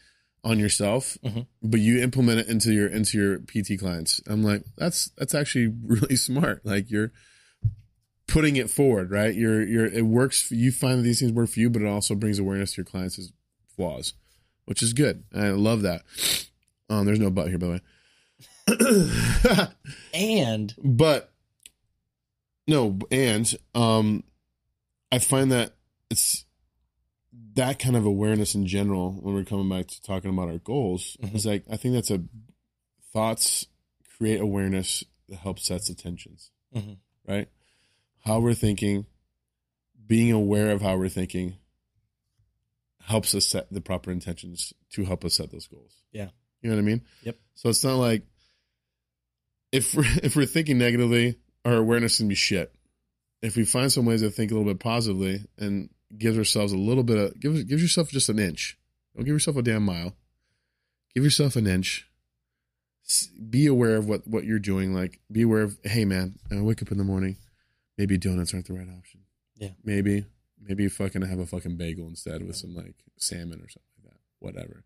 on 0.45 0.59
yourself, 0.59 1.19
Mhm. 1.25 1.47
but 1.63 1.81
you 1.81 2.01
implement 2.03 2.39
it 2.41 2.49
into 2.49 2.73
your 2.73 2.87
into 2.89 3.19
your 3.19 3.39
PT 3.41 3.79
clients. 3.79 4.21
I'm 4.29 4.43
like, 4.45 4.63
that's 4.77 5.11
that's 5.19 5.35
actually 5.35 5.75
really 5.85 6.17
smart. 6.17 6.65
Like 6.65 6.91
you're 6.91 7.11
putting 8.29 8.57
it 8.57 8.71
forward, 8.71 9.11
right? 9.11 9.35
You're 9.35 9.63
you're 9.67 9.87
it 9.87 10.03
works. 10.07 10.43
For, 10.43 10.55
you 10.55 10.71
find 10.73 10.99
that 11.01 11.03
these 11.03 11.19
things 11.21 11.33
work 11.33 11.49
for 11.51 11.61
you, 11.61 11.69
but 11.71 11.83
it 11.83 11.89
also 11.89 12.15
brings 12.15 12.39
awareness 12.39 12.73
to 12.73 12.77
your 12.79 12.85
clients' 12.87 13.33
flaws, 13.75 14.15
which 14.67 14.83
is 14.83 14.93
good. 14.93 15.25
And 15.33 15.45
I 15.45 15.51
love 15.51 15.83
that. 15.83 16.03
Um, 16.89 17.05
there's 17.07 17.19
no 17.21 17.31
but 17.31 17.49
here, 17.49 17.59
by 17.59 17.67
the 17.67 17.73
way. 17.73 17.81
And 20.15 20.75
but 20.83 21.33
no, 22.67 22.99
and 23.11 23.53
um, 23.75 24.25
I 25.13 25.19
find 25.19 25.51
that 25.53 25.75
it's 26.11 26.45
that 27.55 27.79
kind 27.79 27.97
of 27.97 28.05
awareness 28.05 28.55
in 28.55 28.67
general 28.67 29.13
when 29.13 29.35
we're 29.35 29.45
coming 29.45 29.69
back 29.69 29.87
to 29.89 30.03
talking 30.03 30.31
about 30.31 30.49
our 30.49 30.59
goals 30.59 31.17
Mhm. 31.23 31.35
is 31.35 31.47
like 31.47 31.65
I 31.71 31.77
think 31.77 31.95
that's 31.95 32.11
a 32.11 32.23
thoughts 33.13 33.67
create 34.19 34.41
awareness 34.41 35.05
that 35.29 35.37
helps 35.37 35.67
sets 35.67 35.89
the 35.89 35.95
tensions, 35.95 36.51
Mhm. 36.75 36.99
right? 37.27 37.49
How 38.25 38.41
we're 38.41 38.55
thinking, 38.55 39.07
being 40.07 40.33
aware 40.33 40.71
of 40.71 40.83
how 40.83 40.97
we're 40.97 41.09
thinking, 41.09 41.57
helps 43.01 43.35
us 43.35 43.47
set 43.47 43.71
the 43.73 43.81
proper 43.81 44.11
intentions 44.11 44.73
to 44.91 45.05
help 45.05 45.25
us 45.25 45.35
set 45.37 45.51
those 45.51 45.67
goals. 45.67 46.03
Yeah. 46.13 46.31
You 46.61 46.71
know 46.71 46.77
what 46.77 46.83
I 46.83 46.85
mean? 46.85 47.03
Yep. 47.23 47.39
So 47.55 47.69
it's 47.69 47.85
not 47.85 47.97
like 47.97 48.27
if 49.73 49.95
we're 49.95 50.05
if 50.23 50.37
we're 50.37 50.47
thinking 50.47 50.79
negatively, 50.79 51.39
our 51.67 51.75
awareness 51.75 52.19
can 52.19 52.29
be 52.29 52.35
shit. 52.35 52.73
If 53.43 53.57
we 53.57 53.65
find 53.65 53.93
some 53.93 54.07
ways 54.07 54.23
to 54.23 54.31
think 54.31 54.51
a 54.51 54.55
little 54.55 54.73
bit 54.73 54.81
positively 54.81 55.45
and 55.59 55.91
give 56.17 56.39
ourselves 56.39 56.73
a 56.73 56.79
little 56.79 57.03
bit 57.03 57.19
of 57.19 57.41
give 57.41 57.69
give 57.69 57.81
yourself 57.81 58.11
just 58.11 58.29
an 58.29 58.39
inch. 58.39 58.79
Don't 59.15 59.25
give 59.25 59.35
yourself 59.35 59.57
a 59.57 59.63
damn 59.63 59.85
mile. 59.85 60.15
Give 61.15 61.25
yourself 61.25 61.57
an 61.57 61.67
inch. 61.67 62.09
Be 63.51 63.67
aware 63.67 63.97
of 63.97 64.09
what 64.09 64.27
what 64.27 64.45
you're 64.45 64.59
doing. 64.59 64.95
Like 64.95 65.21
be 65.31 65.43
aware 65.43 65.63
of 65.63 65.77
hey 65.83 66.05
man, 66.05 66.39
I 66.51 66.61
wake 66.61 66.83
up 66.83 66.93
in 66.93 66.99
the 66.99 67.05
morning. 67.05 67.37
Maybe 67.99 68.17
donuts 68.17 68.55
aren't 68.55 68.67
the 68.67 68.75
right 68.75 68.89
option. 68.89 69.21
Yeah. 69.57 69.71
Maybe 69.85 70.25
maybe 70.61 70.89
fucking 70.89 71.23
have 71.23 71.39
a 71.39 71.47
fucking 71.47 71.77
bagel 71.77 72.07
instead 72.07 72.47
with 72.47 72.57
some 72.57 72.75
like 72.75 72.95
salmon 73.19 73.61
or 73.61 73.69
something 73.69 74.05
like 74.05 74.13
that. 74.13 74.21
Whatever. 74.39 74.85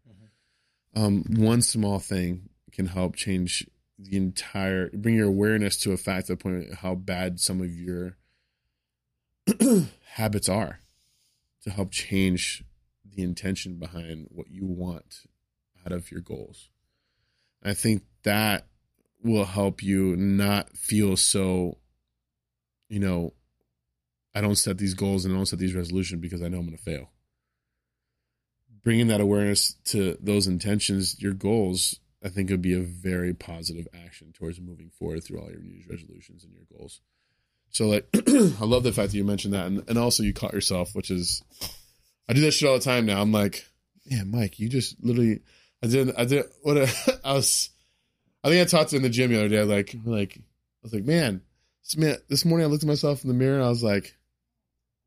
Um, 0.96 1.24
one 1.28 1.62
small 1.62 2.00
thing 2.00 2.48
can 2.72 2.86
help 2.86 3.14
change 3.14 3.68
the 4.02 4.16
entire 4.16 4.90
bring 4.90 5.14
your 5.14 5.28
awareness 5.28 5.76
to 5.76 5.92
a 5.92 5.96
fact 5.96 6.28
the 6.28 6.36
point 6.36 6.74
how 6.76 6.94
bad 6.94 7.38
some 7.38 7.60
of 7.60 7.70
your 7.70 8.16
habits 10.14 10.48
are 10.48 10.80
to 11.62 11.70
help 11.70 11.90
change 11.90 12.64
the 13.04 13.22
intention 13.22 13.76
behind 13.76 14.26
what 14.30 14.50
you 14.50 14.64
want 14.64 15.26
out 15.84 15.92
of 15.92 16.10
your 16.10 16.20
goals. 16.20 16.68
I 17.62 17.74
think 17.74 18.02
that 18.22 18.66
will 19.22 19.44
help 19.44 19.82
you 19.82 20.16
not 20.16 20.76
feel 20.76 21.16
so, 21.16 21.78
you 22.88 22.98
know, 22.98 23.34
I 24.34 24.40
don't 24.40 24.56
set 24.56 24.78
these 24.78 24.94
goals 24.94 25.24
and 25.24 25.34
I 25.34 25.36
don't 25.36 25.46
set 25.46 25.58
these 25.58 25.74
resolutions 25.74 26.20
because 26.20 26.42
I 26.42 26.48
know 26.48 26.58
I'm 26.58 26.66
going 26.66 26.76
to 26.76 26.82
fail. 26.82 27.10
Bringing 28.82 29.08
that 29.08 29.20
awareness 29.20 29.74
to 29.86 30.16
those 30.20 30.46
intentions, 30.46 31.20
your 31.20 31.34
goals, 31.34 31.99
I 32.22 32.28
think 32.28 32.50
it 32.50 32.54
would 32.54 32.62
be 32.62 32.74
a 32.74 32.82
very 32.82 33.32
positive 33.32 33.88
action 34.06 34.32
towards 34.32 34.60
moving 34.60 34.90
forward 34.90 35.24
through 35.24 35.40
all 35.40 35.50
your 35.50 35.60
New 35.60 35.72
Year's 35.72 35.88
resolutions 35.88 36.44
and 36.44 36.52
your 36.52 36.64
goals. 36.76 37.00
So, 37.70 37.86
like, 37.86 38.08
I 38.14 38.64
love 38.64 38.82
the 38.82 38.92
fact 38.92 39.12
that 39.12 39.16
you 39.16 39.24
mentioned 39.24 39.54
that, 39.54 39.66
and, 39.66 39.88
and 39.88 39.98
also 39.98 40.22
you 40.22 40.34
caught 40.34 40.52
yourself, 40.52 40.94
which 40.94 41.10
is, 41.10 41.42
I 42.28 42.32
do 42.32 42.40
that 42.42 42.52
shit 42.52 42.68
all 42.68 42.74
the 42.76 42.84
time 42.84 43.06
now. 43.06 43.22
I'm 43.22 43.32
like, 43.32 43.64
yeah, 44.04 44.24
Mike, 44.24 44.58
you 44.58 44.68
just 44.68 45.02
literally, 45.02 45.40
I 45.82 45.86
did, 45.86 46.14
I 46.16 46.24
did, 46.24 46.44
what 46.62 46.76
a, 46.76 47.20
I 47.24 47.32
was, 47.32 47.70
I 48.44 48.48
think 48.48 48.60
I 48.60 48.64
talked 48.64 48.90
to 48.90 48.96
in 48.96 49.02
the 49.02 49.08
gym 49.08 49.30
the 49.30 49.38
other 49.38 49.48
day, 49.48 49.62
like, 49.62 49.94
like, 50.04 50.36
I 50.36 50.42
was 50.82 50.92
like, 50.92 51.04
man, 51.04 51.42
this, 51.84 51.96
man, 51.96 52.16
this 52.28 52.44
morning 52.44 52.66
I 52.66 52.70
looked 52.70 52.82
at 52.82 52.88
myself 52.88 53.22
in 53.22 53.28
the 53.28 53.34
mirror 53.34 53.54
and 53.54 53.64
I 53.64 53.68
was 53.68 53.84
like, 53.84 54.16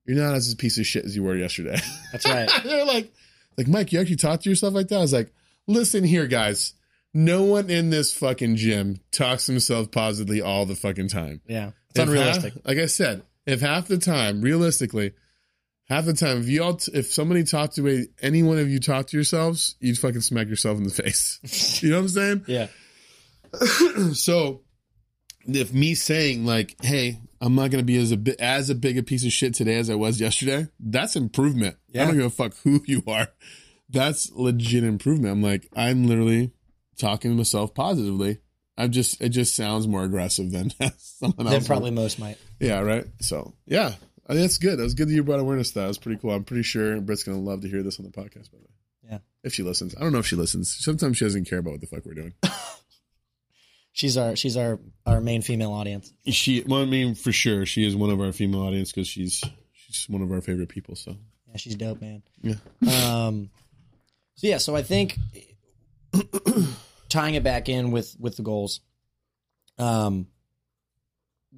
you're 0.06 0.18
not 0.18 0.36
as 0.36 0.52
a 0.52 0.56
piece 0.56 0.78
of 0.78 0.86
shit 0.86 1.06
as 1.06 1.16
you 1.16 1.24
were 1.24 1.36
yesterday. 1.36 1.78
That's 2.12 2.28
right. 2.28 2.50
They're 2.64 2.86
like, 2.86 3.14
like 3.58 3.68
Mike, 3.68 3.92
you 3.92 4.00
actually 4.00 4.18
talk 4.18 4.42
to 4.42 4.50
yourself 4.50 4.74
like 4.74 4.90
that? 4.90 4.98
I 4.98 5.02
was 5.02 5.14
like, 5.14 5.34
listen 5.68 6.04
here, 6.04 6.28
guys. 6.28 6.74
No 7.14 7.44
one 7.44 7.70
in 7.70 7.90
this 7.92 8.14
fucking 8.14 8.56
gym 8.56 9.00
talks 9.12 9.46
to 9.46 9.52
himself 9.52 9.92
positively 9.92 10.42
all 10.42 10.66
the 10.66 10.76
fucking 10.76 11.10
time. 11.10 11.42
Yeah. 11.48 11.72
It's 11.92 12.00
If 12.00 12.08
unrealistic. 12.08 12.54
half- 12.54 12.66
like 12.66 12.78
I 12.80 12.86
said, 12.88 13.22
if 13.46 13.62
half 13.62 13.88
the 13.88 13.98
time, 14.00 14.42
realistically, 14.42 15.12
half 15.90 16.06
the 16.06 16.14
time, 16.14 16.40
if 16.42 16.48
you 16.48 16.64
all, 16.64 16.80
if 16.94 17.14
somebody 17.14 17.44
talked 17.44 17.76
to 17.76 17.88
a, 17.88 18.06
any 18.22 18.42
one 18.42 18.58
of 18.58 18.68
you 18.70 18.80
talk 18.80 19.08
to 19.08 19.18
yourselves, 19.18 19.76
you'd 19.80 19.98
fucking 20.00 20.22
smack 20.22 20.48
yourself 20.48 20.78
in 20.78 20.84
the 20.86 20.90
face. 21.04 21.40
you 21.84 21.90
know 21.92 21.98
what 21.98 22.02
I'm 22.04 22.10
saying? 22.10 22.44
yeah. 22.48 22.68
so 24.14 24.62
if 25.46 25.74
me 25.74 25.94
saying 25.94 26.46
like, 26.46 26.76
"Hey, 26.82 27.20
I'm 27.42 27.54
not 27.56 27.70
gonna 27.72 27.84
be 27.84 27.98
as 27.98 28.12
a 28.12 28.18
bit 28.18 28.40
as 28.40 28.70
a 28.70 28.76
big 28.76 28.98
a 28.98 29.04
piece 29.04 29.26
of 29.26 29.32
shit 29.32 29.54
today 29.54 29.76
as 29.76 29.90
I 29.90 29.96
was 29.96 30.20
yesterday," 30.20 30.68
that's 30.80 31.16
improvement. 31.16 31.78
Yeah. 31.90 32.04
I 32.04 32.06
don't 32.08 32.16
give 32.16 32.26
a 32.26 32.30
fuck 32.32 32.56
who 32.64 32.82
you 32.88 33.04
are. 33.08 33.28
That's 33.90 34.32
legit 34.32 34.84
improvement. 34.84 35.32
I'm 35.34 35.44
like, 35.44 35.68
I'm 35.76 36.08
literally 36.08 36.52
talking 36.98 37.32
to 37.32 37.38
myself 37.38 37.74
positively. 37.74 38.40
I'm 38.78 38.92
just, 38.92 39.22
it 39.22 39.30
just 39.30 39.56
sounds 39.56 39.88
more 39.88 40.04
aggressive 40.04 40.52
than 40.52 40.72
someone 40.98 41.46
else. 41.48 41.52
Then 41.52 41.66
probably 41.66 41.92
most 41.92 42.18
might. 42.20 42.38
yeah, 42.60 42.80
right. 42.80 43.06
So 43.22 43.54
yeah, 43.68 43.94
I 44.28 44.34
think 44.34 44.42
that's 44.42 44.58
good. 44.58 44.80
That 44.80 44.84
was 44.84 44.94
good 44.96 45.08
that 45.10 45.14
you 45.14 45.24
brought 45.24 45.40
awareness 45.40 45.70
to 45.70 45.74
that. 45.76 45.82
That 45.82 45.88
was 45.90 45.98
pretty 46.00 46.20
cool. 46.20 46.32
I'm 46.32 46.44
pretty 46.44 46.64
sure 46.64 47.00
Britt's 47.02 47.24
gonna 47.24 47.40
love 47.40 47.62
to 47.62 47.68
hear 47.70 47.84
this 47.84 48.00
on 48.00 48.06
the 48.06 48.12
podcast. 48.12 48.52
By 48.52 48.58
the 48.58 48.64
way, 48.64 49.12
Yeah. 49.12 49.18
if 49.44 49.54
she 49.54 49.62
listens, 49.64 49.96
I 49.96 50.00
don't 50.00 50.12
know 50.12 50.20
if 50.20 50.26
she 50.26 50.36
listens. 50.36 50.76
Sometimes 50.76 51.18
she 51.18 51.26
doesn't 51.26 51.46
care 51.48 51.60
about 51.60 51.72
what 51.72 51.82
the 51.82 51.88
fuck 51.88 52.06
we're 52.06 52.14
doing. 52.16 52.34
She's 53.96 54.18
our 54.18 54.36
she's 54.36 54.58
our 54.58 54.80
our 55.06 55.22
main 55.22 55.44
female 55.44 55.72
audience. 55.72 56.12
She, 56.26 56.64
well, 56.66 56.82
I 56.82 56.86
mean, 56.86 57.14
for 57.14 57.32
sure, 57.32 57.64
she 57.68 57.86
is 57.86 57.96
one 57.96 58.10
of 58.10 58.20
our 58.20 58.32
female 58.32 58.62
audience 58.64 58.92
because 58.92 59.08
she's 59.08 59.44
she's 59.74 60.10
one 60.10 60.24
of 60.24 60.32
our 60.32 60.42
favorite 60.42 60.70
people. 60.70 60.96
So 60.96 61.16
Yeah, 61.50 61.58
she's 61.58 61.76
dope, 61.76 62.02
man. 62.02 62.24
yeah, 62.42 62.56
Um, 63.28 63.52
so 64.34 64.48
yeah, 64.48 64.58
so 64.58 64.76
I 64.76 64.82
think 64.82 65.16
tying 67.14 67.36
it 67.36 67.44
back 67.44 67.70
in 67.70 67.92
with 67.92 68.16
with 68.20 68.36
the 68.36 68.44
goals. 68.44 68.82
Um, 69.78 70.28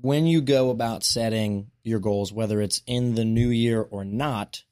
when 0.01 0.28
you 0.28 0.41
go 0.41 0.70
about 0.70 1.03
setting 1.03 1.72
your 1.84 1.99
goals, 1.99 2.34
whether 2.34 2.62
it's 2.62 2.82
in 2.86 3.16
the 3.16 3.24
new 3.24 3.47
year 3.47 3.82
or 3.82 4.03
not, 4.03 4.64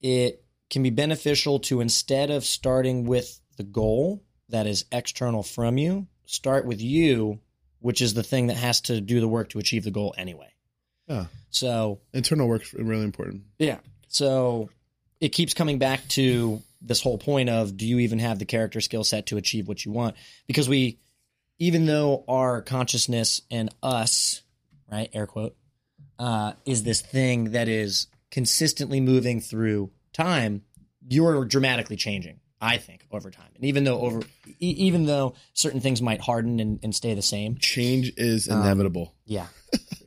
it 0.00 0.44
can 0.68 0.82
be 0.82 0.90
beneficial 0.90 1.58
to 1.60 1.80
instead 1.80 2.30
of 2.30 2.44
starting 2.44 3.04
with 3.04 3.40
the 3.56 3.62
goal 3.62 4.22
that 4.50 4.66
is 4.66 4.84
external 4.92 5.42
from 5.42 5.78
you, 5.78 6.06
start 6.26 6.66
with 6.66 6.80
you, 6.82 7.40
which 7.80 8.02
is 8.02 8.12
the 8.12 8.22
thing 8.22 8.48
that 8.48 8.56
has 8.56 8.82
to 8.82 9.00
do 9.00 9.20
the 9.20 9.28
work 9.28 9.48
to 9.50 9.58
achieve 9.58 9.84
the 9.84 9.90
goal 9.90 10.14
anyway. 10.18 10.52
Yeah. 11.08 11.26
So 11.50 12.00
internal 12.12 12.48
work's 12.48 12.74
really 12.74 13.04
important. 13.04 13.44
yeah. 13.58 13.78
So 14.08 14.68
it 15.20 15.30
keeps 15.30 15.54
coming 15.54 15.78
back 15.78 16.06
to 16.08 16.60
this 16.84 17.00
whole 17.00 17.18
point 17.18 17.48
of 17.48 17.76
do 17.76 17.86
you 17.86 18.00
even 18.00 18.18
have 18.18 18.38
the 18.38 18.44
character 18.44 18.80
skill 18.80 19.04
set 19.04 19.26
to 19.26 19.36
achieve 19.36 19.68
what 19.68 19.84
you 19.84 19.92
want? 19.92 20.16
Because 20.46 20.68
we, 20.68 20.98
even 21.58 21.86
though 21.86 22.24
our 22.28 22.60
consciousness 22.62 23.40
and 23.50 23.70
us, 23.82 24.42
right, 24.90 25.08
air 25.12 25.26
quote, 25.26 25.56
uh, 26.18 26.52
is 26.66 26.82
this 26.82 27.00
thing 27.00 27.52
that 27.52 27.68
is 27.68 28.08
consistently 28.30 29.00
moving 29.00 29.40
through 29.40 29.90
time, 30.12 30.62
you're 31.08 31.44
dramatically 31.44 31.96
changing. 31.96 32.40
I 32.60 32.76
think 32.78 33.04
over 33.10 33.30
time, 33.32 33.50
and 33.56 33.64
even 33.64 33.82
though 33.82 33.98
over, 34.00 34.20
e- 34.60 34.74
even 34.86 35.04
though 35.04 35.34
certain 35.52 35.80
things 35.80 36.00
might 36.00 36.20
harden 36.20 36.60
and, 36.60 36.78
and 36.84 36.94
stay 36.94 37.12
the 37.14 37.20
same, 37.22 37.56
Change 37.58 38.12
is 38.16 38.48
Um, 38.48 38.60
inevitable. 38.60 39.16
yeah. 39.26 39.48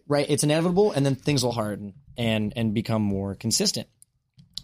right. 0.07 0.25
It's 0.29 0.43
inevitable 0.45 0.93
and 0.93 1.05
then 1.05 1.15
things 1.15 1.43
will 1.43 1.51
harden 1.51 1.95
and 2.17 2.53
and 2.55 2.73
become 2.73 3.01
more 3.01 3.35
consistent. 3.35 3.89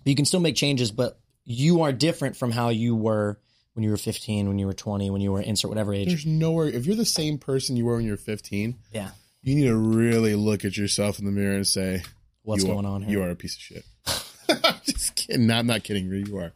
You 0.05 0.16
can 0.16 0.24
still 0.24 0.39
make 0.39 0.55
changes, 0.55 0.89
but 0.89 1.20
you 1.44 1.82
are 1.82 1.92
different 1.92 2.36
from 2.38 2.52
how 2.52 2.70
you 2.70 2.96
were 2.96 3.39
when 3.74 3.84
you 3.84 3.89
were 3.89 3.98
15, 3.98 4.48
when 4.48 4.60
you 4.60 4.66
were 4.66 4.74
20, 4.74 5.10
when 5.10 5.22
you 5.22 5.32
were 5.32 5.42
insert 5.42 5.70
whatever 5.70 5.94
age. 5.94 6.08
There's 6.10 6.26
nowhere. 6.26 6.68
If 6.68 6.86
you're 6.86 6.96
the 6.96 7.06
same 7.06 7.38
person 7.38 7.78
you 7.78 7.86
were 7.86 7.96
when 7.96 8.06
you 8.06 8.12
were 8.12 8.18
15, 8.18 8.78
Yeah. 8.92 9.12
you 9.42 9.56
need 9.56 9.68
to 9.68 9.76
really 9.76 10.36
look 10.36 10.66
at 10.66 10.76
yourself 10.78 11.20
in 11.20 11.26
the 11.26 11.32
mirror 11.32 11.56
and 11.56 11.68
say, 11.68 12.04
What's 12.44 12.64
going 12.64 12.86
are, 12.86 12.92
on 12.96 13.04
here? 13.04 13.12
You 13.20 13.24
are 13.24 13.30
a 13.30 13.36
piece 13.36 13.56
of 13.56 13.62
shit. 13.62 13.86
Just 14.84 15.16
kidding. 15.16 15.48
No, 15.48 15.56
I'm 15.58 15.68
not 15.68 15.84
kidding. 15.84 16.06
You 16.12 16.38
are. 16.38 16.54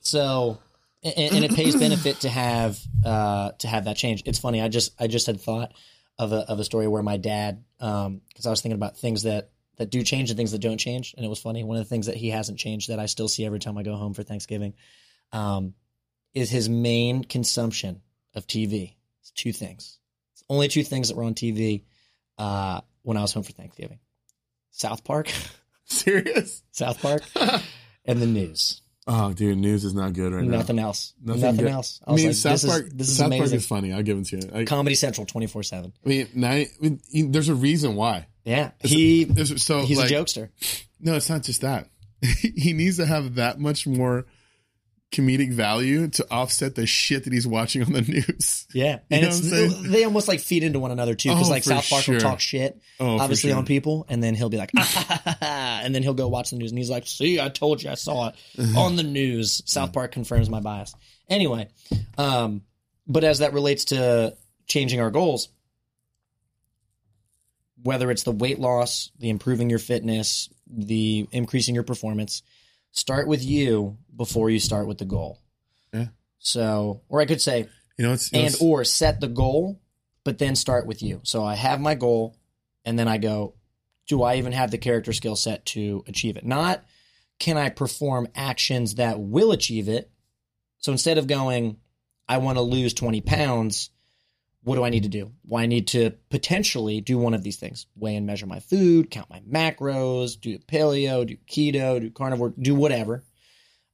So, 0.00 0.58
and, 1.02 1.34
and 1.34 1.44
it 1.44 1.54
pays 1.54 1.74
benefit 1.74 2.20
to 2.20 2.28
have 2.28 2.78
uh, 3.04 3.52
to 3.58 3.68
have 3.68 3.86
that 3.86 3.96
change. 3.96 4.22
It's 4.26 4.38
funny. 4.38 4.60
I 4.60 4.68
just 4.68 4.92
I 5.00 5.06
just 5.06 5.26
had 5.26 5.40
thought 5.40 5.72
of 6.18 6.32
a 6.32 6.40
of 6.50 6.60
a 6.60 6.64
story 6.64 6.86
where 6.86 7.02
my 7.02 7.16
dad, 7.16 7.64
because 7.78 8.46
I 8.46 8.50
was 8.50 8.60
thinking 8.60 8.76
about 8.76 8.98
things 8.98 9.22
that 9.24 9.50
that 9.76 9.90
do 9.90 10.02
change 10.02 10.30
and 10.30 10.36
things 10.36 10.52
that 10.52 10.60
don't 10.60 10.78
change, 10.78 11.14
and 11.16 11.24
it 11.24 11.28
was 11.28 11.40
funny. 11.40 11.64
One 11.64 11.76
of 11.76 11.84
the 11.84 11.88
things 11.88 12.06
that 12.06 12.16
he 12.16 12.30
hasn't 12.30 12.58
changed 12.58 12.90
that 12.90 12.98
I 12.98 13.06
still 13.06 13.28
see 13.28 13.44
every 13.44 13.58
time 13.58 13.76
I 13.78 13.82
go 13.82 13.96
home 13.96 14.14
for 14.14 14.22
Thanksgiving, 14.22 14.74
um, 15.32 15.74
is 16.34 16.50
his 16.50 16.68
main 16.68 17.24
consumption 17.24 18.02
of 18.34 18.46
TV. 18.46 18.94
It's 19.20 19.30
two 19.30 19.52
things. 19.52 19.98
It's 20.34 20.44
only 20.48 20.68
two 20.68 20.84
things 20.84 21.08
that 21.08 21.16
were 21.16 21.24
on 21.24 21.34
TV 21.34 21.82
uh, 22.38 22.80
when 23.02 23.16
I 23.16 23.22
was 23.22 23.32
home 23.32 23.42
for 23.42 23.52
Thanksgiving: 23.52 23.98
South 24.70 25.04
Park, 25.04 25.32
Serious? 25.84 26.62
South 26.70 27.00
Park, 27.00 27.22
and 28.04 28.20
the 28.20 28.26
news. 28.26 28.80
Oh, 29.06 29.32
dude, 29.34 29.58
news 29.58 29.84
is 29.84 29.94
not 29.94 30.14
good 30.14 30.32
right 30.32 30.44
now. 30.44 30.58
Nothing 30.58 30.78
else. 30.78 31.12
Nothing 31.22 31.42
Nothing, 31.42 31.66
else. 31.68 32.00
I 32.06 32.12
I 32.12 32.14
mean, 32.14 32.26
like, 32.28 32.36
South 32.36 32.62
this 32.62 32.70
Park. 32.70 32.86
is 32.86 32.92
this 32.94 33.08
is 33.08 33.16
South 33.18 33.30
Park 33.32 33.52
is 33.52 33.66
funny. 33.66 33.92
I'll 33.92 34.02
give 34.02 34.18
it 34.18 34.24
to 34.28 34.36
you. 34.38 34.50
I, 34.54 34.64
Comedy 34.64 34.94
Central 34.94 35.26
twenty 35.26 35.46
four 35.46 35.62
seven. 35.62 35.92
I 36.04 36.08
mean, 36.08 36.28
now, 36.34 36.50
I 36.52 36.68
mean, 36.80 37.00
there's 37.32 37.50
a 37.50 37.54
reason 37.54 37.96
why. 37.96 38.28
Yeah, 38.44 38.70
he 38.80 39.24
There's, 39.24 39.62
so 39.62 39.80
he's 39.80 39.98
like, 39.98 40.10
a 40.10 40.14
jokester. 40.14 40.50
No, 41.00 41.14
it's 41.14 41.28
not 41.28 41.42
just 41.42 41.62
that. 41.62 41.88
he 42.40 42.72
needs 42.72 42.96
to 42.96 43.06
have 43.06 43.34
that 43.34 43.58
much 43.58 43.86
more 43.86 44.26
comedic 45.14 45.52
value 45.52 46.08
to 46.08 46.26
offset 46.30 46.74
the 46.74 46.86
shit 46.86 47.24
that 47.24 47.32
he's 47.32 47.46
watching 47.46 47.82
on 47.82 47.92
the 47.92 48.00
news. 48.08 48.66
Yeah, 48.74 48.98
You 49.08 49.16
and 49.16 49.22
know 49.22 49.28
it's 49.28 49.40
what 49.42 49.52
I'm 49.58 49.70
saying? 49.70 49.90
they 49.92 50.04
almost 50.04 50.28
like 50.28 50.40
feed 50.40 50.62
into 50.64 50.78
one 50.78 50.90
another 50.90 51.14
too, 51.14 51.30
because 51.30 51.48
Oh, 51.48 51.50
like 51.50 51.62
South 51.64 51.88
Park 51.88 52.04
sure. 52.04 52.14
will 52.14 52.20
talk 52.20 52.40
shit, 52.40 52.80
Oh, 53.00 53.18
obviously 53.18 53.50
sure. 53.50 53.58
on 53.58 53.64
people, 53.66 54.04
and 54.08 54.22
then 54.22 54.34
he'll 54.34 54.48
be 54.50 54.56
like, 54.58 54.70
ah, 54.76 54.82
ha, 54.82 55.20
ha, 55.24 55.36
ha, 55.40 55.80
and 55.82 55.94
then 55.94 56.02
he'll 56.02 56.14
go 56.14 56.28
watch 56.28 56.50
the 56.50 56.56
news, 56.56 56.70
and 56.70 56.78
he's 56.78 56.90
like, 56.90 57.06
"See, 57.06 57.40
I 57.40 57.48
told 57.48 57.82
you, 57.82 57.90
I 57.90 57.94
saw 57.94 58.28
it 58.28 58.34
on 58.76 58.96
the 58.96 59.02
news." 59.02 59.62
South 59.66 59.92
Park 59.92 60.12
confirms 60.12 60.50
my 60.50 60.60
bias. 60.60 60.94
Anyway, 61.28 61.68
um, 62.18 62.62
but 63.06 63.24
as 63.24 63.38
that 63.38 63.52
relates 63.52 63.86
to 63.86 64.36
changing 64.66 65.00
our 65.00 65.10
goals, 65.10 65.48
whether 67.82 68.10
it's 68.10 68.22
the 68.22 68.32
weight 68.32 68.58
loss, 68.58 69.10
the 69.18 69.28
improving 69.30 69.68
your 69.70 69.78
fitness, 69.78 70.48
the 70.66 71.26
increasing 71.32 71.74
your 71.74 71.84
performance, 71.84 72.42
start 72.94 73.26
with 73.28 73.44
you 73.44 73.98
before 74.16 74.48
you 74.48 74.58
start 74.58 74.86
with 74.86 74.98
the 74.98 75.04
goal. 75.04 75.40
Yeah. 75.92 76.06
So, 76.38 77.02
or 77.08 77.20
I 77.20 77.26
could 77.26 77.42
say, 77.42 77.68
You 77.98 78.06
know, 78.06 78.12
it's, 78.14 78.32
you 78.32 78.38
know, 78.38 78.44
and 78.46 78.54
it's- 78.54 78.62
or 78.62 78.84
set 78.84 79.20
the 79.20 79.28
goal, 79.28 79.80
but 80.24 80.38
then 80.38 80.56
start 80.56 80.86
with 80.86 81.02
you. 81.02 81.20
So 81.24 81.44
I 81.44 81.54
have 81.56 81.80
my 81.80 81.94
goal, 81.94 82.36
and 82.84 82.98
then 82.98 83.08
I 83.08 83.18
go, 83.18 83.54
do 84.06 84.22
I 84.22 84.36
even 84.36 84.52
have 84.52 84.70
the 84.70 84.78
character 84.78 85.12
skill 85.12 85.36
set 85.36 85.66
to 85.66 86.04
achieve 86.06 86.36
it? 86.36 86.44
Not 86.46 86.84
can 87.38 87.56
I 87.56 87.68
perform 87.68 88.28
actions 88.34 88.94
that 88.96 89.18
will 89.18 89.50
achieve 89.52 89.88
it. 89.88 90.10
So 90.78 90.92
instead 90.92 91.18
of 91.18 91.26
going, 91.26 91.78
I 92.28 92.38
want 92.38 92.58
to 92.58 92.62
lose 92.62 92.94
20 92.94 93.20
pounds, 93.22 93.90
what 94.64 94.76
do 94.76 94.84
I 94.84 94.88
need 94.88 95.02
to 95.02 95.08
do? 95.08 95.30
Well, 95.46 95.62
I 95.62 95.66
need 95.66 95.88
to 95.88 96.12
potentially 96.30 97.00
do 97.00 97.18
one 97.18 97.34
of 97.34 97.42
these 97.42 97.56
things 97.56 97.86
weigh 97.96 98.16
and 98.16 98.26
measure 98.26 98.46
my 98.46 98.60
food, 98.60 99.10
count 99.10 99.28
my 99.30 99.40
macros, 99.40 100.40
do 100.40 100.58
paleo, 100.58 101.26
do 101.26 101.36
keto, 101.48 102.00
do 102.00 102.10
carnivore, 102.10 102.54
do 102.58 102.74
whatever. 102.74 103.22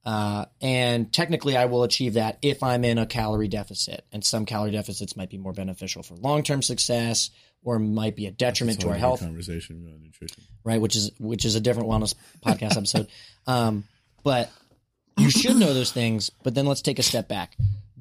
Uh, 0.04 0.46
and 0.62 1.12
technically, 1.12 1.56
I 1.56 1.66
will 1.66 1.82
achieve 1.82 2.14
that 2.14 2.38
if 2.40 2.62
I'm 2.62 2.84
in 2.84 2.98
a 2.98 3.04
calorie 3.04 3.48
deficit. 3.48 4.06
And 4.12 4.24
some 4.24 4.46
calorie 4.46 4.70
deficits 4.70 5.16
might 5.16 5.28
be 5.28 5.38
more 5.38 5.52
beneficial 5.52 6.02
for 6.02 6.14
long 6.14 6.42
term 6.42 6.62
success 6.62 7.30
or 7.62 7.78
might 7.78 8.16
be 8.16 8.26
a 8.26 8.30
detriment 8.30 8.76
it's 8.76 8.84
to 8.84 8.90
our 8.90 8.96
health 8.96 9.20
conversation 9.20 9.84
about 9.84 10.00
nutrition. 10.00 10.42
right? 10.64 10.80
Which 10.80 10.96
is 10.96 11.10
which 11.18 11.44
is 11.44 11.54
a 11.54 11.60
different 11.60 11.88
wellness 11.88 12.14
podcast 12.46 12.76
episode. 12.76 13.08
Um, 13.46 13.84
but 14.22 14.50
you 15.18 15.30
should 15.30 15.56
know 15.56 15.74
those 15.74 15.92
things. 15.92 16.30
But 16.42 16.54
then 16.54 16.64
let's 16.64 16.82
take 16.82 16.98
a 16.98 17.02
step 17.02 17.28
back. 17.28 17.56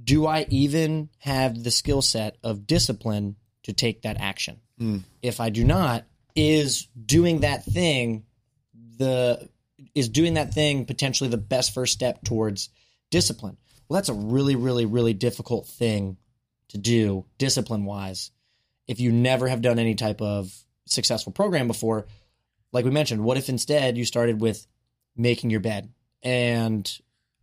Do 0.10 0.26
I 0.26 0.47
even 0.49 1.10
have 1.20 1.64
the 1.64 1.72
skill 1.72 2.01
set 2.01 2.38
of 2.43 2.66
discipline 2.66 3.36
to 3.64 3.74
take 3.74 4.01
that 4.01 4.18
action? 4.20 4.60
Mm. 4.80 5.03
If 5.22 5.39
I 5.39 5.49
do 5.49 5.64
not, 5.64 6.05
is 6.36 6.88
doing 7.05 7.41
that 7.41 7.64
thing 7.64 8.26
the 8.97 9.47
is 9.95 10.10
doing 10.10 10.34
that 10.34 10.53
thing 10.53 10.86
potentially 10.86 11.30
the 11.30 11.38
best 11.38 11.74
first 11.74 11.93
step 11.93 12.24
towards 12.24 12.70
discipline? 13.12 13.57
Well, 13.88 13.97
that's 13.97 14.10
a 14.10 14.14
really, 14.14 14.55
really, 14.55 14.86
really 14.86 15.14
difficult 15.14 15.68
thing 15.68 16.18
to 16.70 16.78
do 16.78 17.26
discipline 17.38 17.86
wise 17.86 18.32
if 18.88 18.99
you 18.99 19.12
never 19.12 19.47
have 19.47 19.62
done 19.62 19.78
any 19.78 19.93
type 19.93 20.22
of 20.22 20.51
successful 20.86 21.32
program 21.32 21.68
before 21.68 22.07
like 22.72 22.86
we 22.86 22.91
mentioned, 22.91 23.24
what 23.24 23.38
if 23.38 23.49
instead 23.49 23.97
you 23.97 24.05
started 24.05 24.41
with 24.41 24.66
making 25.16 25.49
your 25.49 25.60
bed? 25.60 25.91
And 26.22 26.91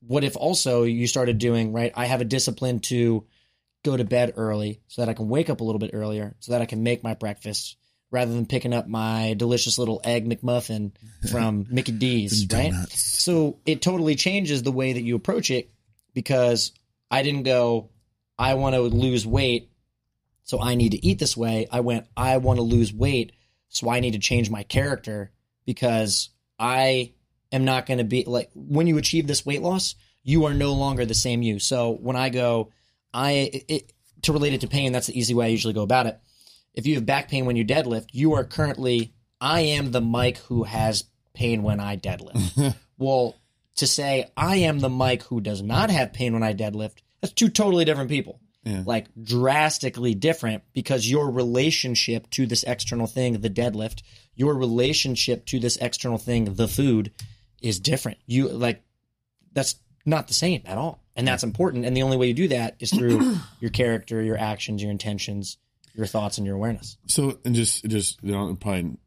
what 0.06 0.24
if 0.24 0.36
also 0.36 0.84
you 0.84 1.06
started 1.06 1.38
doing, 1.38 1.72
right? 1.72 1.92
I 1.94 2.06
have 2.06 2.20
a 2.20 2.24
discipline 2.24 2.80
to 2.80 3.26
go 3.84 3.96
to 3.96 4.04
bed 4.04 4.34
early 4.36 4.80
so 4.88 5.02
that 5.02 5.08
I 5.08 5.14
can 5.14 5.28
wake 5.28 5.48
up 5.50 5.60
a 5.60 5.64
little 5.64 5.78
bit 5.78 5.90
earlier 5.92 6.34
so 6.40 6.52
that 6.52 6.62
I 6.62 6.66
can 6.66 6.82
make 6.82 7.02
my 7.02 7.14
breakfast 7.14 7.76
rather 8.10 8.32
than 8.32 8.46
picking 8.46 8.72
up 8.72 8.86
my 8.86 9.34
delicious 9.36 9.78
little 9.78 10.00
egg 10.04 10.28
McMuffin 10.28 10.92
from 11.30 11.66
Mickey 11.70 11.92
D's, 11.92 12.46
right? 12.52 12.72
So 12.90 13.58
it 13.66 13.82
totally 13.82 14.14
changes 14.14 14.62
the 14.62 14.72
way 14.72 14.92
that 14.92 15.02
you 15.02 15.16
approach 15.16 15.50
it 15.50 15.70
because 16.14 16.72
I 17.10 17.22
didn't 17.22 17.42
go, 17.44 17.90
I 18.38 18.54
want 18.54 18.74
to 18.74 18.80
lose 18.82 19.26
weight, 19.26 19.70
so 20.44 20.60
I 20.60 20.74
need 20.76 20.92
to 20.92 21.04
eat 21.04 21.18
this 21.18 21.36
way. 21.36 21.66
I 21.70 21.80
went, 21.80 22.06
I 22.16 22.36
want 22.38 22.58
to 22.58 22.62
lose 22.62 22.92
weight, 22.92 23.32
so 23.68 23.90
I 23.90 24.00
need 24.00 24.12
to 24.12 24.18
change 24.18 24.50
my 24.50 24.62
character 24.62 25.32
because 25.64 26.30
I 26.58 27.12
am 27.52 27.64
not 27.64 27.86
going 27.86 27.98
to 27.98 28.04
be 28.04 28.24
like 28.24 28.50
when 28.54 28.86
you 28.86 28.98
achieve 28.98 29.26
this 29.26 29.46
weight 29.46 29.62
loss, 29.62 29.94
you 30.22 30.44
are 30.46 30.54
no 30.54 30.72
longer 30.74 31.04
the 31.06 31.14
same 31.14 31.42
you. 31.42 31.58
So 31.58 31.92
when 31.92 32.16
I 32.16 32.28
go, 32.28 32.70
I 33.14 33.62
it, 33.68 33.92
to 34.22 34.32
relate 34.32 34.54
it 34.54 34.62
to 34.62 34.68
pain, 34.68 34.92
that's 34.92 35.06
the 35.06 35.18
easy 35.18 35.34
way 35.34 35.46
I 35.46 35.48
usually 35.48 35.74
go 35.74 35.82
about 35.82 36.06
it. 36.06 36.18
If 36.74 36.86
you 36.86 36.94
have 36.96 37.06
back 37.06 37.28
pain 37.28 37.46
when 37.46 37.56
you 37.56 37.64
deadlift, 37.64 38.08
you 38.12 38.34
are 38.34 38.44
currently 38.44 39.14
I 39.40 39.60
am 39.60 39.90
the 39.92 40.00
Mike 40.00 40.38
who 40.38 40.64
has 40.64 41.04
pain 41.34 41.62
when 41.62 41.80
I 41.80 41.96
deadlift. 41.96 42.74
well, 42.98 43.36
to 43.76 43.86
say 43.86 44.30
I 44.36 44.56
am 44.56 44.78
the 44.80 44.88
Mike 44.88 45.22
who 45.24 45.40
does 45.40 45.62
not 45.62 45.90
have 45.90 46.12
pain 46.12 46.32
when 46.32 46.42
I 46.42 46.54
deadlift, 46.54 46.98
that's 47.20 47.32
two 47.32 47.48
totally 47.48 47.84
different 47.84 48.08
people 48.10 48.40
Yeah. 48.64 48.82
like 48.86 49.06
drastically 49.22 50.14
different 50.14 50.64
because 50.72 51.08
your 51.10 51.30
relationship 51.30 52.28
to 52.30 52.46
this 52.46 52.62
external 52.64 53.06
thing, 53.06 53.40
the 53.40 53.50
deadlift, 53.50 54.02
your 54.34 54.54
relationship 54.54 55.46
to 55.46 55.58
this 55.60 55.76
external 55.76 56.18
thing, 56.18 56.54
the 56.54 56.68
food, 56.68 57.12
is 57.62 57.80
different. 57.80 58.18
You 58.26 58.48
like 58.48 58.82
that's 59.52 59.76
not 60.06 60.28
the 60.28 60.34
same 60.34 60.62
at 60.64 60.78
all. 60.78 61.02
And 61.16 61.26
that's 61.26 61.42
important. 61.42 61.84
And 61.84 61.96
the 61.96 62.02
only 62.02 62.16
way 62.16 62.28
you 62.28 62.34
do 62.34 62.48
that 62.48 62.76
is 62.78 62.90
through 62.90 63.36
your 63.60 63.70
character, 63.70 64.22
your 64.22 64.38
actions, 64.38 64.82
your 64.82 64.90
intentions, 64.90 65.58
your 65.94 66.06
thoughts, 66.06 66.38
and 66.38 66.46
your 66.46 66.56
awareness. 66.56 66.96
So, 67.06 67.38
and 67.44 67.54
just, 67.54 67.84
just, 67.86 68.22
you 68.22 68.32
know, 68.32 68.50
it 68.50 68.60
probably 68.60 68.98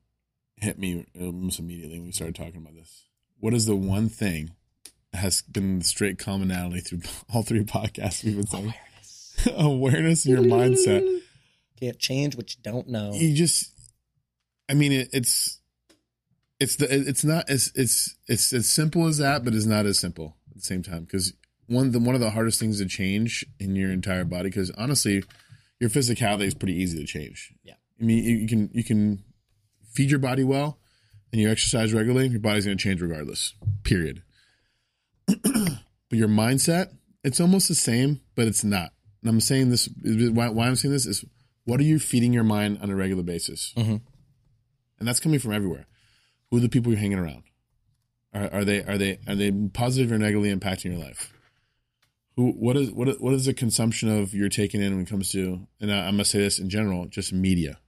hit 0.58 0.78
me 0.78 1.06
almost 1.20 1.60
immediately 1.60 1.98
when 1.98 2.08
we 2.08 2.12
started 2.12 2.36
talking 2.36 2.58
about 2.58 2.76
this. 2.76 3.06
What 3.40 3.54
is 3.54 3.66
the 3.66 3.76
one 3.76 4.10
thing 4.10 4.52
that 5.12 5.20
has 5.20 5.42
been 5.44 5.80
the 5.80 5.86
straight 5.86 6.18
commonality 6.18 6.82
through 6.82 7.02
all 7.34 7.44
three 7.44 7.64
podcasts 7.64 8.24
we've 8.24 8.36
been 8.36 8.48
saying? 8.48 8.74
Awareness 9.56 10.26
and 10.26 10.36
your 10.36 10.44
mindset. 10.44 11.22
Can't 11.80 11.98
change 11.98 12.36
what 12.36 12.54
you 12.54 12.62
don't 12.62 12.90
know. 12.90 13.14
You 13.14 13.34
just, 13.34 13.72
I 14.68 14.74
mean, 14.74 14.92
it, 14.92 15.10
it's, 15.14 15.59
it's 16.60 16.76
the, 16.76 16.88
it's 16.92 17.24
not 17.24 17.50
as, 17.50 17.72
it's, 17.76 18.16
it's 18.28 18.54
as 18.54 18.70
simple 18.70 19.08
as 19.08 19.18
that, 19.18 19.44
but 19.44 19.54
it's 19.54 19.66
not 19.66 19.86
as 19.86 20.00
simple 20.00 20.36
at 20.50 20.58
the 20.58 20.62
same 20.62 20.84
time. 20.84 21.06
Cause 21.06 21.34
one, 21.68 21.92
the, 21.92 22.00
one 22.00 22.16
of 22.16 22.22
the 22.22 22.32
hardest 22.32 22.60
things 22.60 22.80
to 22.80 22.86
change 22.86 23.46
in 23.60 23.76
your 23.76 23.92
entire 23.92 24.26
body, 24.26 24.50
cause 24.52 24.72
honestly, 24.78 25.24
your 25.80 25.90
physicality 25.90 26.44
is 26.46 26.54
pretty 26.54 26.74
easy 26.76 26.98
to 27.00 27.06
change. 27.06 27.54
Yeah. 27.64 27.76
I 28.00 28.04
mean, 28.04 28.24
you, 28.24 28.36
you 28.38 28.48
can, 28.48 28.70
you 28.74 28.84
can 28.84 29.24
feed 29.94 30.10
your 30.10 30.20
body 30.20 30.44
well 30.44 30.80
and 31.32 31.40
you 31.42 31.50
exercise 31.50 31.94
regularly, 31.94 32.28
your 32.28 32.40
body's 32.40 32.66
going 32.66 32.78
to 32.78 32.84
change 32.84 33.02
regardless, 33.02 33.54
period. 33.84 34.24
but 35.28 35.38
your 36.12 36.28
mindset, 36.28 36.94
it's 37.24 37.40
almost 37.40 37.68
the 37.68 37.76
same, 37.76 38.20
but 38.36 38.48
it's 38.48 38.64
not. 38.64 38.92
And 39.22 39.30
I'm 39.30 39.42
saying 39.42 39.70
this, 39.70 39.90
why, 40.04 40.50
why 40.50 40.68
I'm 40.68 40.76
saying 40.76 40.94
this 40.94 41.06
is 41.06 41.24
what 41.66 41.80
are 41.80 41.84
you 41.84 42.00
feeding 42.00 42.34
your 42.34 42.44
mind 42.44 42.80
on 42.82 42.90
a 42.90 42.96
regular 42.96 43.22
basis? 43.22 43.74
Mhm. 43.78 44.02
And 44.98 45.08
that's 45.08 45.20
coming 45.20 45.40
from 45.40 45.54
everywhere. 45.54 45.86
Who 46.50 46.58
are 46.58 46.62
the 46.62 46.70
people 46.70 46.92
you're 46.92 47.00
hanging 47.02 47.20
around? 47.20 47.44
Are, 48.34 48.50
are 48.54 48.66
they 48.66 48.84
are 48.84 48.98
they 48.98 49.20
are 49.28 49.36
they 49.36 49.52
positive 49.52 50.12
or 50.12 50.18
negatively 50.18 50.54
impacting 50.54 50.92
your 50.92 51.00
life? 51.00 51.34
Who 52.36 52.52
what 52.52 52.78
is 52.78 52.92
what 52.92 53.10
is- 53.10 53.20
what 53.20 53.34
is 53.34 53.46
the 53.46 53.54
consumption 53.54 54.10
of 54.10 54.34
you're 54.34 54.50
taking 54.50 54.82
in 54.82 54.94
when 54.94 55.04
it 55.04 55.10
comes 55.10 55.30
to 55.32 55.68
and 55.82 55.92
I, 55.92 56.06
I'm 56.08 56.14
gonna 56.14 56.26
say 56.26 56.40
this 56.40 56.60
in 56.60 56.70
general, 56.70 57.08
just 57.08 57.34
media, 57.34 57.80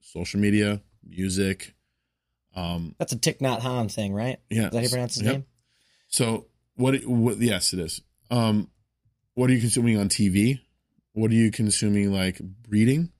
social 0.00 0.40
media, 0.40 0.82
music, 1.06 1.74
um, 2.54 2.94
That's 2.98 3.12
a 3.12 3.16
Thich 3.16 3.38
Nhat 3.38 3.60
Hanh 3.60 3.92
thing, 3.92 4.12
right? 4.12 4.38
yeah. 4.50 4.66
Is 4.66 4.70
that 4.72 4.76
how 4.76 4.82
you 4.82 4.88
pronounce 4.88 5.14
his 5.14 5.22
Yep. 5.24 5.32
name? 5.32 5.44
So 6.08 6.46
what? 6.74 7.04
What? 7.06 7.38
Yes, 7.38 7.72
it 7.72 7.78
is. 7.80 8.00
Um, 8.30 8.70
what 9.34 9.50
are 9.50 9.52
you 9.52 9.60
consuming 9.60 9.98
on 9.98 10.08
TV? 10.08 10.60
What 11.12 11.30
are 11.30 11.34
you 11.34 11.50
consuming 11.50 12.12
like 12.12 12.40
reading? 12.68 13.12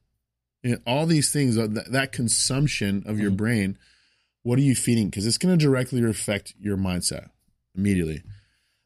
You 0.63 0.73
know, 0.73 0.79
all 0.87 1.07
these 1.07 1.33
things, 1.33 1.57
uh, 1.57 1.67
that, 1.69 1.93
that 1.93 2.13
consumption 2.13 3.03
of 3.07 3.19
your 3.21 3.31
Mhm. 3.31 3.37
brain, 3.37 3.79
what 4.47 4.61
are 4.61 4.63
you 4.63 4.77
feeding? 4.77 5.11
Because 5.11 5.27
it's 5.27 5.39
going 5.39 5.59
to 5.59 5.65
directly 5.65 6.01
affect 6.05 6.55
your 6.57 6.77
mindset 6.77 7.31
immediately. 7.75 8.23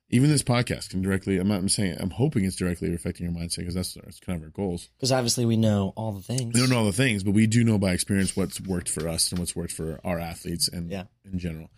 Even 0.09 0.31
this 0.31 0.43
podcast 0.43 0.89
can 0.89 1.03
directly. 1.03 1.37
I'm 1.37 1.49
not 1.49 1.59
I'm 1.59 1.69
saying. 1.69 1.99
I'm 2.01 2.09
hoping 2.09 2.47
it's 2.47 2.57
directly 2.57 2.95
affecting 2.95 3.27
your 3.27 3.35
mindset 3.39 3.59
because 3.59 3.75
that's, 3.75 3.93
that's 3.93 4.21
kind 4.21 4.39
of 4.39 4.45
our 4.45 4.49
goals. 4.51 4.89
Because 4.97 5.13
obviously 5.13 5.45
we 5.45 5.59
know 5.59 5.93
all 5.97 6.13
the 6.13 6.23
things. 6.23 6.55
We 6.55 6.61
don't 6.61 6.71
know 6.71 6.79
all 6.79 6.87
the 6.87 6.93
things, 6.93 7.23
but 7.23 7.33
we 7.33 7.47
do 7.47 7.63
know 7.63 7.77
by 7.79 7.93
experience 7.93 8.35
what's 8.35 8.59
worked 8.59 8.89
for 8.89 9.07
us 9.07 9.31
and 9.31 9.39
what's 9.39 9.55
worked 9.55 9.73
for 9.73 10.01
our 10.03 10.19
athletes 10.19 10.67
and 10.67 10.91
Yeah. 10.91 11.05
in 11.31 11.39
general. 11.39 11.69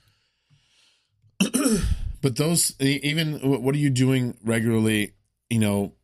but 2.23 2.37
those, 2.37 2.75
even 2.81 3.41
what 3.41 3.63
what 3.63 3.75
are 3.75 3.79
you 3.79 3.91
doing 3.91 4.39
regularly, 4.45 5.15
you 5.51 5.59
know, 5.59 5.95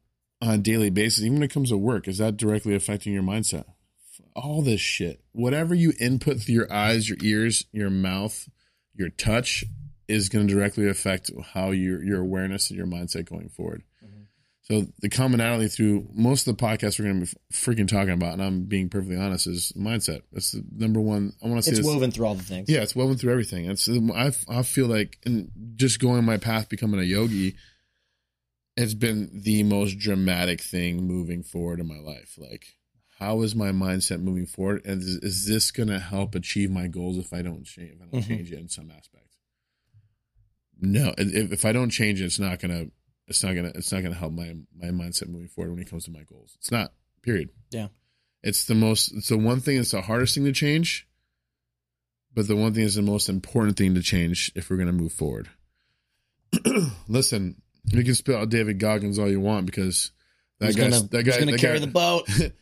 on 0.42 0.50
a 0.50 0.58
daily 0.58 0.90
basis, 0.90 1.22
even 1.22 1.34
when 1.34 1.42
it 1.44 1.52
comes 1.52 1.70
to 1.70 1.78
work, 1.78 2.08
is 2.08 2.18
that 2.18 2.36
directly 2.36 2.74
affecting 2.74 3.12
your 3.12 3.22
mindset? 3.22 3.66
All 4.38 4.62
this 4.62 4.80
shit, 4.80 5.20
whatever 5.32 5.74
you 5.74 5.92
input 5.98 6.40
through 6.40 6.54
your 6.54 6.72
eyes, 6.72 7.08
your 7.08 7.18
ears, 7.22 7.64
your 7.72 7.90
mouth, 7.90 8.48
your 8.94 9.08
touch, 9.08 9.64
is 10.06 10.28
going 10.28 10.48
to 10.48 10.54
directly 10.54 10.88
affect 10.88 11.30
how 11.52 11.70
your 11.70 12.02
your 12.02 12.20
awareness 12.20 12.70
and 12.70 12.78
your 12.78 12.86
mindset 12.86 13.28
going 13.28 13.48
forward. 13.48 13.82
Mm-hmm. 14.04 14.22
So 14.62 14.86
the 15.00 15.08
commonality 15.08 15.68
through 15.68 16.08
most 16.14 16.46
of 16.46 16.56
the 16.56 16.64
podcasts 16.64 16.98
we're 16.98 17.06
going 17.06 17.26
to 17.26 17.26
be 17.26 17.40
freaking 17.52 17.88
talking 17.88 18.14
about, 18.14 18.34
and 18.34 18.42
I'm 18.42 18.64
being 18.64 18.88
perfectly 18.88 19.16
honest, 19.16 19.46
is 19.46 19.72
mindset. 19.76 20.22
That's 20.32 20.52
the 20.52 20.64
number 20.70 21.00
one. 21.00 21.32
I 21.42 21.48
want 21.48 21.62
to 21.62 21.70
say 21.70 21.78
It's 21.78 21.86
woven 21.86 22.10
through 22.10 22.26
all 22.26 22.34
the 22.34 22.42
things. 22.42 22.70
Yeah, 22.70 22.82
it's 22.82 22.94
woven 22.94 23.16
through 23.16 23.32
everything. 23.32 23.66
It's 23.70 23.88
I 23.88 24.32
I 24.48 24.62
feel 24.62 24.86
like 24.86 25.18
and 25.26 25.50
just 25.74 26.00
going 26.00 26.24
my 26.24 26.36
path 26.36 26.68
becoming 26.68 27.00
a 27.00 27.04
yogi, 27.04 27.56
it's 28.78 28.94
been 28.94 29.28
the 29.32 29.64
most 29.64 29.98
dramatic 29.98 30.62
thing 30.62 31.06
moving 31.06 31.42
forward 31.42 31.80
in 31.80 31.88
my 31.88 31.98
life. 31.98 32.38
Like, 32.38 32.77
how 33.18 33.42
is 33.42 33.54
my 33.54 33.70
mindset 33.70 34.20
moving 34.20 34.46
forward, 34.46 34.82
and 34.84 35.02
is, 35.02 35.16
is 35.16 35.46
this 35.46 35.70
going 35.70 35.88
to 35.88 35.98
help 35.98 36.34
achieve 36.34 36.70
my 36.70 36.86
goals 36.86 37.18
if 37.18 37.32
I 37.32 37.42
don't 37.42 37.64
change 37.64 37.92
if 37.92 38.00
I 38.02 38.04
don't 38.06 38.22
Mhm. 38.24 38.28
change 38.28 38.52
it 38.52 38.58
in 38.58 38.68
some 38.68 38.90
aspect? 38.90 39.24
No, 40.80 41.12
if, 41.18 41.52
if 41.52 41.64
I 41.64 41.72
don't 41.72 41.90
change 41.90 42.20
it, 42.20 42.24
it's 42.26 42.38
not 42.38 42.60
gonna 42.60 42.86
it's 43.26 43.42
not 43.42 43.54
gonna 43.54 43.72
it's 43.74 43.90
not 43.92 44.02
gonna 44.02 44.14
help 44.14 44.32
my 44.32 44.54
my 44.76 44.88
mindset 44.88 45.28
moving 45.28 45.48
forward 45.48 45.72
when 45.72 45.80
it 45.82 45.90
comes 45.90 46.04
to 46.04 46.10
my 46.12 46.22
goals. 46.22 46.54
It's 46.58 46.70
not. 46.70 46.92
Period. 47.22 47.50
Yeah. 47.70 47.88
It's 48.44 48.66
the 48.66 48.76
most. 48.76 49.12
It's 49.12 49.28
the 49.28 49.36
one 49.38 49.60
thing. 49.60 49.78
It's 49.78 49.90
the 49.90 50.00
hardest 50.02 50.34
thing 50.36 50.44
to 50.44 50.52
change 50.52 51.06
but 52.34 52.46
the 52.46 52.54
one 52.54 52.72
thing 52.72 52.84
is 52.84 52.94
the 52.94 53.02
most 53.02 53.28
important 53.28 53.76
thing 53.76 53.94
to 53.96 54.02
change 54.02 54.52
if 54.54 54.70
we're 54.70 54.76
going 54.76 54.86
to 54.86 54.92
move 54.92 55.12
forward. 55.12 55.48
Listen, 57.08 57.60
You 57.86 58.04
can 58.04 58.14
spit 58.14 58.36
out 58.36 58.48
David 58.50 58.78
Goggins 58.78 59.18
all 59.18 59.28
you 59.28 59.40
want 59.40 59.66
because 59.66 60.12
that 60.60 60.76
guy's 60.76 61.00
gonna, 61.00 61.08
that 61.08 61.22
guy 61.24 61.38
gonna 61.40 61.52
that 61.52 61.60
carry 61.60 61.80
guy- 61.80 61.86
the 61.86 61.90
boat? 61.90 62.28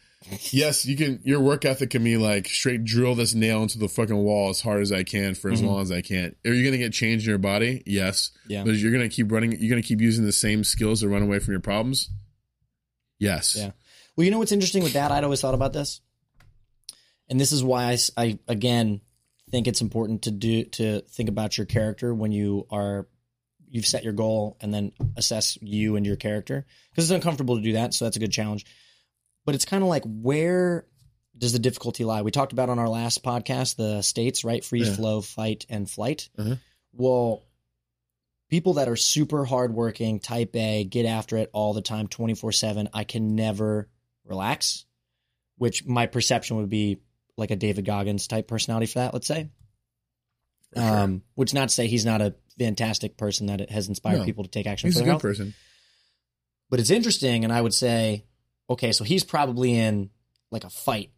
yes, 0.51 0.85
you 0.87 0.97
can. 0.97 1.21
Your 1.25 1.41
work 1.41 1.65
ethic 1.65 1.91
can 1.91 2.03
be 2.05 2.17
like 2.17 2.47
straight 2.49 2.85
drill 2.85 3.15
this 3.15 3.35
nail 3.35 3.63
into 3.63 3.79
the 3.79 3.89
fucking 3.89 4.17
wall 4.17 4.51
as 4.51 4.61
hard 4.61 4.83
as 4.83 4.93
I 4.93 5.03
can 5.05 5.35
for 5.35 5.51
as 5.51 5.61
Mhm. 5.63 5.67
long 5.67 5.83
as 5.83 5.93
I 5.93 6.01
can. 6.03 6.35
Are 6.45 6.53
you 6.53 6.65
gonna 6.65 6.79
get 6.79 6.93
change 6.93 7.23
in 7.25 7.29
your 7.29 7.39
body? 7.39 7.83
Yes, 7.87 8.31
Yeah. 8.49 8.65
but 8.65 8.75
you're 8.77 8.93
gonna 8.93 9.09
keep 9.09 9.31
running. 9.31 9.53
You're 9.61 9.71
gonna 9.71 9.83
keep 9.83 10.01
using 10.01 10.25
the 10.25 10.33
same 10.33 10.65
skills 10.65 11.01
to 11.01 11.09
run 11.09 11.23
away 11.23 11.39
from 11.39 11.53
your 11.53 11.61
problems. 11.61 12.11
Yes. 13.19 13.57
Yeah. 13.57 13.73
Well, 14.17 14.25
you 14.25 14.31
know 14.31 14.39
what's 14.39 14.53
interesting 14.53 14.83
with 14.83 14.95
that? 14.95 15.11
I'd 15.13 15.25
always 15.25 15.41
thought 15.41 15.55
about 15.55 15.73
this, 15.73 16.01
and 17.29 17.41
this 17.41 17.53
is 17.53 17.63
why 17.63 17.97
I, 18.17 18.39
again 18.49 19.01
think 19.51 19.69
it's 19.69 19.81
important 19.81 20.23
to 20.23 20.31
do 20.33 20.65
to 20.65 21.01
think 21.03 21.29
about 21.29 21.57
your 21.57 21.67
character 21.67 22.13
when 22.13 22.33
you 22.33 22.67
are 22.69 23.07
you've 23.71 23.87
set 23.87 24.03
your 24.03 24.13
goal 24.13 24.57
and 24.61 24.75
then 24.75 24.91
assess 25.17 25.57
you 25.63 25.95
and 25.97 26.05
your 26.05 26.17
character 26.17 26.67
because 26.91 27.05
it's 27.09 27.15
uncomfortable 27.15 27.57
to 27.57 27.63
do 27.63 27.73
that. 27.75 27.95
So 27.95 28.05
that's 28.05 28.17
a 28.17 28.21
good 28.21 28.33
challenge. 28.33 28.65
But 29.47 29.55
it's 29.55 29.65
kind 29.65 29.83
of 29.83 29.89
like 29.89 30.03
where 30.05 30.87
does 31.39 31.53
the 31.55 31.59
difficulty 31.59 32.05
lie? 32.05 32.23
We 32.23 32.31
talked 32.31 32.53
about 32.53 32.69
on 32.69 32.79
our 32.79 32.89
last 32.89 33.23
podcast 33.25 33.77
the 33.77 34.03
states, 34.03 34.45
right? 34.45 34.63
Freeze, 34.65 34.89
Yeah. 34.89 34.97
flow, 34.97 35.21
fight, 35.23 35.65
and 35.71 35.89
flight. 35.89 36.29
Uh-huh. 36.37 36.57
Well, 36.93 37.43
people 38.51 38.75
that 38.75 38.89
are 38.89 38.97
super 38.97 39.45
hardworking, 39.45 40.19
type 40.21 40.55
A, 40.57 40.85
get 40.85 41.07
after 41.07 41.37
it 41.37 41.49
all 41.53 41.73
the 41.75 41.83
time, 41.83 42.09
24 42.09 42.53
7, 42.53 42.89
I 42.93 43.05
can 43.05 43.35
never 43.35 43.89
relax, 44.25 44.85
which 45.59 45.85
my 45.87 46.07
perception 46.07 46.57
would 46.57 46.69
be 46.69 46.99
like 47.37 47.51
a 47.51 47.57
David 47.57 47.85
Goggins 47.85 48.27
type 48.27 48.49
personality 48.49 48.87
for 48.87 48.99
that, 49.01 49.13
let's 49.15 49.27
say. 49.27 49.49
Sure. 50.77 50.83
Um, 50.85 51.23
which 51.35 51.55
not 51.55 51.69
to 51.69 51.75
say 51.75 51.87
he's 51.87 52.05
not 52.05 52.21
a 52.21 52.35
fantastic 52.59 53.17
person 53.17 53.47
that 53.47 53.71
has 53.71 53.89
inspired 53.89 54.19
No. 54.19 54.25
people 54.25 54.45
to 54.45 54.51
take 54.51 54.67
action 54.67 54.89
he's 54.89 54.97
for 54.97 55.03
a 55.03 55.05
good 55.05 55.11
health. 55.11 55.23
person. 55.23 55.55
But 56.71 56.81
it's 56.81 56.91
interesting, 56.91 57.45
and 57.45 57.53
I 57.53 57.61
would 57.61 57.75
say, 57.75 58.25
okay, 58.71 58.93
so 58.93 59.05
he's 59.05 59.25
probably 59.25 59.75
in 59.79 60.11
like 60.51 60.65
a 60.65 60.71
fight 60.71 61.11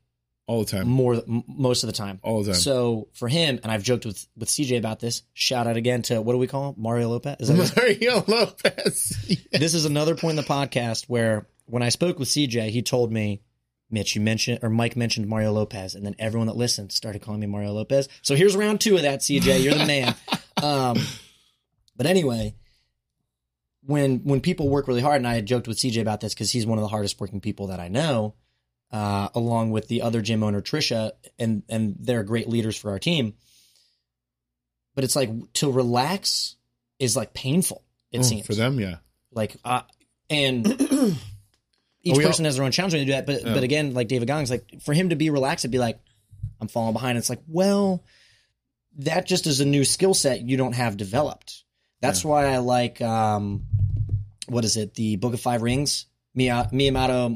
All 0.47 0.65
the 0.65 0.71
time. 0.71 0.89
more 0.89 1.15
m- 1.15 1.45
most 1.47 1.83
of 1.83 1.87
the 1.89 1.93
time. 1.93 2.19
All 2.23 2.43
the 2.43 2.53
time. 2.53 2.61
So 2.61 3.09
for 3.15 3.29
him, 3.29 3.59
and 3.63 3.71
I've 3.73 3.83
joked 3.83 4.07
with 4.07 4.27
with 4.37 4.49
CJ 4.49 4.79
about 4.79 5.01
this. 5.01 5.23
Shout 5.35 5.67
out 5.67 5.77
again 5.77 6.03
to 6.03 6.21
what 6.23 6.33
do 6.33 6.39
we 6.39 6.47
call 6.47 6.71
him? 6.71 6.75
Mario 6.79 7.09
Lopez? 7.11 7.37
Is 7.41 7.49
that 7.49 7.77
Mario 7.77 8.25
Lopez. 8.27 9.17
Yeah. 9.53 9.59
this 9.59 9.75
is 9.75 9.85
another 9.85 10.15
point 10.17 10.39
in 10.39 10.45
the 10.45 10.49
podcast 10.49 11.05
where 11.07 11.47
when 11.67 11.83
I 11.83 11.91
spoke 11.91 12.19
with 12.19 12.29
CJ, 12.29 12.71
he 12.71 12.81
told 12.83 13.13
me, 13.13 13.43
Mitch, 13.91 14.15
you 14.15 14.23
mentioned 14.23 14.61
or 14.63 14.71
Mike 14.71 14.97
mentioned 14.97 15.27
Mario 15.29 15.53
Lopez, 15.53 15.95
and 15.95 16.05
then 16.05 16.15
everyone 16.19 16.47
that 16.47 16.57
listened 16.57 16.93
started 16.93 17.21
calling 17.23 17.41
me 17.41 17.47
Mario 17.47 17.73
Lopez. 17.73 18.09
So 18.23 18.35
here's 18.35 18.57
round 18.57 18.81
two 18.81 18.97
of 18.97 19.03
that, 19.03 19.21
CJ. 19.21 19.63
You're 19.63 19.75
the 19.75 19.85
man. 19.87 20.15
um, 20.63 20.99
but 21.97 22.07
anyway, 22.07 22.55
when 23.89 24.19
when 24.25 24.41
people 24.43 24.69
work 24.69 24.87
really 24.87 25.01
hard, 25.01 25.17
and 25.17 25.27
I 25.27 25.35
had 25.35 25.47
joked 25.47 25.67
with 25.67 25.79
CJ 25.79 26.01
about 26.03 26.21
this 26.21 26.35
because 26.35 26.53
he's 26.53 26.67
one 26.67 26.77
of 26.77 26.83
the 26.83 26.89
hardest 26.89 27.19
working 27.21 27.41
people 27.41 27.69
that 27.69 27.81
I 27.81 27.89
know, 27.89 28.35
uh, 28.93 29.31
along 29.35 29.71
with 29.71 29.89
the 29.89 30.03
other 30.03 30.21
gym 30.21 30.43
owner 30.43 30.61
Trisha, 30.61 31.13
and 31.39 31.63
and 31.71 31.97
they're 31.99 32.23
great 32.23 32.49
leaders 32.51 32.77
for 32.77 32.91
our 32.91 32.99
team. 32.99 33.33
But 34.95 35.05
it's 35.05 35.17
like 35.17 35.31
to 35.55 35.73
relax 35.73 36.57
is 36.99 37.17
like 37.17 37.33
painful. 37.33 37.83
It 38.13 38.19
Oh, 38.19 38.23
seems 38.23 38.45
for 38.47 38.55
them, 38.55 38.79
yeah. 38.79 38.97
like 39.33 39.57
uh, 39.65 39.83
and 40.29 40.67
each 42.03 42.17
we 42.17 42.25
all- 42.25 42.31
person 42.31 42.45
has 42.45 42.57
their 42.57 42.65
own 42.65 42.73
challenge 42.73 42.93
when 42.93 43.01
they 43.03 43.07
do 43.07 43.13
that 43.13 43.25
but 43.27 43.43
Yeah. 43.45 43.55
but 43.55 43.63
again 43.63 43.95
like 43.95 44.09
david 44.09 44.29
goggins 44.29 44.51
like 44.51 44.81
for 44.83 44.93
him 44.95 45.09
to 45.11 45.17
be 45.17 45.31
relaxed 45.31 45.65
it'd 45.65 45.73
be 45.73 45.79
like 45.79 45.99
i'm 46.61 46.69
falling 46.69 46.93
behind 46.93 47.19
it's 47.19 47.29
like 47.29 47.41
well 47.49 48.05
that 48.99 49.27
just 49.27 49.47
is 49.47 49.61
a 49.61 49.65
new 49.67 49.85
skill 49.85 50.15
set 50.15 50.41
you 50.43 50.57
don't 50.57 50.75
have 50.75 50.97
developed 50.97 51.65
that's 52.01 52.25
why 52.25 52.47
i 52.47 52.59
like 52.59 53.01
um 53.03 53.65
what 54.49 54.65
is 54.65 54.77
it 54.77 54.95
the 54.95 55.17
book 55.17 55.35
of 55.35 55.41
five 55.41 55.63
rings 55.63 56.07
Miya, 56.35 56.69
miyamoto 56.73 57.35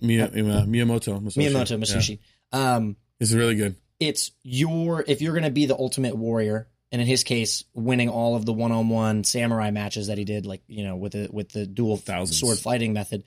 Miya, 0.00 0.30
Miya- 0.32 0.64
Miyamoto. 0.66 1.20
Musashi. 1.20 1.40
miyamoto 1.50 2.18
Yeah. 2.52 2.74
um 2.76 2.96
It's 3.20 3.32
really 3.32 3.56
good. 3.56 3.76
it's 4.00 4.30
your 4.42 5.04
if 5.06 5.20
you're 5.20 5.32
going 5.34 5.42
to 5.44 5.50
be 5.50 5.66
the 5.66 5.76
ultimate 5.76 6.16
warrior 6.16 6.68
and 6.90 7.02
in 7.02 7.06
his 7.06 7.24
case 7.24 7.64
winning 7.74 8.08
all 8.08 8.36
of 8.36 8.46
the 8.46 8.52
one-on-one 8.54 9.24
samurai 9.24 9.70
matches 9.70 10.06
that 10.06 10.16
he 10.16 10.24
did 10.24 10.46
like 10.46 10.62
you 10.68 10.84
know 10.84 10.96
with 10.96 11.12
the 11.12 11.28
with 11.30 11.50
the 11.50 11.66
dual 11.66 11.96
Thousands. 11.98 12.38
sword 12.40 12.58
fighting 12.58 12.92
method 12.94 13.24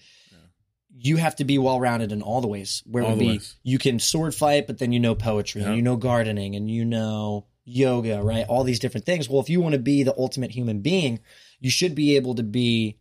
you 1.04 1.18
have 1.18 1.36
to 1.38 1.46
be 1.46 1.58
well-rounded 1.58 2.12
in 2.12 2.22
all 2.22 2.42
the 2.42 2.48
ways 2.48 2.84
where 2.86 3.04
it 3.04 3.06
All 3.06 3.12
would 3.12 3.20
be 3.20 3.28
ways. 3.28 3.56
you 3.64 3.78
can 3.78 4.00
sword 4.00 4.34
fight 4.36 4.66
but 4.68 4.78
then 4.80 4.92
you 4.92 5.00
know 5.00 5.14
poetry 5.16 5.62
Yeah. 5.62 5.68
and 5.70 5.76
you 5.78 5.82
know 5.84 5.96
gardening 5.98 6.56
and 6.56 6.70
you 6.72 6.84
know 6.86 7.46
yoga 7.64 8.22
right 8.24 8.46
all 8.50 8.64
these 8.64 8.80
different 8.80 9.06
things 9.06 9.30
well 9.30 9.40
if 9.42 9.50
you 9.50 9.62
want 9.62 9.74
to 9.74 9.80
be 9.80 10.04
the 10.04 10.16
ultimate 10.18 10.52
human 10.52 10.80
being 10.82 11.20
you 11.60 11.70
should 11.70 11.94
be 11.94 12.16
able 12.16 12.34
to 12.36 12.44
be 12.44 12.98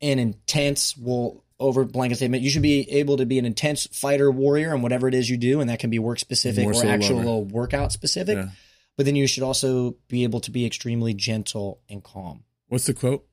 an 0.00 0.18
intense 0.18 0.96
well 0.96 1.44
over 1.58 1.84
blanket 1.84 2.16
statement 2.16 2.42
you 2.42 2.50
should 2.50 2.62
be 2.62 2.88
able 2.90 3.16
to 3.16 3.26
be 3.26 3.38
an 3.38 3.44
intense 3.44 3.86
fighter 3.92 4.30
warrior 4.30 4.72
and 4.72 4.82
whatever 4.82 5.08
it 5.08 5.14
is 5.14 5.28
you 5.28 5.36
do 5.36 5.60
and 5.60 5.68
that 5.68 5.78
can 5.80 5.90
be 5.90 5.98
work 5.98 6.18
specific 6.18 6.62
More 6.64 6.72
or 6.72 6.74
so 6.74 6.88
actual 6.88 7.16
lover. 7.18 7.40
workout 7.54 7.92
specific 7.92 8.36
Yeah. 8.36 8.48
but 8.96 9.04
then 9.06 9.16
you 9.16 9.26
should 9.26 9.42
also 9.42 9.96
be 10.08 10.22
able 10.24 10.40
to 10.40 10.50
be 10.50 10.64
extremely 10.64 11.12
gentle 11.14 11.80
and 11.88 12.02
calm 12.04 12.44
What's 12.68 12.86
the 12.86 12.94
quote? 12.94 13.26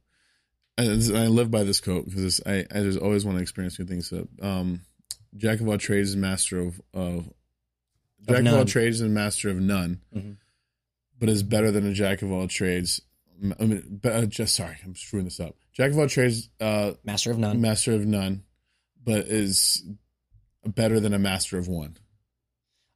I 0.78 0.84
live 0.84 1.52
by 1.52 1.64
this 1.64 1.82
quote 1.82 2.06
because 2.06 2.42
I, 2.46 2.66
I 2.74 2.82
just 2.84 3.00
always 3.00 3.26
want 3.26 3.38
to 3.38 3.42
experience 3.42 3.78
new 3.80 3.86
things. 3.86 4.10
So, 4.10 4.28
um, 4.42 4.82
Jack 5.36 5.60
of 5.60 5.68
all 5.68 5.78
trades 5.78 6.10
is 6.10 6.16
master 6.16 6.60
of, 6.60 6.82
of 6.94 7.30
Jack 8.30 8.40
of, 8.42 8.48
all 8.48 8.58
none. 8.60 8.66
trades 8.68 9.02
and 9.02 9.14
master 9.14 9.50
of 9.50 9.58
none, 9.58 10.00
Mhm. 10.16 10.38
but 11.20 11.30
is 11.30 11.44
better 11.44 11.72
than 11.72 11.86
a 11.86 11.94
jack 11.94 12.22
of 12.22 12.32
all 12.32 12.48
trades. 12.48 13.02
I 13.60 13.66
mean, 13.66 14.00
but, 14.02 14.12
uh, 14.12 14.26
just 14.26 14.56
sorry, 14.56 14.78
I'm 14.84 14.96
screwing 14.96 15.26
this 15.26 15.40
up. 15.40 15.56
Jack 15.74 15.92
of 15.92 16.00
all 16.00 16.08
trades, 16.08 16.50
uh, 16.60 16.94
master 17.04 17.32
of 17.32 17.38
none 17.40 17.62
master 17.62 17.94
of 17.94 18.06
none, 18.06 18.44
but 19.04 19.28
is 19.28 19.84
better 20.66 21.00
than 21.00 21.14
a 21.14 21.20
master 21.20 21.58
of 21.58 21.68
one. 21.68 21.98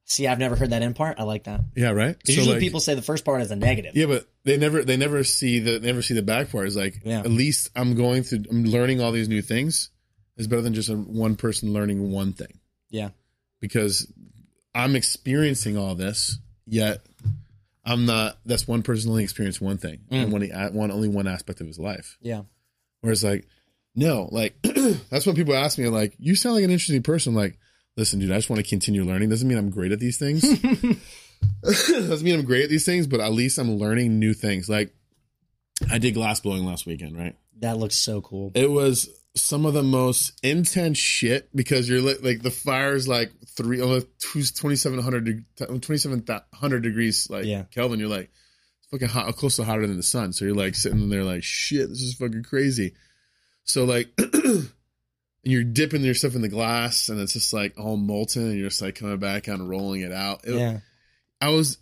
see 0.06 0.28
i've 0.28 0.38
never 0.38 0.58
heard 0.58 0.72
that 0.72 0.82
end 0.82 0.98
part 0.98 1.18
i 1.18 1.24
like 1.24 1.46
that 1.46 1.62
Yeah, 1.78 1.92
right. 1.92 2.18
usually 2.28 2.60
people 2.60 2.82
say 2.82 2.94
the 2.94 3.02
first 3.02 3.24
part 3.24 3.42
is 3.42 3.52
a 3.52 3.56
negative 3.56 3.96
Yeah, 3.96 4.08
but 4.08 4.28
they 4.44 4.58
never 4.58 4.84
they 4.84 4.98
never 4.98 5.24
see 5.24 5.60
the 5.60 5.80
they 5.80 5.88
never 5.88 6.02
see 6.02 6.14
the 6.14 6.22
back 6.22 6.52
part. 6.52 6.68
Is 6.68 6.76
like 6.76 7.02
Yeah. 7.06 7.22
at 7.22 7.32
least 7.32 7.70
I'm 7.74 7.96
going 7.96 8.24
through 8.24 8.44
I'm 8.52 8.66
learning 8.66 9.00
all 9.00 9.14
these 9.14 9.30
new 9.30 9.42
things 9.42 9.92
is 10.36 10.48
better 10.48 10.62
than 10.62 10.74
just 10.74 10.90
a, 10.90 10.96
one 10.98 11.38
person 11.38 11.72
learning 11.72 12.12
one 12.12 12.34
thing. 12.34 12.60
Yeah. 12.90 13.12
Because 13.62 14.12
I'm 14.76 14.96
experiencing 14.96 15.78
all 15.78 15.96
this, 15.96 16.40
yet 16.66 17.02
I'm 17.86 18.06
not. 18.06 18.38
That's 18.46 18.68
one 18.68 18.82
person 18.84 19.10
only 19.12 19.24
experienced 19.24 19.62
one 19.62 19.78
thing, 19.78 20.00
Mm. 20.12 20.24
and 20.24 20.32
one, 20.32 20.74
one 20.74 20.92
only 20.92 21.10
one 21.10 21.28
aspect 21.28 21.62
of 21.62 21.68
his 21.68 21.78
life. 21.80 22.18
yeah 22.22 22.44
Whereas 23.02 23.24
like, 23.24 23.46
no, 23.96 24.30
like 24.32 24.56
that's 25.10 25.26
when 25.26 25.36
people 25.36 25.54
ask 25.54 25.78
me 25.78 25.88
like, 25.90 26.16
"You 26.18 26.36
sound 26.36 26.56
like 26.56 26.64
an 26.64 26.72
interesting 26.72 27.04
person." 27.04 27.34
Like, 27.36 27.60
listen, 27.98 28.20
dude, 28.20 28.32
I 28.32 28.36
just 28.36 28.50
want 28.50 28.64
to 28.64 28.70
continue 28.70 29.04
learning. 29.04 29.30
Doesn't 29.30 29.48
mean 29.48 29.58
I'm 29.58 29.70
great 29.70 29.92
at 29.92 30.00
these 30.00 30.18
things. 30.18 30.42
Doesn't 31.64 32.24
mean 32.24 32.40
I'm 32.40 32.46
great 32.46 32.64
at 32.64 32.70
these 32.70 32.86
things, 32.86 33.06
but 33.08 33.20
at 33.20 33.34
least 33.34 33.58
I'm 33.58 33.78
learning 33.78 34.18
new 34.20 34.34
things. 34.34 34.70
Like, 34.70 34.94
I 35.92 35.98
did 35.98 36.14
glass 36.14 36.40
blowing 36.40 36.66
last 36.66 36.86
weekend, 36.86 37.18
right? 37.18 37.36
that 37.60 37.78
looks 37.78 37.96
so 37.96 38.20
cool 38.20 38.52
It 38.56 38.70
was 38.70 39.08
some 39.36 39.66
of 39.66 39.74
the 39.74 39.84
most 39.84 40.40
intense 40.44 40.98
shit 40.98 41.50
because 41.56 41.90
you're 41.90 42.02
li- 42.02 42.18
like 42.22 42.42
the 42.42 42.52
fire's 42.52 43.08
like 43.08 43.32
three, 43.58 43.82
almost 43.82 44.08
2700, 44.20 45.46
2700 45.58 46.84
degrees, 46.84 47.28
like 47.30 47.46
Yeah. 47.46 47.64
Kelvin. 47.72 48.00
You're 48.00 48.10
like, 48.10 48.30
it's 48.80 48.88
fucking 48.92 49.08
hot, 49.08 49.36
close 49.36 49.56
to 49.56 49.64
hotter 49.64 49.88
than 49.88 49.98
the 49.98 50.04
sun. 50.04 50.34
So 50.34 50.46
you're 50.46 50.54
like 50.56 50.76
sitting 50.76 51.10
there 51.10 51.24
like, 51.24 51.44
shit, 51.44 51.90
this 51.90 52.02
is 52.02 52.14
fucking 52.16 52.44
crazy. 52.44 52.94
So 53.64 53.86
like, 53.86 54.10
and 54.18 54.70
you're 55.44 55.64
dipping 55.64 56.04
your 56.04 56.14
stuff 56.14 56.36
in 56.36 56.42
the 56.42 56.50
glass 56.50 57.10
and 57.10 57.20
it's 57.20 57.34
just 57.34 57.54
like 57.54 57.80
all 57.80 57.98
molten 57.98 58.44
and 58.50 58.58
you're 58.58 58.70
just 58.70 58.82
like 58.82 58.96
coming 58.96 59.18
back 59.18 59.48
and 59.48 59.68
rolling 59.70 60.02
it 60.02 60.12
out. 60.12 60.42
It- 60.46 60.56
yeah 60.56 60.80
I 61.42 61.50
was 61.50 61.78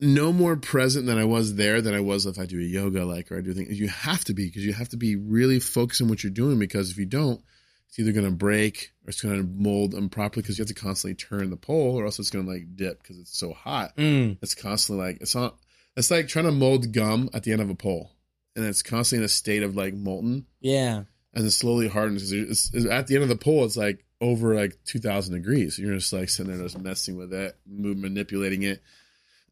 no 0.00 0.32
more 0.32 0.56
present 0.56 1.06
than 1.06 1.18
I 1.18 1.24
was 1.24 1.54
there 1.54 1.80
than 1.80 1.94
I 1.94 2.00
was 2.00 2.26
if 2.26 2.38
I 2.38 2.46
do 2.46 2.58
a 2.58 2.62
yoga 2.62 3.04
like 3.04 3.32
or 3.32 3.38
I 3.38 3.40
do 3.40 3.54
things. 3.54 3.78
You 3.78 3.88
have 3.88 4.24
to 4.24 4.34
be 4.34 4.46
because 4.46 4.64
you 4.64 4.72
have 4.72 4.90
to 4.90 4.96
be 4.96 5.16
really 5.16 5.60
focused 5.60 6.02
on 6.02 6.08
what 6.08 6.22
you're 6.22 6.30
doing 6.30 6.58
because 6.58 6.90
if 6.90 6.98
you 6.98 7.06
don't, 7.06 7.42
it's 7.88 7.98
either 7.98 8.12
going 8.12 8.26
to 8.26 8.32
break 8.32 8.92
or 9.04 9.10
it's 9.10 9.20
going 9.20 9.36
to 9.36 9.42
mold 9.42 9.94
improperly 9.94 10.42
because 10.42 10.58
you 10.58 10.62
have 10.62 10.68
to 10.68 10.74
constantly 10.74 11.14
turn 11.14 11.50
the 11.50 11.56
pole 11.56 11.98
or 11.98 12.04
else 12.04 12.18
it's 12.18 12.30
going 12.30 12.44
to 12.44 12.52
like 12.52 12.76
dip 12.76 13.02
because 13.02 13.18
it's 13.18 13.38
so 13.38 13.52
hot. 13.52 13.96
Mm. 13.96 14.38
It's 14.42 14.54
constantly 14.54 15.04
like 15.04 15.18
it's 15.20 15.34
not. 15.34 15.56
It's 15.96 16.10
like 16.10 16.28
trying 16.28 16.44
to 16.44 16.52
mold 16.52 16.92
gum 16.92 17.30
at 17.32 17.44
the 17.44 17.52
end 17.52 17.62
of 17.62 17.70
a 17.70 17.74
pole, 17.74 18.10
and 18.54 18.66
it's 18.66 18.82
constantly 18.82 19.22
in 19.22 19.26
a 19.26 19.28
state 19.28 19.62
of 19.62 19.76
like 19.76 19.94
molten 19.94 20.44
yeah 20.60 21.04
and 21.36 21.44
it 21.44 21.50
slowly 21.50 21.86
hardens. 21.86 22.32
It's, 22.32 22.70
it's, 22.72 22.86
at 22.86 23.06
the 23.06 23.14
end 23.14 23.22
of 23.22 23.28
the 23.28 23.36
pole, 23.36 23.64
it's 23.66 23.76
like 23.76 24.04
over 24.20 24.54
like 24.54 24.78
two 24.84 24.98
thousand 24.98 25.34
degrees. 25.34 25.78
You're 25.78 25.94
just 25.94 26.12
like 26.12 26.30
sitting 26.30 26.50
there, 26.50 26.62
just 26.62 26.78
messing 26.78 27.16
with 27.16 27.32
it, 27.32 27.56
manipulating 27.66 28.62
it. 28.62 28.82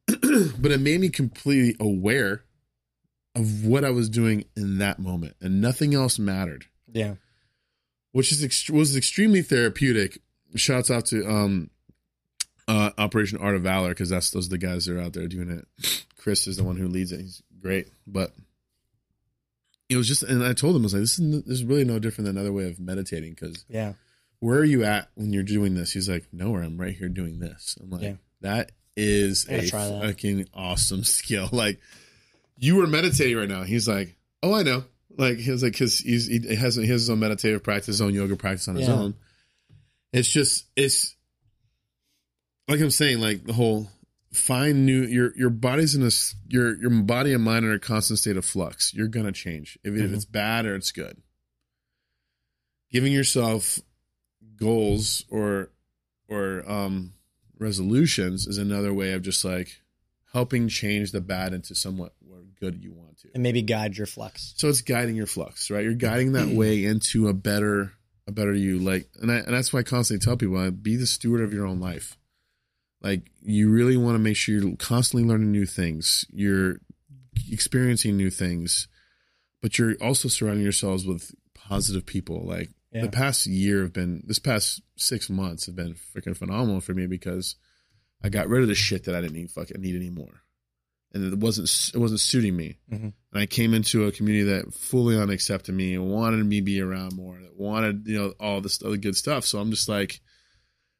but 0.59 0.71
it 0.71 0.81
made 0.81 1.01
me 1.01 1.09
completely 1.09 1.77
aware 1.81 2.43
of 3.35 3.65
what 3.67 3.85
I 3.85 3.91
was 3.91 4.09
doing 4.09 4.45
in 4.57 4.79
that 4.79 4.99
moment, 4.99 5.37
and 5.41 5.61
nothing 5.61 5.95
else 5.95 6.19
mattered, 6.19 6.67
yeah 6.93 7.15
which 8.13 8.31
is 8.31 8.45
ext- 8.45 8.71
was 8.71 8.97
extremely 8.97 9.43
therapeutic. 9.43 10.21
Shouts 10.55 10.89
out 10.89 11.07
to 11.07 11.29
um, 11.29 11.69
uh, 12.69 12.91
Operation 12.97 13.39
Art 13.39 13.57
of 13.57 13.63
Valor 13.63 13.89
because 13.89 14.09
that's 14.09 14.31
those 14.31 14.47
are 14.47 14.51
the 14.51 14.59
guys 14.59 14.87
that 14.87 14.97
are 14.97 15.01
out 15.01 15.15
there 15.15 15.27
doing 15.27 15.51
it. 15.51 16.05
Chris 16.17 16.47
is 16.47 16.57
the 16.57 16.63
one 16.63 16.77
who 16.77 16.87
leads 16.87 17.11
it. 17.11 17.21
He's 17.23 17.43
great, 17.61 17.89
but 18.07 18.33
it 19.89 19.97
was 19.97 20.07
just, 20.07 20.23
and 20.23 20.45
I 20.45 20.53
told 20.53 20.77
him, 20.77 20.83
I 20.83 20.85
was 20.85 20.95
like, 20.95 21.01
this 21.03 21.19
is, 21.19 21.43
this 21.45 21.55
is 21.59 21.65
really 21.65 21.85
no 21.85 21.99
different 21.99 22.27
than 22.27 22.37
another 22.37 22.53
way 22.53 22.69
of 22.69 22.79
meditating 22.79 23.31
because 23.35 23.65
Yeah. 23.69 23.95
where 24.39 24.59
are 24.61 24.65
you 24.65 24.85
at 24.85 25.09
when 25.17 25.33
you're 25.33 25.43
doing 25.43 25.75
this? 25.75 25.93
He's 25.93 26.09
like, 26.09 26.27
nowhere. 26.33 26.63
I'm 26.63 26.81
right 26.81 26.95
here 26.97 27.09
doing 27.09 27.41
this. 27.41 27.77
I'm 27.83 27.91
like, 27.91 28.03
Yeah. 28.03 28.15
that 28.43 28.71
is 28.97 29.47
a 29.49 29.69
fucking 29.71 30.49
awesome 30.55 31.05
skill. 31.05 31.49
Like, 31.53 31.81
you 32.57 32.77
were 32.77 32.87
meditating 32.87 33.37
right 33.37 33.49
now. 33.49 33.63
He's 33.65 33.89
like, 33.89 34.15
oh, 34.43 34.55
I 34.55 34.63
know. 34.63 34.85
Like, 35.17 35.39
he 35.39 35.51
was 35.51 35.63
like, 35.63 35.73
because 35.73 35.99
he's 35.99 36.27
he 36.27 36.55
has 36.57 36.75
he 36.77 36.87
has 36.87 37.03
his 37.03 37.11
own 37.11 37.21
meditative 37.21 37.63
practice, 37.63 37.87
his 37.87 38.01
own 38.01 38.15
yoga 38.15 38.37
practice 38.37 38.69
on 38.69 38.77
his 38.77 38.89
Yeah. 38.89 38.95
own. 38.95 39.15
It's 40.13 40.29
just 40.29 40.67
it's 40.77 41.15
like 42.69 42.81
I'm 42.81 42.91
saying, 42.91 43.21
like 43.21 43.45
the 43.45 43.53
whole 43.53 43.89
find 44.33 44.85
new 44.87 45.03
your 45.03 45.37
your 45.37 45.51
body's 45.51 45.95
in 45.95 46.03
a 46.03 46.07
s- 46.07 46.35
your 46.49 46.77
your 46.81 46.91
body 47.03 47.33
and 47.33 47.43
mind 47.45 47.65
are 47.65 47.71
in 47.71 47.77
a 47.77 47.81
constant 47.81 48.19
state 48.19 48.37
of 48.37 48.45
flux. 48.45 48.93
You're 48.95 49.09
gonna 49.09 49.33
change 49.33 49.79
if, 49.85 49.95
if 49.95 50.11
Mhm. 50.11 50.15
it's 50.15 50.25
bad 50.25 50.67
or 50.67 50.75
it's 50.77 50.91
good. 50.93 51.21
Giving 52.91 53.13
yourself 53.13 53.79
goals 54.57 55.25
or 55.31 55.71
or 56.29 56.69
um 56.71 57.13
resolutions 57.65 58.47
is 58.47 58.59
another 58.59 58.95
way 58.95 59.13
of 59.13 59.23
just 59.23 59.45
like 59.45 59.81
helping 60.33 60.69
change 60.69 61.11
the 61.13 61.21
bad 61.21 61.53
into 61.53 61.75
somewhat 61.75 62.13
what 62.21 62.43
good 62.61 62.83
you 62.83 62.93
want 62.93 63.19
to. 63.19 63.29
And 63.35 63.43
maybe 63.43 63.63
guide 63.63 63.97
your 63.97 64.07
flux. 64.07 64.55
So 64.57 64.69
it's 64.69 64.83
guiding 64.83 65.17
your 65.17 65.27
flux, 65.27 65.71
right? 65.71 65.83
You're 65.83 65.95
guiding 65.95 66.33
that 66.33 66.49
mm. 66.49 66.57
way 66.57 66.85
into 66.85 67.29
a 67.29 67.33
better, 67.33 67.93
a 68.29 68.33
better 68.33 68.53
you. 68.53 68.79
Like, 68.79 69.09
and 69.21 69.33
I, 69.33 69.37
and 69.37 69.55
that's 69.55 69.73
why 69.73 69.81
I 69.81 69.83
constantly 69.85 70.25
tell 70.25 70.37
people, 70.37 70.71
be 70.71 70.97
the 70.97 71.07
steward 71.07 71.41
of 71.41 71.53
your 71.53 71.67
own 71.67 71.81
life. 71.81 72.17
Like, 73.01 73.31
you 73.43 73.71
really 73.71 73.97
want 73.97 74.15
to 74.15 74.19
make 74.19 74.37
sure 74.37 74.55
you're 74.55 74.77
constantly 74.77 75.29
learning 75.29 75.53
new 75.53 75.67
things. 75.67 76.25
You're 76.31 76.77
experiencing 77.51 78.17
new 78.17 78.31
things, 78.31 78.89
but 79.61 79.79
you're 79.79 79.95
also 80.01 80.29
surrounding 80.29 80.63
yourselves 80.63 81.07
with 81.07 81.35
positive 81.55 82.07
people. 82.07 82.43
Like 82.45 82.71
Yeah. 82.95 83.03
the 83.03 83.09
past 83.11 83.47
year 83.47 83.83
have 83.83 83.93
been, 83.93 84.23
this 84.27 84.39
past 84.39 84.81
six 84.97 85.29
months 85.29 85.67
have 85.67 85.75
been 85.75 85.95
freaking 86.15 86.37
phenomenal 86.37 86.81
for 86.81 86.95
me 86.95 87.07
because 87.07 87.57
I 88.23 88.29
got 88.29 88.49
rid 88.49 88.63
of 88.63 88.69
the 88.69 88.75
shit 88.75 89.05
that 89.05 89.15
I 89.17 89.21
didn't 89.21 89.35
need 89.35 89.51
fucking 89.51 89.81
need 89.81 89.97
anymore, 89.97 90.43
and 91.13 91.33
it 91.33 91.39
wasn't 91.39 91.69
it 91.95 91.99
wasn't 91.99 92.21
suiting 92.21 92.57
me. 92.57 92.79
Mhm. 92.91 93.03
And 93.33 93.43
I 93.43 93.47
came 93.47 93.75
into 93.75 94.05
a 94.05 94.13
community 94.13 94.45
that 94.51 94.73
fully 94.73 95.19
unaccepted 95.19 95.75
me 95.75 95.95
and 95.95 96.09
wanted 96.09 96.45
me 96.47 96.61
to 96.61 96.65
be 96.65 96.81
around 96.81 97.15
more, 97.17 97.39
that 97.41 97.57
wanted 97.57 98.07
you 98.07 98.17
know 98.17 98.35
all 98.41 98.61
this 98.61 98.83
other 98.83 98.97
good 98.97 99.17
stuff. 99.17 99.45
So 99.45 99.59
I'm 99.59 99.71
just 99.71 99.89
like, 99.89 100.21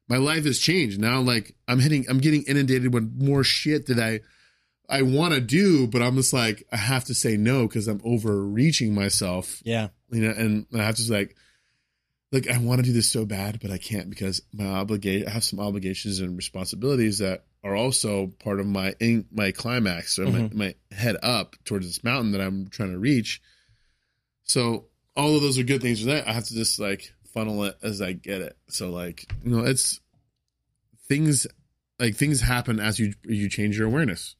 my 0.09 0.17
life 0.17 0.43
has 0.45 0.59
changed 0.59 0.99
now. 0.99 1.21
Like 1.21 1.55
I'm 1.67 1.79
hitting, 1.79 2.05
I'm 2.09 2.19
getting 2.19 2.43
inundated 2.43 2.93
with 2.93 3.11
more 3.17 3.43
shit 3.43 3.85
that 3.87 3.99
I 3.99 4.19
I 4.87 5.01
want 5.01 5.33
to 5.33 5.41
do, 5.41 5.87
but 5.87 6.03
I'm 6.03 6.15
just 6.15 6.33
like 6.33 6.63
I 6.71 6.77
have 6.77 7.05
to 7.05 7.15
say 7.15 7.37
no 7.37 7.67
because 7.67 7.87
I'm 7.87 8.01
overreaching 8.03 8.93
myself 8.93 9.61
Yeah. 9.65 9.87
you 10.11 10.21
know, 10.21 10.29
and 10.29 10.65
I 10.75 10.83
have 10.83 10.95
to 10.97 11.11
like, 11.11 11.35
like 12.35 12.49
I 12.49 12.57
want 12.57 12.79
to 12.79 12.85
do 12.85 12.91
this 12.91 13.09
so 13.09 13.25
bad, 13.25 13.59
but 13.61 13.71
I 13.71 13.77
can't 13.77 14.09
because 14.09 14.41
my 14.53 14.65
obligate. 14.65 15.25
I 15.25 15.31
have 15.31 15.43
some 15.45 15.59
obligations 15.61 16.19
and 16.19 16.35
responsibilities 16.35 17.19
that 17.19 17.45
are 17.63 17.75
also 17.75 18.27
part 18.43 18.59
of 18.59 18.65
my 18.67 18.93
in, 18.99 19.25
my 19.31 19.51
climax 19.51 20.19
or 20.19 20.25
Mhm. 20.25 20.53
my, 20.53 20.65
my 20.65 20.75
head 20.95 21.15
up 21.23 21.55
towards 21.63 21.87
this 21.87 22.03
mountain 22.03 22.33
that 22.33 22.41
I'm 22.41 22.67
trying 22.67 22.91
to 22.91 22.99
reach. 22.99 23.41
So 24.43 24.87
all 25.15 25.35
of 25.35 25.41
those 25.41 25.57
are 25.57 25.63
good 25.63 25.81
things 25.81 26.01
for 26.01 26.07
that. 26.07 26.27
I 26.27 26.33
have 26.33 26.43
to 26.45 26.53
just 26.53 26.77
like 26.77 27.13
funnel 27.33 27.63
it 27.63 27.77
as 27.81 28.01
I 28.01 28.11
get 28.11 28.41
it. 28.41 28.57
So 28.67 28.91
like 28.91 29.31
you 29.43 29.51
know, 29.55 29.63
it's 29.63 30.01
things 31.07 31.47
like 31.99 32.15
things 32.17 32.41
happen 32.41 32.81
as 32.81 32.99
you 32.99 33.13
you 33.23 33.47
change 33.49 33.77
your 33.77 33.87
awareness. 33.87 34.35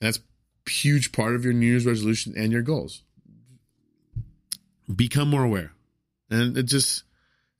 And 0.00 0.06
that's 0.08 0.18
a 0.66 0.70
huge 0.70 1.12
part 1.12 1.34
of 1.34 1.44
your 1.44 1.54
New 1.54 1.66
Year's 1.66 1.86
resolution 1.86 2.34
and 2.36 2.52
your 2.52 2.62
goals 2.62 3.04
become 4.94 5.30
more 5.30 5.44
aware 5.44 5.72
and 6.30 6.56
it 6.56 6.64
just 6.64 7.04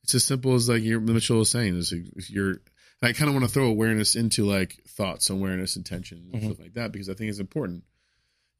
it's 0.03 0.15
as 0.15 0.23
simple 0.23 0.53
as 0.55 0.67
like 0.69 0.81
your 0.83 0.99
mitchell 0.99 1.37
was 1.39 1.49
saying 1.51 1.75
is 1.77 1.91
if 1.91 2.29
you're 2.29 2.55
i 3.01 3.11
kind 3.13 3.27
of 3.29 3.33
want 3.35 3.45
to 3.45 3.51
throw 3.51 3.65
awareness 3.67 4.15
into 4.15 4.45
like 4.45 4.77
thoughts 4.87 5.29
awareness 5.29 5.75
intention 5.75 6.29
and 6.33 6.41
Mhm. 6.41 6.45
stuff 6.45 6.59
like 6.59 6.73
that 6.73 6.91
because 6.91 7.09
i 7.09 7.13
think 7.13 7.29
it's 7.29 7.39
important 7.39 7.83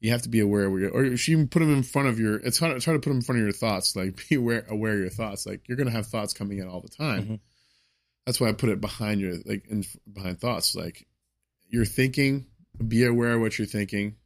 you 0.00 0.10
have 0.10 0.22
to 0.22 0.28
be 0.28 0.40
aware 0.40 0.68
where 0.68 0.80
you're, 0.80 0.90
or 0.90 1.04
you 1.04 1.16
even 1.28 1.46
put 1.48 1.60
them 1.60 1.72
in 1.72 1.82
front 1.84 2.08
of 2.08 2.18
your 2.18 2.36
it's 2.36 2.58
hard, 2.58 2.76
it's 2.76 2.84
hard 2.84 2.96
to 2.96 3.04
put 3.04 3.10
them 3.10 3.18
in 3.18 3.22
front 3.22 3.40
of 3.40 3.44
your 3.44 3.52
thoughts 3.52 3.94
like 3.96 4.20
be 4.28 4.34
aware 4.36 4.64
aware 4.68 4.94
of 4.94 4.98
your 5.00 5.10
thoughts 5.10 5.46
like 5.46 5.66
you're 5.68 5.76
gonna 5.76 5.90
have 5.90 6.06
thoughts 6.06 6.32
coming 6.32 6.58
in 6.58 6.68
all 6.68 6.80
the 6.80 6.88
time 6.88 7.24
Mhm. 7.26 7.40
that's 8.26 8.40
why 8.40 8.48
i 8.48 8.52
put 8.52 8.68
it 8.70 8.80
behind 8.80 9.20
your 9.20 9.34
like 9.46 9.66
in 9.68 9.84
behind 10.12 10.40
thoughts 10.40 10.74
like 10.74 11.06
you're 11.68 11.84
thinking 11.84 12.46
be 12.88 13.04
aware 13.04 13.34
of 13.34 13.40
what 13.40 13.58
you're 13.58 13.66
thinking 13.66 14.16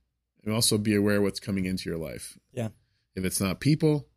and 0.44 0.54
also 0.54 0.78
be 0.78 0.94
aware 0.94 1.16
of 1.16 1.22
what's 1.24 1.40
coming 1.40 1.64
into 1.66 1.88
your 1.90 1.98
life 1.98 2.38
Yeah. 2.52 2.68
if 3.14 3.24
it's 3.24 3.40
not 3.40 3.60
people 3.60 4.08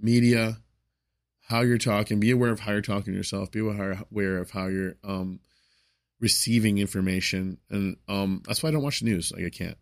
media, 0.00 0.58
how 1.54 1.60
you're 1.62 1.78
talking. 1.78 2.18
Be 2.20 2.30
aware 2.32 2.50
of 2.50 2.60
how 2.60 2.72
you're 2.72 2.80
talking 2.82 3.12
to 3.12 3.16
yourself. 3.16 3.50
Be 3.52 3.60
aware 3.60 4.38
of 4.38 4.50
how 4.50 4.66
you're 4.66 4.96
um, 5.04 5.40
receiving 6.20 6.78
information, 6.78 7.58
and 7.70 7.96
um, 8.08 8.42
that's 8.46 8.62
why 8.62 8.68
I 8.70 8.72
don't 8.72 8.82
watch 8.82 9.00
the 9.00 9.06
news. 9.06 9.32
Like 9.34 9.44
I 9.46 9.50
can't. 9.50 9.76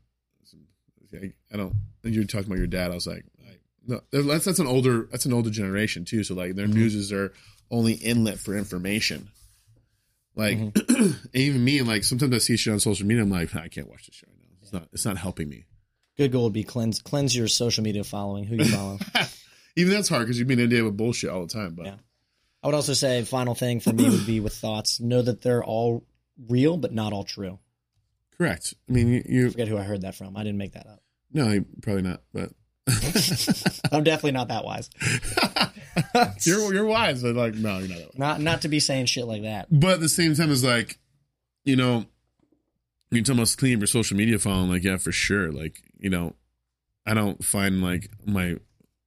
I, 1.14 1.32
I 1.52 1.56
don't. 1.56 1.74
You're 2.02 2.24
talking 2.24 2.46
about 2.46 2.58
your 2.58 2.66
dad, 2.66 2.90
I 2.90 2.94
was 2.94 3.06
like, 3.06 3.24
I, 3.46 3.56
no, 3.86 4.00
that's 4.12 4.44
that's 4.44 4.58
an 4.58 4.66
older 4.66 5.08
that's 5.10 5.26
an 5.26 5.32
older 5.32 5.50
generation 5.50 6.04
too. 6.04 6.24
So 6.24 6.34
like 6.34 6.54
their 6.54 6.66
Mhm. 6.66 6.74
newses 6.74 7.12
are 7.12 7.32
only 7.70 7.94
inlet 7.94 8.38
for 8.38 8.56
information. 8.56 9.28
Like 10.34 10.58
Mm-hmm. 10.58 11.26
even 11.34 11.62
me, 11.64 11.78
and 11.78 11.88
like 11.88 12.04
sometimes 12.04 12.34
I 12.34 12.38
see 12.38 12.56
shit 12.56 12.72
on 12.72 12.80
social 12.80 13.06
media. 13.06 13.22
I'm 13.22 13.30
like, 13.30 13.54
I 13.54 13.68
can't 13.68 13.88
watch 13.88 14.06
this 14.06 14.16
show 14.16 14.26
right 14.28 14.38
now. 14.40 14.56
It's 14.62 14.72
not. 14.72 14.88
It's 14.92 15.04
not 15.04 15.16
helping 15.18 15.48
me. 15.48 15.66
Good 16.16 16.32
goal 16.32 16.44
would 16.44 16.52
be 16.52 16.64
cleanse 16.64 17.00
cleanse 17.00 17.34
your 17.36 17.48
social 17.48 17.82
media 17.84 18.04
following. 18.04 18.44
Who 18.44 18.56
you 18.56 18.64
follow. 18.66 18.98
Even 19.76 19.92
that's 19.92 20.08
hard 20.08 20.22
because 20.22 20.38
you've 20.38 20.48
been 20.48 20.58
inundated 20.58 20.84
with 20.84 20.96
bullshit 20.96 21.30
all 21.30 21.46
the 21.46 21.52
time. 21.52 21.74
But 21.74 21.86
Yeah. 21.86 21.94
I 22.62 22.68
would 22.68 22.74
also 22.74 22.92
say 22.92 23.22
final 23.24 23.54
thing 23.54 23.80
for 23.80 23.92
me 23.92 24.08
would 24.08 24.26
be 24.26 24.38
with 24.40 24.54
thoughts. 24.54 25.00
Know 25.00 25.20
that 25.22 25.42
they're 25.42 25.64
all 25.64 26.04
real, 26.48 26.76
but 26.76 26.92
not 26.92 27.12
all 27.12 27.24
true. 27.24 27.58
correct. 28.38 28.74
I 28.88 28.92
mean, 28.92 29.08
you, 29.12 29.22
you 29.26 29.46
I 29.46 29.50
forget 29.50 29.68
who 29.68 29.76
I 29.78 29.82
heard 29.82 30.02
that 30.02 30.14
from. 30.14 30.36
I 30.36 30.42
didn't 30.44 30.58
make 30.58 30.72
that 30.74 30.86
up. 30.86 31.02
no, 31.32 31.64
probably 31.82 32.02
not. 32.02 32.22
But 32.32 32.50
I'm 33.92 34.04
definitely 34.04 34.32
not 34.32 34.48
that 34.48 34.64
wise. 34.64 34.90
you're 36.46 36.72
you're 36.74 36.84
wise, 36.84 37.22
but 37.22 37.34
like 37.34 37.54
no, 37.54 37.78
you're 37.78 37.88
not 37.88 37.98
that 37.98 38.06
wise. 38.08 38.18
Not 38.18 38.40
not 38.40 38.62
to 38.62 38.68
be 38.68 38.80
saying 38.80 39.06
shit 39.06 39.26
like 39.26 39.42
that. 39.42 39.68
But 39.70 39.94
at 39.94 40.00
the 40.00 40.08
same 40.08 40.34
time, 40.34 40.50
it's 40.50 40.64
like, 40.64 40.98
you 41.64 41.76
know, 41.76 42.06
you're 43.10 43.22
talking 43.22 43.38
about 43.40 43.54
cleaning 43.58 43.78
your 43.80 43.86
social 43.86 44.16
media 44.16 44.38
following. 44.38 44.70
Like, 44.70 44.84
yeah, 44.84 44.96
for 44.96 45.12
sure. 45.12 45.52
Like, 45.52 45.82
you 45.98 46.10
know, 46.10 46.34
I 47.06 47.14
don't 47.14 47.44
find 47.44 47.82
like 47.82 48.08
my. 48.24 48.56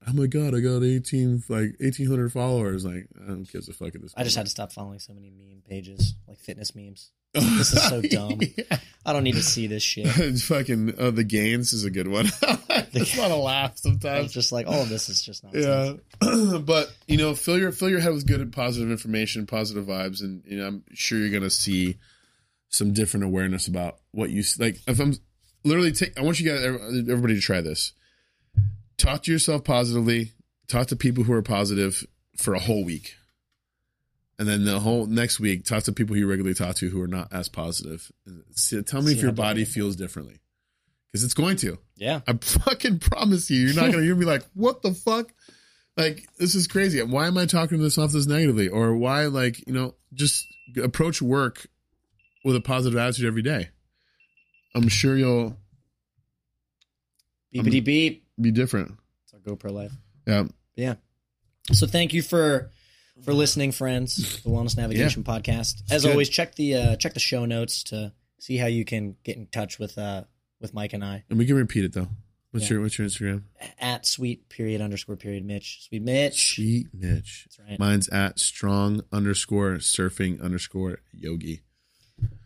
Oh 0.08 0.14
my 0.14 0.28
god! 0.28 0.53
I 0.56 0.60
got 0.60 0.84
eighteen 0.84 1.43
like 1.49 1.76
eighteen 1.82 2.08
hundred 2.08 2.32
followers. 2.32 2.86
Like, 2.86 3.08
I 3.24 3.28
don't 3.28 3.51
give 3.51 3.68
a 3.68 3.74
fuck 3.74 3.95
at 3.95 4.01
this. 4.01 4.14
I 4.16 4.24
just 4.24 4.36
had 4.36 4.45
to 4.45 4.49
stop 4.51 4.72
following 4.72 4.99
so 4.99 5.14
many 5.14 5.32
meme 5.32 5.62
pages, 5.68 6.14
like 6.28 6.38
fitness 6.39 6.76
memes. 6.76 7.12
This 7.34 7.74
is 7.74 7.84
so 7.89 8.01
dumb. 8.10 8.39
Yeah. 8.41 8.78
I 9.06 9.14
don't 9.14 9.24
need 9.24 9.36
to 9.36 9.43
see 9.43 9.68
this 9.68 9.84
shit. 9.84 10.08
Fucking 10.39 10.93
uh, 10.97 11.12
the 11.12 11.24
gains 11.24 11.74
is 11.74 11.84
a 11.86 11.89
good 11.91 12.08
one. 12.08 12.28
It's 12.97 13.18
not 13.18 13.30
a 13.30 13.36
laugh 13.36 13.72
It's 13.74 13.82
sometimes. 13.82 14.32
just 14.32 14.53
like 14.53 14.68
all 14.68 14.82
of 14.82 14.88
this 14.88 15.10
is 15.10 15.22
just 15.22 15.43
nonsense. 15.43 15.99
Yeah, 16.24 16.58
but 16.60 16.93
you 17.08 17.18
know, 17.18 17.36
fill 17.36 17.60
your 17.60 17.74
fill 17.74 17.89
your 17.89 17.99
head 17.99 18.14
with 18.14 18.26
good 18.26 18.39
and 18.39 18.53
positive 18.53 18.89
information, 18.89 19.45
positive 19.45 19.86
vibes, 19.86 20.22
and 20.22 20.43
you 20.45 20.58
know, 20.58 20.68
I'm 20.68 20.84
sure 20.93 21.20
you're 21.20 21.30
gonna 21.30 21.49
see 21.49 21.97
some 22.70 22.93
different 22.93 23.26
awareness 23.26 23.68
about 23.68 23.97
what 24.12 24.30
you 24.30 24.43
like. 24.60 24.78
If 24.88 25.01
I'm 25.01 25.14
literally 25.66 25.91
take, 25.91 26.18
I 26.18 26.22
want 26.24 26.39
you 26.39 26.49
guys, 26.49 26.64
everybody, 26.64 27.36
to 27.36 27.41
try 27.41 27.60
this. 27.60 27.91
Talk 28.98 29.24
to 29.24 29.32
yourself 29.32 29.64
positively. 29.64 30.32
Talk 30.68 30.88
to 30.88 30.96
people 30.96 31.24
who 31.24 31.34
are 31.34 31.41
positive 31.41 32.06
for 32.38 32.54
a 32.54 32.60
whole 32.60 32.84
week, 32.84 33.16
and 34.39 34.48
then 34.48 34.66
the 34.66 34.80
whole 34.80 35.06
next 35.06 35.39
week, 35.39 35.64
talk 35.66 35.84
to 35.84 35.91
people 35.91 36.18
you 36.18 36.28
regularly 36.28 36.56
talk 36.56 36.76
to 36.78 36.89
who 36.89 37.02
are 37.02 37.08
not 37.08 37.32
as 37.32 37.48
positive. 37.48 38.12
See, 38.52 38.82
tell 38.82 39.02
me 39.02 39.12
See 39.12 39.18
if 39.18 39.22
your 39.22 39.32
body 39.32 39.62
different 39.62 39.74
feels 39.74 39.96
differently, 39.96 40.39
because 41.12 41.24
it's 41.24 41.34
going 41.34 41.58
to. 41.58 41.78
Yeah. 41.96 42.22
I 42.28 42.34
fucking 42.41 43.00
promise 43.00 43.50
you, 43.50 43.68
you're 43.68 43.76
not 43.76 43.91
gonna. 43.91 44.04
You'll 44.04 44.18
be 44.18 44.26
like, 44.26 44.43
what 44.54 44.82
the 44.82 44.93
fuck? 44.93 45.32
Like 45.98 46.28
this 46.38 46.56
is 46.56 46.68
crazy. 46.68 47.02
Why 47.02 47.28
am 47.28 47.38
I 47.38 47.46
talking 47.46 47.78
to 47.78 47.84
this 47.84 47.98
off 47.98 48.12
this 48.12 48.28
negatively? 48.28 48.68
Or 48.68 48.96
why, 48.96 49.28
like, 49.28 49.66
you 49.66 49.74
know, 49.74 49.96
just 50.14 50.46
approach 50.82 51.22
work 51.22 51.68
with 52.43 52.56
a 52.56 52.62
positive 52.62 52.98
attitude 52.98 53.26
every 53.26 53.41
day. 53.41 53.70
I'm 54.74 54.89
sure 54.89 55.16
you'll 55.16 55.58
Beepity 57.54 57.84
beep. 57.84 58.24
Be 58.40 58.52
different. 58.52 58.94
It's 59.24 59.34
our 59.34 59.40
GoPro 59.40 59.72
life. 59.72 59.92
Yeah. 60.28 60.46
Yeah. 60.76 60.96
So 61.72 61.88
thank 61.88 62.14
you 62.14 62.22
for 62.22 62.72
for 63.24 63.34
listening, 63.34 63.72
friends. 63.72 64.42
The 64.44 64.50
Wellness 64.50 64.78
Navigation 64.78 65.24
Podcast. 65.24 65.82
As 65.90 66.04
Good. 66.04 66.12
always, 66.12 66.30
check 66.30 66.56
the 66.56 66.76
uh, 66.76 66.96
check 66.98 67.14
the 67.14 67.20
show 67.20 67.46
notes 67.46 67.84
to 67.86 68.12
see 68.40 68.58
how 68.58 68.68
you 68.68 68.86
can 68.86 69.16
get 69.24 69.38
in 69.38 69.48
touch 69.48 69.80
with 69.80 69.98
uh 69.98 70.24
with 70.62 70.74
Mike 70.74 70.94
and 70.94 71.04
I 71.04 71.24
And 71.30 71.40
we 71.40 71.46
can 71.46 71.56
repeat 71.56 71.86
it 71.86 71.94
though. 71.94 72.08
What's 72.52 72.66
Yeah. 72.70 72.76
your 72.76 72.82
what's 72.84 72.98
your 72.98 73.08
Instagram? 73.08 73.44
at 73.80 74.06
sweet 74.06 74.48
period 74.50 74.82
underscore 74.82 75.16
period 75.16 75.44
Mitch. 75.46 75.88
Sweet 75.88 76.02
Mitch. 76.04 76.56
Sweet 76.56 76.88
Mitch. 76.94 77.48
That's 77.50 77.70
right. 77.70 77.80
Mine's 77.80 78.08
at 78.10 78.40
strong 78.40 79.02
underscore 79.12 79.76
surfing 79.76 80.42
underscore 80.42 81.00
yogi. 81.14 81.62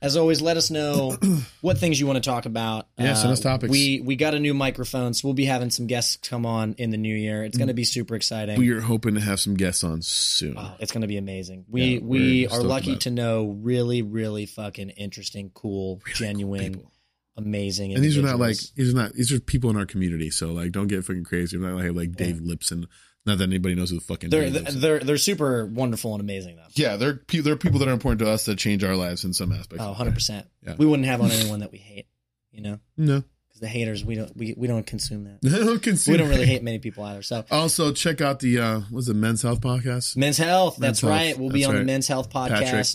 As 0.01 0.15
always, 0.15 0.41
let 0.41 0.55
us 0.55 0.71
know 0.71 1.17
what 1.61 1.77
things 1.77 1.99
you 1.99 2.07
want 2.07 2.23
to 2.23 2.27
talk 2.27 2.45
about. 2.45 2.87
Yeah, 2.97 3.13
send 3.15 3.33
us 3.33 3.45
um, 3.45 3.51
topics. 3.51 3.71
We 3.71 4.01
we 4.01 4.15
got 4.15 4.33
a 4.33 4.39
new 4.39 4.53
microphone, 4.53 5.13
so 5.13 5.27
we'll 5.27 5.35
be 5.35 5.45
having 5.45 5.69
some 5.69 5.87
guests 5.87 6.15
come 6.15 6.45
on 6.45 6.73
in 6.77 6.89
the 6.91 6.97
new 6.97 7.13
year. 7.13 7.43
It's 7.43 7.57
going 7.57 7.67
to 7.67 7.73
mm. 7.73 7.77
be 7.77 7.83
super 7.83 8.15
exciting. 8.15 8.57
We 8.57 8.69
are 8.71 8.79
hoping 8.79 9.15
to 9.15 9.21
have 9.21 9.39
some 9.39 9.55
guests 9.55 9.83
on 9.83 10.01
soon. 10.01 10.55
Oh, 10.57 10.71
it's 10.79 10.91
going 10.91 11.01
to 11.01 11.07
be 11.07 11.17
amazing. 11.17 11.65
We 11.69 11.95
Yeah, 11.95 11.99
we 12.01 12.19
we're 12.19 12.47
are 12.47 12.51
stoked 12.51 12.65
lucky 12.65 12.91
about 12.91 12.95
it. 12.95 13.01
to 13.01 13.11
know 13.11 13.57
really 13.61 14.01
really 14.01 14.45
fucking 14.45 14.91
interesting, 14.91 15.51
cool, 15.53 16.01
genuine, 16.15 16.73
people. 16.75 16.91
amazing. 17.35 17.93
And 17.93 18.03
these 18.03 18.17
are 18.17 18.21
not 18.21 18.39
like 18.39 18.55
individuals. 18.55 18.73
these 18.75 18.93
are 18.93 18.97
not 18.97 19.13
these 19.13 19.31
are 19.33 19.39
people 19.41 19.69
in 19.69 19.75
our 19.75 19.85
community. 19.85 20.29
So 20.29 20.53
like, 20.53 20.71
don't 20.71 20.87
get 20.87 21.03
fucking 21.03 21.25
crazy. 21.25 21.57
We're 21.57 21.71
not 21.71 21.83
like 21.83 21.93
like 21.93 22.15
Dave 22.15 22.37
Lipson. 22.37 22.85
Not 23.29 23.37
that 23.37 23.45
anybody 23.45 23.75
knows 23.75 23.89
who 23.91 23.95
the 23.97 24.01
fucking 24.01 24.29
they're 24.31 24.49
Dave 24.49 24.63
Lipson. 24.63 24.81
they're 24.81 24.99
they're 24.99 25.17
super 25.17 25.65
wonderful 25.65 26.13
and 26.13 26.21
amazing 26.21 26.55
though. 26.57 26.63
Yeah, 26.73 26.97
they're 26.97 27.13
pe- 27.15 27.39
they're 27.39 27.55
people 27.55 27.79
that 27.79 27.87
are 27.87 27.93
important 27.93 28.19
to 28.19 28.29
us 28.29 28.45
that 28.45 28.57
change 28.57 28.83
our 28.83 28.95
lives 28.95 29.23
in 29.23 29.33
some 29.33 29.51
aspects. 29.51 29.83
Oh, 29.83 29.89
100 29.89 30.13
percent. 30.13 30.47
Yeah. 30.65 30.75
We 30.77 30.85
wouldn't 30.85 31.07
have 31.07 31.21
on 31.21 31.31
anyone 31.31 31.59
that 31.61 31.71
we 31.71 31.77
hate, 31.77 32.07
you 32.51 32.61
know, 32.61 32.79
No, 32.97 33.23
because 33.47 33.61
the 33.61 33.67
haters 33.67 34.03
we 34.03 34.15
don't 34.15 34.35
we, 34.35 34.53
we 34.57 34.67
don't 34.67 34.85
consume 34.85 35.23
that. 35.25 35.39
I 35.61 35.65
don't 35.65 35.81
consider. 35.81 36.13
We 36.13 36.17
don't 36.17 36.29
really 36.29 36.45
hate 36.45 36.63
many 36.63 36.79
people 36.79 37.03
either. 37.03 37.21
So 37.21 37.45
Also, 37.51 37.93
check 37.93 38.19
out 38.21 38.39
the 38.39 38.59
uh, 38.59 38.79
what's 38.89 39.07
it, 39.07 39.15
Men's 39.15 39.41
Health 39.41 39.61
podcast. 39.61 40.17
Men's 40.17 40.37
Health. 40.37 40.79
Men's 40.79 40.99
that's 40.99 41.01
Health, 41.01 41.11
right. 41.11 41.37
We'll 41.39 41.49
be 41.49 41.59
that's 41.61 41.67
on 41.69 41.73
the 41.75 41.79
right. 41.81 41.85
Men's 41.85 42.07
Health 42.07 42.29
podcast 42.29 42.63
Patrick. 42.63 42.87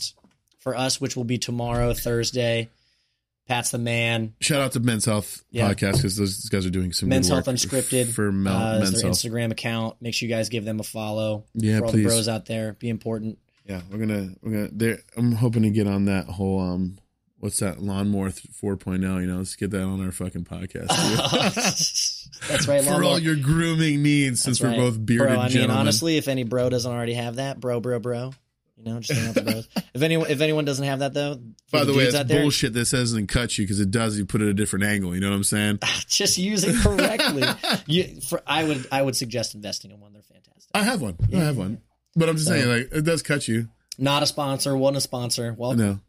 for 0.59 0.76
us, 0.76 1.01
which 1.01 1.16
will 1.16 1.24
be 1.24 1.39
tomorrow, 1.39 1.95
Thursday. 1.95 2.70
Pat's 3.47 3.71
the 3.71 3.79
man. 3.79 4.35
Shout 4.41 4.61
out 4.61 4.73
to 4.73 4.81
Men's 4.81 5.05
Health 5.05 5.45
Yeah. 5.51 5.69
podcast 5.71 5.97
because 5.97 6.17
those 6.17 6.49
guys 6.49 6.65
are 6.65 6.71
doing 6.71 6.93
some 6.93 7.09
Men's 7.11 7.29
Health 7.29 7.45
Unscripted 7.47 8.13
for 8.13 8.33
Mel, 8.33 8.57
uh, 8.57 8.79
Men's 8.79 8.93
their 8.93 9.03
Health. 9.03 9.19
Instagram 9.19 9.51
account. 9.53 9.97
Make 10.01 10.15
sure 10.15 10.29
you 10.29 10.35
guys 10.35 10.49
give 10.49 10.65
them 10.65 10.81
a 10.81 10.85
follow. 10.85 11.45
Yeah, 11.55 11.79
for 11.81 11.85
all 11.87 11.91
please. 11.91 12.03
the 12.05 12.09
bros 12.09 12.29
out 12.29 12.47
there, 12.47 12.73
be 12.75 12.89
important. 12.89 13.39
Yeah, 13.67 13.81
we're 13.91 13.99
gonna 13.99 14.31
we're 14.43 14.51
gonna. 14.53 14.69
They're, 14.73 14.99
I'm 15.17 15.33
hoping 15.33 15.63
to 15.63 15.71
get 15.71 15.87
on 15.87 16.07
that 16.07 16.27
whole 16.27 16.61
um, 16.61 16.99
what's 17.39 17.59
that 17.61 17.83
lawnmower 17.83 18.31
4.0? 18.31 19.01
You 19.21 19.27
know, 19.27 19.37
let's 19.39 19.57
get 19.57 19.71
that 19.73 19.83
on 19.83 20.03
our 20.03 20.13
fucking 20.13 20.45
podcast. 20.45 20.89
That's 22.49 22.67
right. 22.69 22.83
for 22.83 23.05
all 23.05 23.19
your 23.19 23.37
grooming 23.37 24.03
needs, 24.03 24.43
since 24.43 24.59
That's 24.59 24.75
we're 24.77 24.79
right. 24.83 24.91
both 24.91 25.05
bearded 25.05 25.29
bro. 25.29 25.37
I 25.39 25.43
mean, 25.45 25.51
gentlemen. 25.53 25.77
honestly, 25.79 26.17
if 26.17 26.29
any 26.29 26.45
bro 26.45 26.71
doesn't 26.71 26.91
already 26.91 27.15
have 27.15 27.37
that, 27.37 27.61
bro, 27.61 27.81
bro, 27.81 27.99
bro. 28.01 28.33
You 28.85 28.93
know, 28.93 29.01
just 29.01 29.18
hang 29.18 29.28
out 29.30 29.35
the 29.35 29.43
bros. 29.43 29.68
if 29.95 30.03
anyone, 30.03 30.30
if 30.30 30.41
anyone 30.43 30.64
doesn't 30.66 30.85
have 30.85 30.99
that 30.99 31.14
though, 31.14 31.41
By 31.72 31.85
the 31.85 31.95
way, 31.95 32.05
it's 32.05 32.14
out 32.14 32.28
there, 32.28 32.43
bullshit. 32.43 32.74
This 32.74 32.91
doesn't 32.91 33.28
cut 33.28 33.57
you 33.57 33.64
because 33.64 33.80
it 33.80 33.91
does. 33.91 34.18
You 34.18 34.26
put 34.26 34.43
it 34.43 34.45
at 34.45 34.51
a 34.51 34.55
different 34.55 34.85
angle. 34.85 35.14
You 35.14 35.20
know 35.22 35.30
what 35.30 35.37
I'm 35.37 35.45
saying? 35.45 35.78
just 36.07 36.37
use 36.37 36.64
it 36.64 36.76
correctly. 36.82 37.45
you, 37.87 38.20
for, 38.20 38.43
I 38.47 38.64
would, 38.64 38.87
I 38.93 39.01
would 39.01 39.16
suggest 39.16 39.55
investing 39.55 39.91
in 39.91 40.01
one. 40.01 40.12
They're 40.12 40.22
fantastic. 40.22 40.70
I 40.74 40.82
have 40.82 41.01
one. 41.01 41.16
I 41.32 41.37
have 41.39 41.57
one. 41.57 41.80
But 42.14 42.28
I'm 42.28 42.37
just 42.37 42.47
saying, 42.49 42.68
like, 42.68 42.89
it 42.93 43.05
does 43.05 43.22
cut 43.22 43.49
you. 43.49 43.68
Not 43.97 44.22
a 44.22 44.26
sponsor, 44.26 44.76
wasn't 44.76 44.99
a 44.99 45.01
sponsor. 45.01 45.55
Well, 45.57 45.74
No, 45.74 46.01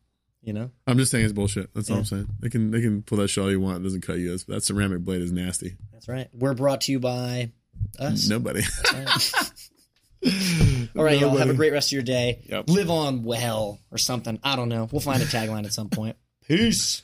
you 0.42 0.52
know, 0.54 0.70
I'm 0.86 0.98
just 0.98 1.12
saying 1.12 1.24
it's 1.24 1.34
bullshit. 1.34 1.74
That's 1.74 1.90
all 1.90 2.00
I'm 2.00 2.06
saying. 2.06 2.28
They 2.42 2.50
can 2.50 2.72
they 2.72 2.82
can 2.82 3.04
pull 3.04 3.20
that 3.20 3.30
shit 3.30 3.44
all 3.44 3.50
you 3.50 3.60
want. 3.62 3.78
It 3.78 3.84
doesn't 3.84 4.02
cut 4.02 4.18
you. 4.18 4.26
That's- 4.28 4.44
That 4.44 4.64
ceramic 4.64 5.00
blade 5.06 5.22
is 5.22 5.32
nasty. 5.32 5.76
that's 5.94 6.08
right. 6.08 6.28
We're 6.34 6.54
brought 6.54 6.82
to 6.82 6.92
you 6.92 7.00
by 7.00 7.52
us. 8.00 8.28
Nobody. 8.28 8.62
All 10.98 11.04
right, 11.04 11.20
y'all. 11.20 11.36
Have 11.38 11.50
a 11.50 11.54
great 11.54 11.74
rest 11.74 11.90
of 11.90 11.94
your 11.94 12.04
day. 12.04 12.42
Yep. 12.50 12.70
Live 12.70 12.90
on 12.90 13.24
well 13.24 13.80
or 13.92 13.98
something. 13.98 14.40
I 14.44 14.56
don't 14.56 14.70
know. 14.70 14.88
We'll 14.92 15.02
find 15.02 15.22
a 15.22 15.26
tagline 15.26 15.66
at 15.66 15.74
some 15.74 15.90
point. 15.90 16.16
Peace. 16.48 17.04